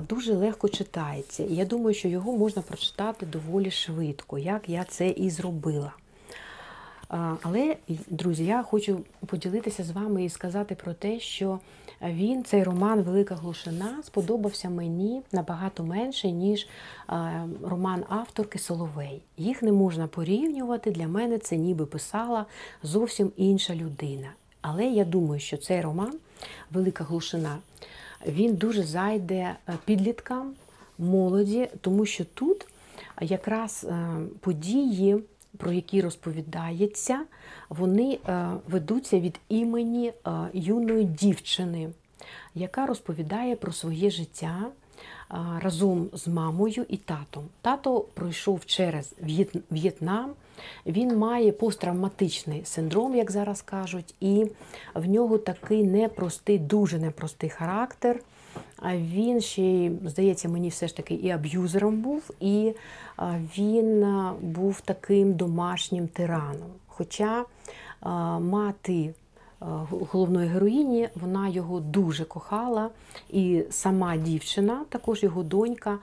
дуже 0.09 0.33
легко 0.33 0.69
читається. 0.69 1.43
Я 1.43 1.65
думаю, 1.65 1.93
що 1.93 2.07
його 2.07 2.37
можна 2.37 2.61
прочитати 2.61 3.25
доволі 3.25 3.71
швидко, 3.71 4.37
як 4.37 4.69
я 4.69 4.83
це 4.83 5.09
і 5.09 5.29
зробила. 5.29 5.93
Але, 7.41 7.75
друзі, 8.07 8.45
я 8.45 8.63
хочу 8.63 9.01
поділитися 9.25 9.83
з 9.83 9.91
вами 9.91 10.25
і 10.25 10.29
сказати 10.29 10.75
про 10.75 10.93
те, 10.93 11.19
що 11.19 11.59
він, 12.03 12.43
цей 12.43 12.63
роман 12.63 13.01
Велика 13.01 13.35
глушина, 13.35 13.99
сподобався 14.03 14.69
мені 14.69 15.21
набагато 15.31 15.83
менше, 15.83 16.31
ніж 16.31 16.67
роман 17.63 18.03
авторки 18.09 18.59
Соловей. 18.59 19.21
Їх 19.37 19.61
не 19.61 19.71
можна 19.71 20.07
порівнювати. 20.07 20.91
Для 20.91 21.07
мене 21.07 21.37
це 21.37 21.57
ніби 21.57 21.85
писала 21.85 22.45
зовсім 22.83 23.31
інша 23.37 23.75
людина. 23.75 24.27
Але 24.61 24.85
я 24.85 25.05
думаю, 25.05 25.39
що 25.39 25.57
цей 25.57 25.81
роман 25.81 26.13
Велика 26.71 27.03
глушина 27.03 27.57
він 28.27 28.55
дуже 28.55 28.83
зайде 28.83 29.55
е, 29.69 29.73
підліткам, 29.85 30.53
молоді, 30.97 31.67
тому 31.81 32.05
що 32.05 32.25
тут 32.25 32.67
якраз 33.21 33.85
е, 33.89 34.07
події, 34.39 35.17
про 35.57 35.71
які 35.71 36.01
розповідається, 36.01 37.21
вони 37.69 38.19
е, 38.27 38.49
ведуться 38.69 39.19
від 39.19 39.39
імені 39.49 40.07
е, 40.27 40.31
юної 40.53 41.03
дівчини, 41.05 41.89
яка 42.55 42.85
розповідає 42.85 43.55
про 43.55 43.71
своє 43.73 44.09
життя 44.09 44.65
е, 44.65 45.35
разом 45.61 46.09
з 46.13 46.27
мамою 46.27 46.85
і 46.89 46.97
татом. 46.97 47.43
Тато 47.61 47.99
пройшов 48.13 48.65
через 48.65 49.13
В'єт- 49.23 49.61
В'єтнам. 49.71 50.31
Він 50.85 51.17
має 51.17 51.51
посттравматичний 51.51 52.61
синдром, 52.65 53.15
як 53.15 53.31
зараз 53.31 53.61
кажуть, 53.61 54.15
і 54.19 54.45
в 54.95 55.09
нього 55.09 55.37
такий 55.37 55.83
непростий, 55.83 56.59
дуже 56.59 56.99
непростий 56.99 57.49
характер. 57.49 58.19
Він 58.93 59.41
ще, 59.41 59.61
й, 59.61 59.91
здається, 60.05 60.49
мені 60.49 60.69
все 60.69 60.87
ж 60.87 60.97
таки 60.97 61.13
і 61.13 61.29
аб'юзером 61.29 62.01
був, 62.01 62.31
і 62.39 62.73
він 63.57 64.05
був 64.41 64.81
таким 64.81 65.33
домашнім 65.33 66.07
тираном. 66.07 66.69
Хоча 66.87 67.45
мати 68.39 69.13
головної 69.59 70.47
героїні, 70.47 71.09
вона 71.15 71.47
його 71.47 71.79
дуже 71.79 72.25
кохала, 72.25 72.89
і 73.29 73.63
сама 73.69 74.17
дівчина, 74.17 74.85
також 74.89 75.23
його 75.23 75.43
донька, 75.43 75.99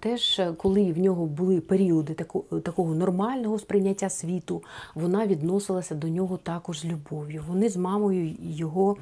теж 0.00 0.40
коли 0.56 0.92
в 0.92 0.98
нього 0.98 1.26
були 1.26 1.60
періоди 1.60 2.14
такого 2.62 2.94
нормального 2.94 3.58
сприйняття 3.58 4.10
світу, 4.10 4.62
вона 4.94 5.26
відносилася 5.26 5.94
до 5.94 6.08
нього 6.08 6.36
також 6.36 6.80
з 6.80 6.84
любов'ю. 6.84 7.44
Вони 7.48 7.68
з 7.68 7.76
мамою 7.76 8.34
його 8.40 8.96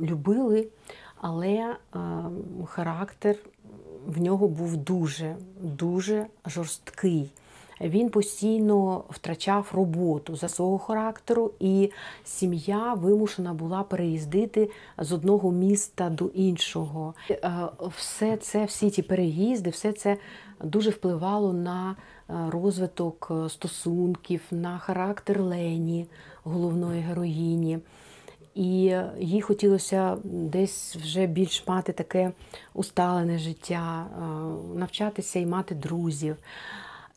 любили, 0.00 0.66
але 1.20 1.76
характер 2.66 3.36
в 4.06 4.20
нього 4.20 4.48
був 4.48 4.76
дуже, 4.76 5.36
дуже 5.62 6.26
жорсткий. 6.46 7.30
Він 7.80 8.10
постійно 8.10 9.04
втрачав 9.10 9.70
роботу 9.74 10.36
за 10.36 10.48
свого 10.48 10.78
характеру, 10.78 11.50
і 11.60 11.90
сім'я 12.24 12.94
вимушена 12.94 13.54
була 13.54 13.82
переїздити 13.82 14.70
з 14.98 15.12
одного 15.12 15.52
міста 15.52 16.10
до 16.10 16.26
іншого. 16.26 17.14
Е, 17.30 17.68
Все 17.96 18.36
це, 18.36 18.64
всі 18.64 18.90
ці 18.90 19.02
переїзди, 19.02 19.70
все 19.70 19.92
це 19.92 20.16
дуже 20.64 20.90
впливало 20.90 21.52
на 21.52 21.96
е, 22.30 22.34
розвиток 22.50 23.28
е, 23.30 23.48
стосунків, 23.48 24.40
на 24.50 24.78
характер 24.78 25.42
Лені, 25.42 26.06
головної 26.44 27.00
героїні. 27.00 27.78
І 28.54 28.96
їй 29.18 29.40
хотілося 29.40 30.16
десь 30.24 30.96
вже 30.96 31.26
більш 31.26 31.68
мати 31.68 31.92
таке 31.92 32.32
усталене 32.74 33.38
життя, 33.38 34.06
навчатися 34.74 35.38
і 35.38 35.46
мати 35.46 35.74
друзів. 35.74 36.36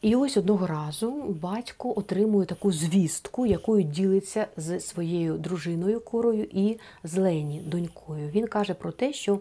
І 0.01 0.15
ось 0.15 0.37
одного 0.37 0.67
разу 0.67 1.11
батько 1.41 1.93
отримує 1.95 2.45
таку 2.45 2.71
звістку, 2.71 3.45
якою 3.45 3.83
ділиться 3.83 4.47
з 4.57 4.79
своєю 4.79 5.37
дружиною 5.37 5.99
Корою 5.99 6.47
і 6.51 6.77
з 7.03 7.17
Лені, 7.17 7.61
донькою. 7.65 8.29
Він 8.29 8.47
каже 8.47 8.73
про 8.73 8.91
те, 8.91 9.13
що 9.13 9.39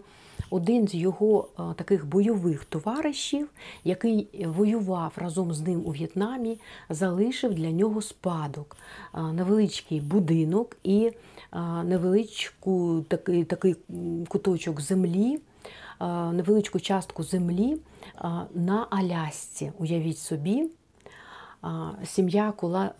один 0.49 0.87
з 0.87 0.95
його 0.95 1.47
е, 1.59 1.63
таких 1.75 2.05
бойових 2.05 2.65
товаришів, 2.65 3.49
який 3.83 4.27
воював 4.45 5.13
разом 5.15 5.53
з 5.53 5.61
ним 5.61 5.83
у 5.85 5.91
В'єтнамі, 5.91 6.59
залишив 6.89 7.53
для 7.53 7.71
нього 7.71 8.01
спадок, 8.01 8.77
е, 9.13 9.21
невеличкий 9.21 10.01
будинок 10.01 10.77
і 10.83 11.11
е, 11.53 11.59
невеличку 11.83 13.05
такий, 13.07 13.43
такий 13.43 13.75
куточок 14.27 14.81
землі, 14.81 15.39
невеличку 16.05 16.79
частку 16.79 17.23
землі 17.23 17.73
е, 17.75 18.29
на 18.53 18.87
Алясці. 18.89 19.71
Уявіть 19.77 20.17
собі. 20.17 20.69
Сім'я, 22.05 22.53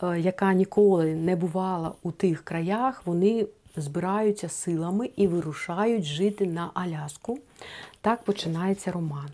е, 0.04 0.20
яка 0.20 0.54
ніколи 0.54 1.16
не 1.16 1.36
бувала 1.36 1.91
у 2.04 2.12
тих 2.12 2.43
краях, 2.43 3.02
вони 3.06 3.48
збираються 3.76 4.50
силами 4.50 5.10
і 5.16 5.28
вирушають 5.28 6.04
жити 6.04 6.45
на 6.45 6.72
Аляску. 6.74 7.39
Так 8.02 8.24
починається 8.24 8.91
роман. 8.91 9.30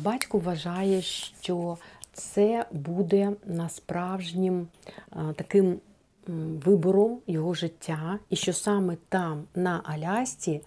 Батько 0.00 0.38
вважає, 0.38 1.02
що 1.02 1.78
це 2.12 2.66
буде 2.72 3.32
насправжнім 3.46 4.66
таким 5.36 5.80
вибором 6.26 7.18
його 7.26 7.54
життя, 7.54 8.18
і 8.30 8.36
що 8.36 8.52
саме 8.52 8.96
там, 9.08 9.44
на 9.54 9.80
Алясці, 9.84 10.60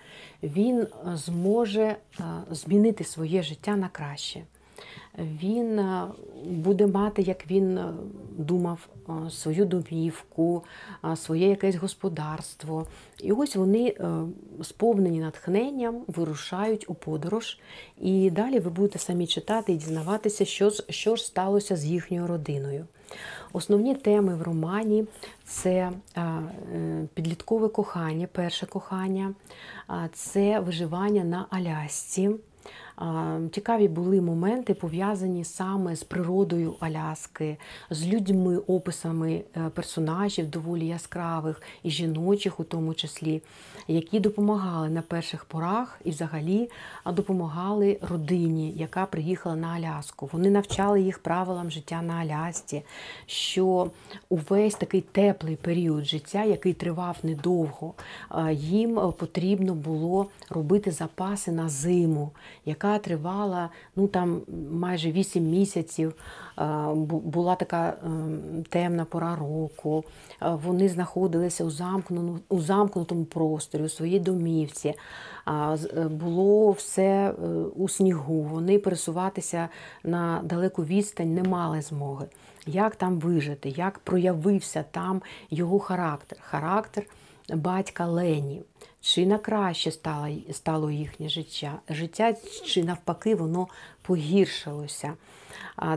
він 0.44 0.80
е, 0.80 0.88
зможе 1.14 1.82
е, 1.84 1.98
змінити 2.52 3.04
своє 3.04 3.44
життя 3.44 3.76
на 3.76 3.90
краще 3.90 4.42
він 5.18 5.80
е, 5.80 6.08
буде 6.46 6.88
мати, 6.88 7.22
як 7.22 7.52
він 7.52 7.80
думав, 8.38 8.88
свою 9.30 9.66
домівку, 9.66 10.64
своє 11.16 11.50
якесь 11.50 11.76
господарство. 11.76 12.88
І 13.24 13.32
ось 13.32 13.56
вони, 13.56 13.96
сповнені 14.64 15.20
натхненням, 15.20 16.04
вирушають 16.08 16.90
у 16.90 16.94
подорож. 16.94 17.60
І 18.02 18.30
далі 18.30 18.60
ви 18.60 18.70
будете 18.70 19.00
самі 19.00 19.28
читати 19.28 19.74
і 19.74 19.76
дізнаватися, 19.76 20.46
що, 20.46 20.72
що 20.90 21.16
ж 21.16 21.26
сталося 21.26 21.76
з 21.76 21.86
їхньою 21.86 22.28
родиною. 22.28 22.86
Основні 23.54 23.96
теми 23.96 24.36
в 24.36 24.42
романі 24.42 25.06
це 25.46 25.72
е, 25.72 26.22
е, 26.22 27.08
підліткове 27.14 27.68
кохання, 27.68 28.28
перше 28.32 28.66
кохання, 28.66 29.34
це 30.14 30.60
виживання 30.60 31.24
на 31.24 31.46
Алясці. 31.50 32.32
Цікаві 33.52 33.88
були 33.88 34.22
моменти, 34.22 34.74
пов'язані 34.74 35.44
саме 35.44 35.96
з 35.96 36.04
природою 36.04 36.76
Аляски, 36.80 37.58
з 37.90 38.08
людьми, 38.08 38.58
описами 38.58 39.42
е, 39.58 39.70
персонажів 39.70 40.50
доволі 40.50 40.88
яскравих 40.88 41.62
і 41.84 41.90
жіночих, 41.90 42.60
у 42.60 42.64
тому 42.64 42.94
числі, 42.94 43.42
які 43.88 44.20
допомагали 44.20 44.90
на 44.90 45.02
перших 45.02 45.46
порах 45.46 46.00
і 46.04 46.10
взагалі 46.10 46.70
допомагали 47.06 48.00
родині, 48.10 48.74
яка 48.78 49.06
приїхала 49.06 49.56
на 49.56 49.68
Аляску. 49.68 50.30
Вони 50.32 50.50
навчали 50.50 51.02
їх 51.02 51.20
правилам 51.20 51.72
життя 51.72 52.02
на 52.02 52.14
Алясці, 52.14 52.84
що 53.26 53.92
увесь 54.30 54.76
такий 54.76 55.02
теплий 55.02 55.56
період 55.56 56.06
життя, 56.06 56.44
який 56.44 56.74
тривав 56.74 57.18
недовго, 57.24 57.94
їм 58.52 59.00
е, 59.00 59.12
потрібно 59.12 59.76
було 59.76 60.28
робити 60.50 60.92
запаси 60.92 61.52
на 61.52 61.70
зиму, 61.70 62.32
яка 62.66 62.85
тривала 63.00 63.70
ну 63.96 64.08
там 64.08 64.42
майже 64.72 65.12
8 65.12 65.44
місяців. 65.44 66.14
Е, 66.60 66.64
Була 67.10 67.56
така 67.56 67.98
ем, 68.06 68.64
темна 68.70 69.06
пора 69.06 69.36
року. 69.36 70.04
Е, 70.42 70.50
Вони 70.64 70.90
знаходилися 70.90 71.64
у 71.64 71.70
замкненому, 71.70 72.40
у 72.50 72.60
замкнутому 72.60 73.26
просторі, 73.26 73.84
у 73.84 73.90
своїй 73.90 74.20
домівці. 74.20 74.94
Е, 75.48 76.08
Було 76.10 76.72
все 76.72 77.04
е, 77.04 77.34
у 77.76 77.90
снігу. 77.90 78.42
Вони 78.42 78.80
пересуватися 78.80 79.70
на 80.04 80.42
далеку 80.44 80.84
відстань 80.84 81.34
не 81.34 81.44
мали 81.44 81.82
змоги. 81.82 82.26
Як 82.68 82.96
там 82.96 83.20
вижити, 83.20 83.70
як 83.70 84.00
проявився 84.00 84.86
там 84.92 85.22
його 85.50 85.80
характер, 85.80 86.38
характер 86.42 87.06
батька 87.50 88.06
Лені. 88.06 88.62
Чи 89.06 89.26
на 89.26 89.38
краще 89.38 89.92
стало, 89.92 90.28
стало 90.52 90.92
їхнє 90.92 91.30
життя, 91.30 91.80
життя, 91.90 92.34
чи 92.66 92.84
навпаки, 92.84 93.36
воно 93.36 93.68
погіршилося. 94.02 95.14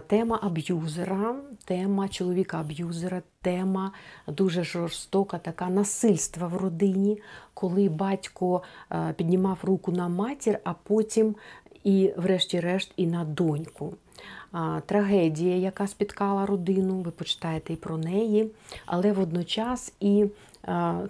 Тема 0.06 0.38
аб'юзера, 0.42 1.36
тема 1.64 2.08
чоловіка-аб'юзера, 2.08 3.22
тема 3.42 3.92
дуже 4.26 4.64
жорстока, 4.64 5.38
така 5.38 5.68
насильства 5.68 6.46
в 6.46 6.56
родині, 6.56 7.22
коли 7.54 7.88
батько 7.88 8.62
е, 8.92 9.14
піднімав 9.16 9.58
руку 9.62 9.92
на 9.92 10.08
матір, 10.08 10.58
а 10.64 10.72
потім 10.72 11.36
і, 11.84 12.12
врешті-решт, 12.16 12.92
і 12.96 13.06
на 13.06 13.24
доньку. 13.24 13.94
Трагедія, 14.86 15.56
яка 15.56 15.86
спіткала 15.86 16.46
родину, 16.46 17.00
ви 17.00 17.10
почитаєте 17.10 17.72
і 17.72 17.76
про 17.76 17.96
неї, 17.96 18.50
але 18.86 19.12
водночас 19.12 19.92
і 20.00 20.26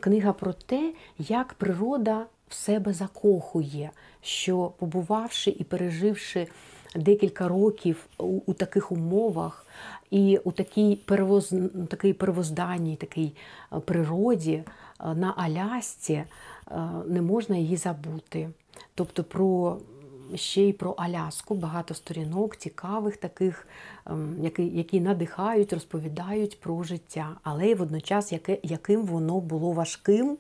книга 0.00 0.32
про 0.32 0.52
те, 0.52 0.92
як 1.18 1.54
природа 1.54 2.26
в 2.48 2.54
себе 2.54 2.92
закохує, 2.92 3.90
що 4.22 4.72
побувавши 4.78 5.50
і 5.50 5.64
переживши 5.64 6.46
декілька 6.96 7.48
років 7.48 8.06
у, 8.18 8.40
у 8.46 8.52
таких 8.52 8.92
умовах 8.92 9.66
і 10.10 10.38
у 10.44 10.52
такій 10.52 10.96
первоз, 10.96 11.54
такій 11.88 12.12
первозданній 12.12 12.96
такій 12.96 13.32
природі 13.84 14.62
на 15.14 15.34
Алясці 15.36 16.24
не 17.06 17.22
можна 17.22 17.56
її 17.56 17.76
забути. 17.76 18.50
Тобто 18.94 19.24
про 19.24 19.78
ще 20.34 20.62
й 20.62 20.72
про 20.72 20.90
Аляску, 20.90 21.54
багато 21.54 21.94
сторінок, 21.94 22.56
цікавих 22.56 23.16
таких, 23.16 23.68
ем, 24.06 24.36
які, 24.42 24.66
які 24.66 25.00
надихають, 25.00 25.72
розповідають 25.72 26.60
про 26.60 26.82
життя, 26.82 27.36
але 27.42 27.66
й 27.66 27.74
водночас 27.74 28.32
яке, 28.32 28.58
яким 28.62 29.02
воно 29.02 29.40
було 29.40 29.72
важким, 29.72 30.38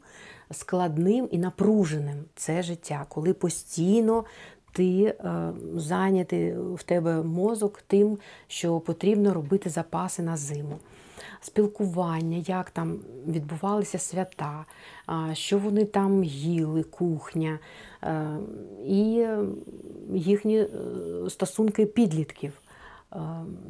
складним 0.50 1.28
і 1.30 1.38
напруженим 1.38 2.24
це 2.34 2.62
життя, 2.62 3.06
коли 3.08 3.34
постійно 3.34 4.24
ти 4.72 5.02
е, 5.04 5.52
зайнятий 5.74 6.52
в 6.58 6.82
тебе 6.82 7.22
мозок 7.22 7.82
тим, 7.86 8.18
що 8.46 8.80
потрібно 8.80 9.34
робити 9.34 9.70
запаси 9.70 10.22
на 10.22 10.36
зиму. 10.36 10.78
Спілкування, 11.40 12.44
як 12.46 12.70
там 12.70 12.98
відбувалися 13.26 13.98
свята, 13.98 14.64
що 15.32 15.58
вони 15.58 15.84
там 15.84 16.24
їли, 16.24 16.82
кухня, 16.82 17.58
е, 18.02 18.36
і 18.86 19.26
їхні 20.12 20.58
е, 20.58 20.68
стосунки 21.28 21.86
підлітків, 21.86 22.52
е, 23.12 23.18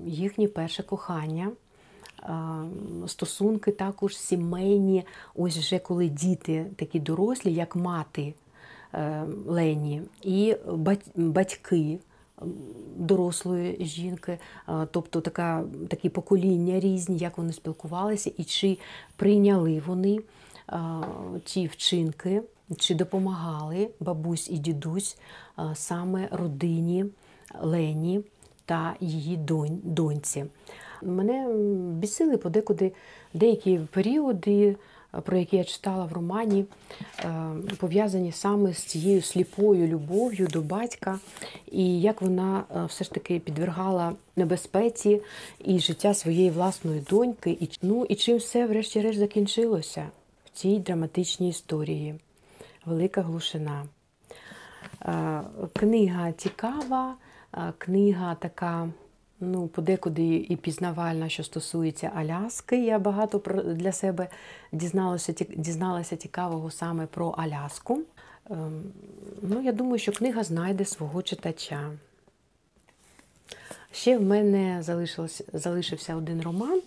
їхнє 0.05 0.49
перше 0.49 0.83
кохання. 0.83 1.51
Стосунки 3.07 3.73
також 3.73 4.17
сімейні, 4.19 5.05
ось 5.35 5.57
вже 5.57 5.79
коли 5.79 6.09
діти 6.09 6.67
такі 6.77 7.01
дорослі, 7.01 7.53
як 7.53 7.77
мати 7.77 8.35
Лені, 9.47 10.03
і 10.23 10.57
батьки 11.17 11.99
дорослої 12.97 13.85
жінки, 13.85 14.39
е, 14.69 14.87
тобто 14.91 15.21
така, 15.21 15.65
такі 15.89 16.09
покоління 16.09 16.81
різні, 16.81 17.19
як 17.19 17.39
вони 17.39 17.53
спілкувалися, 17.53 18.31
і 18.37 18.45
чи 18.45 18.79
прийняли 19.17 19.83
вони 19.87 20.19
е, 20.73 20.79
ті 21.45 21.67
вчинки, 21.67 22.43
чи 22.79 22.95
допомагали 22.95 23.91
бабусь 24.01 24.51
і 24.51 24.59
дідусь 24.59 25.19
е, 25.59 25.63
саме 25.75 26.29
родині 26.31 27.05
Лені 27.63 28.21
та 28.65 28.95
її 29.01 29.37
донь, 29.37 29.81
доньці. 29.83 30.45
Мене 31.03 31.55
бісили 31.93 32.37
подекуди 32.37 32.93
деякі 33.35 33.79
періоди 33.79 34.77
про 35.25 35.39
які 35.39 35.57
я 35.57 35.65
читала 35.65 36.05
в 36.05 36.13
романі, 36.13 36.65
е, 37.25 37.53
пов'язані 37.79 38.33
саме 38.33 38.73
з 38.73 38.85
цією 38.85 39.23
сліпою 39.23 39.87
любов'ю 39.87 40.47
до 40.47 40.61
батька, 40.61 41.19
і 41.73 42.01
як 42.01 42.23
вона 42.23 42.65
е, 42.77 42.85
все 42.85 43.05
ж 43.05 43.11
таки 43.11 43.39
підвергала 43.39 44.13
небезпеці 44.37 45.21
і 45.65 45.79
життя 45.79 46.15
своєї 46.15 46.51
власної 46.51 47.01
доньки. 47.01 47.51
І, 47.51 47.71
ну, 47.83 48.05
і 48.05 48.15
чим 48.15 48.37
все, 48.37 48.67
врешті-решт, 48.67 49.19
закінчилося 49.19 50.09
в 50.45 50.59
цій 50.59 50.79
драматичній 50.79 51.49
історії. 51.49 52.15
Велика 52.87 53.23
глушина. 53.23 53.87
Е, 55.03 55.43
Книга 55.73 56.33
цікава, 56.33 57.15
книга 57.79 58.35
така, 58.35 58.89
ну, 59.41 59.69
подекуди 59.69 60.47
і 60.49 60.57
пізнавальна, 60.57 61.29
що 61.29 61.45
стосується 61.45 62.13
Аляски. 62.15 62.85
Я 62.85 62.99
багато 62.99 63.39
для 63.65 63.93
себе 63.93 64.29
дізналася, 64.73 65.35
дізналася 65.57 66.17
цікавого 66.17 66.71
саме 66.71 67.07
про 67.07 67.29
Аляску. 67.29 68.01
Ем, 68.51 68.83
Ну, 69.43 69.63
я 69.63 69.73
думаю, 69.73 69.99
що 69.99 70.13
книга 70.13 70.45
знайде 70.45 70.85
свого 70.85 71.23
читача. 71.23 71.91
Ще 73.93 74.19
в 74.19 74.23
мене 74.23 74.83
залишився 75.53 76.17
один 76.17 76.43
роман 76.43 76.83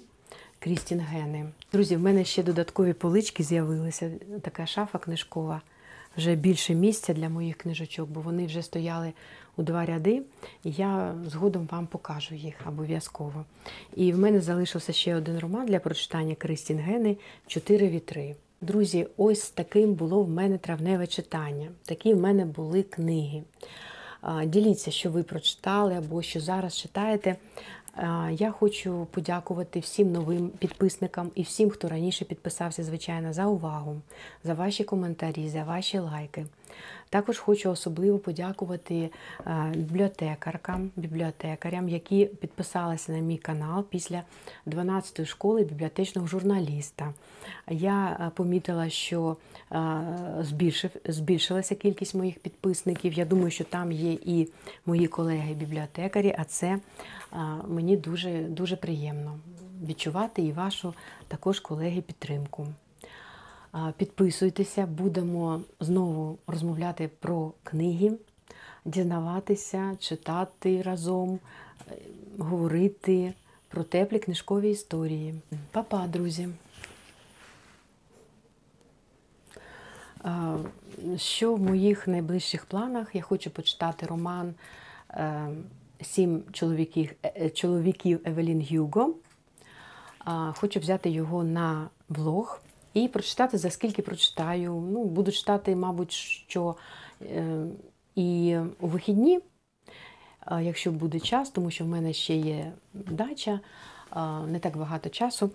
Крістін 0.60 1.00
Гени. 1.00 1.46
Друзі, 1.74 1.96
в 1.96 2.00
мене 2.00 2.26
ще 2.26 2.44
додаткові 2.44 2.94
полички 2.94 3.44
з'явилися. 3.44 4.12
Така 4.42 4.66
шафа 4.66 5.00
книжкова. 5.00 5.62
Вже 6.18 6.36
більше 6.36 6.76
місця 6.76 7.14
для 7.14 7.30
моїх 7.30 7.58
книжечок, 7.58 8.10
бо 8.10 8.22
вони 8.22 8.46
вже 8.46 8.64
стояли 8.64 9.14
у 9.58 9.64
два 9.64 9.86
ряди. 9.86 10.22
І 10.64 10.72
я 10.72 11.16
згодом 11.28 11.68
вам 11.72 11.88
покажу 11.88 12.36
їх 12.36 12.56
обов'язково. 12.68 13.46
І 13.96 14.14
в 14.14 14.20
мене 14.20 14.42
залишився 14.42 14.94
ще 14.94 15.16
один 15.16 15.40
роман 15.40 15.66
для 15.66 15.80
прочитання 15.80 16.36
Кристін 16.36 16.78
Гени 16.78 17.18
Чотири 17.48 17.90
вітри. 17.90 18.36
Друзі, 18.62 19.08
ось 19.18 19.50
таким 19.50 19.94
було 19.94 20.24
в 20.24 20.30
мене 20.30 20.58
травневе 20.58 21.08
читання. 21.08 21.72
Такі 21.86 22.14
в 22.14 22.20
мене 22.20 22.46
були 22.46 22.84
книги. 22.84 23.44
Діліться, 24.46 24.92
що 24.92 25.12
ви 25.12 25.24
прочитали 25.24 25.94
або 25.94 26.22
що 26.22 26.40
зараз 26.40 26.78
читаєте. 26.78 27.36
Я 28.32 28.52
хочу 28.52 29.08
подякувати 29.12 29.80
всім 29.80 30.12
новим 30.12 30.50
підписникам 30.50 31.32
і 31.36 31.42
всім, 31.42 31.70
хто 31.70 31.90
раніше 31.90 32.26
підписався, 32.26 32.84
звичайно, 32.84 33.34
за 33.34 33.46
увагу, 33.46 34.02
за 34.44 34.54
ваші 34.54 34.84
коментарі, 34.84 35.50
за 35.50 35.64
ваші 35.64 36.00
лайки. 36.00 36.46
Також 37.12 37.40
хочу 37.40 37.72
особливо 37.72 38.20
подякувати 38.20 39.10
е, 39.46 39.74
бібліотекаркам, 39.76 40.92
бібліотекарям, 40.96 41.90
які 41.90 42.26
підписалися 42.26 43.12
на 43.12 43.20
мій 43.20 43.38
канал 43.38 43.84
після 43.84 44.24
12-ї 44.68 45.26
школи 45.26 45.64
бібліотечного 45.64 46.28
журналіста. 46.28 47.14
Я 47.70 48.18
е, 48.20 48.32
помітила, 48.36 48.90
що 48.90 49.38
е, 49.72 50.86
збільшилася 51.06 51.76
кількість 51.76 52.16
моїх 52.16 52.40
підписників. 52.40 53.14
Я 53.14 53.26
думаю, 53.26 53.52
що 53.52 53.64
там 53.64 53.92
є 53.92 54.12
і 54.12 54.48
мої 54.86 55.08
колеги-бібліотекарі, 55.08 56.36
а 56.38 56.44
це 56.44 56.80
мені 57.68 57.98
дуже, 57.98 58.42
дуже 58.42 58.76
приємно 58.76 59.40
відчувати 59.88 60.42
і 60.42 60.52
вашу 60.52 60.94
також 61.28 61.60
колеги 61.60 62.02
підтримку. 62.02 62.68
Підписуйтеся, 63.98 64.86
будемо 64.86 65.62
знову 65.80 66.38
розмовляти 66.48 67.10
про 67.20 67.54
книги, 67.64 68.12
дізнаватися, 68.86 69.96
читати 70.00 70.82
разом, 70.82 71.40
е, 71.88 71.96
говорити 72.40 73.34
про 73.68 73.84
теплі 73.84 74.20
книжкові 74.20 74.70
історії. 74.70 75.36
Па-па, 75.72 76.08
друзі! 76.08 76.50
Що 81.18 81.56
в 81.56 81.62
моїх 81.62 82.08
найближчих 82.08 82.66
планах? 82.66 83.16
Я 83.16 83.22
хочу 83.22 83.50
почитати 83.50 84.06
роман 84.06 84.54
е, 85.10 85.48
Сім 86.02 86.44
чоловіків, 86.52 87.12
е, 87.24 87.50
чоловіків 87.50 88.20
Евелін 88.26 88.68
Гюго. 88.72 89.16
Хочу 90.56 90.80
взяти 90.80 91.10
його 91.10 91.44
на 91.44 91.90
влог 92.10 92.62
і 92.94 93.08
прочитати, 93.08 93.58
за 93.58 93.70
скільки 93.70 94.02
прочитаю. 94.02 94.74
Ну, 94.92 95.04
буду 95.04 95.32
читати, 95.32 95.76
мабуть, 95.76 96.12
що 96.12 96.76
е, 97.22 97.66
і 98.16 98.58
у 98.80 98.88
вихідні, 98.88 99.40
якщо 100.62 100.92
буде 100.92 101.20
час, 101.20 101.50
тому 101.50 101.72
що 101.72 101.84
в 101.84 101.88
мене 101.88 102.14
ще 102.14 102.36
є 102.36 102.72
дача, 102.94 103.60
не 104.48 104.60
так 104.60 104.78
багато 104.78 105.10
часу. 105.10 105.52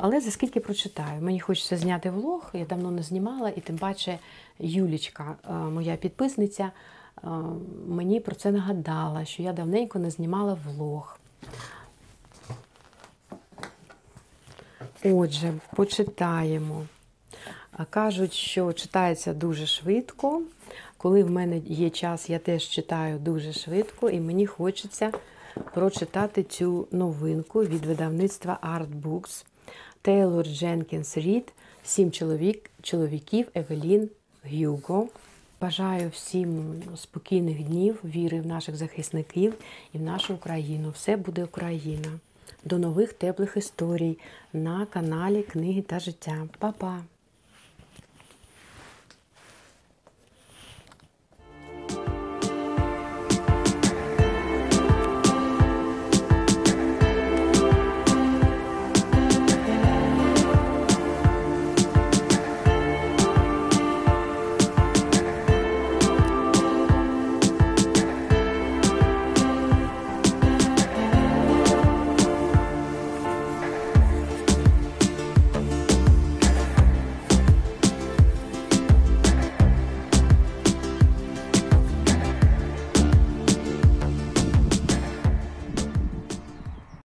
Але 0.00 0.20
за 0.20 0.30
скільки 0.30 0.60
прочитаю? 0.60 1.22
Мені 1.22 1.40
хочеться 1.40 1.76
зняти 1.76 2.10
влог, 2.10 2.50
я 2.52 2.64
давно 2.64 2.90
не 2.90 3.02
знімала, 3.02 3.48
і 3.48 3.60
тим 3.60 3.78
паче 3.78 4.18
Юлічка, 4.58 5.36
моя 5.72 5.96
підписниця, 5.96 6.70
мені 7.86 8.20
про 8.20 8.34
це 8.34 8.52
нагадала, 8.52 9.24
що 9.24 9.42
я 9.42 9.52
давненько 9.52 9.98
не 9.98 10.10
знімала 10.10 10.58
влог. 10.66 11.18
Отже, 15.04 15.52
почитаємо. 15.76 16.86
Кажуть, 17.90 18.32
що 18.32 18.72
читається 18.72 19.34
дуже 19.34 19.66
швидко. 19.66 20.42
Коли 20.96 21.22
в 21.24 21.30
мене 21.30 21.58
є 21.58 21.90
час, 21.90 22.30
я 22.30 22.38
теж 22.38 22.68
читаю 22.68 23.18
дуже 23.18 23.52
швидко, 23.52 24.10
і 24.10 24.20
мені 24.20 24.46
хочеться 24.46 25.12
прочитати 25.74 26.42
цю 26.42 26.88
новинку 26.90 27.64
від 27.64 27.86
видавництва 27.86 28.58
Art 28.62 29.02
Books. 29.02 29.44
Тейлор 30.02 30.46
Дженкінс 30.46 31.16
Рід 31.16 31.52
Сім 31.84 32.10
чоловік, 32.12 32.70
чоловіків 32.82 33.48
Евелін 33.54 34.10
Гюго. 34.52 35.08
Бажаю 35.60 36.10
всім 36.10 36.82
спокійних 36.96 37.62
днів, 37.62 37.98
віри 38.04 38.40
в 38.40 38.46
наших 38.46 38.76
захисників 38.76 39.54
і 39.92 39.98
в 39.98 40.02
нашу 40.02 40.34
Україну. 40.34 40.90
Все 40.90 41.16
буде 41.16 41.44
Україна. 41.44 42.18
До 42.64 42.78
нових 42.78 43.12
теплих 43.12 43.56
історій 43.56 44.18
на 44.52 44.86
каналі 44.86 45.42
Книги 45.42 45.82
та 45.82 45.98
життя. 45.98 46.48
Па-па! 46.58 47.02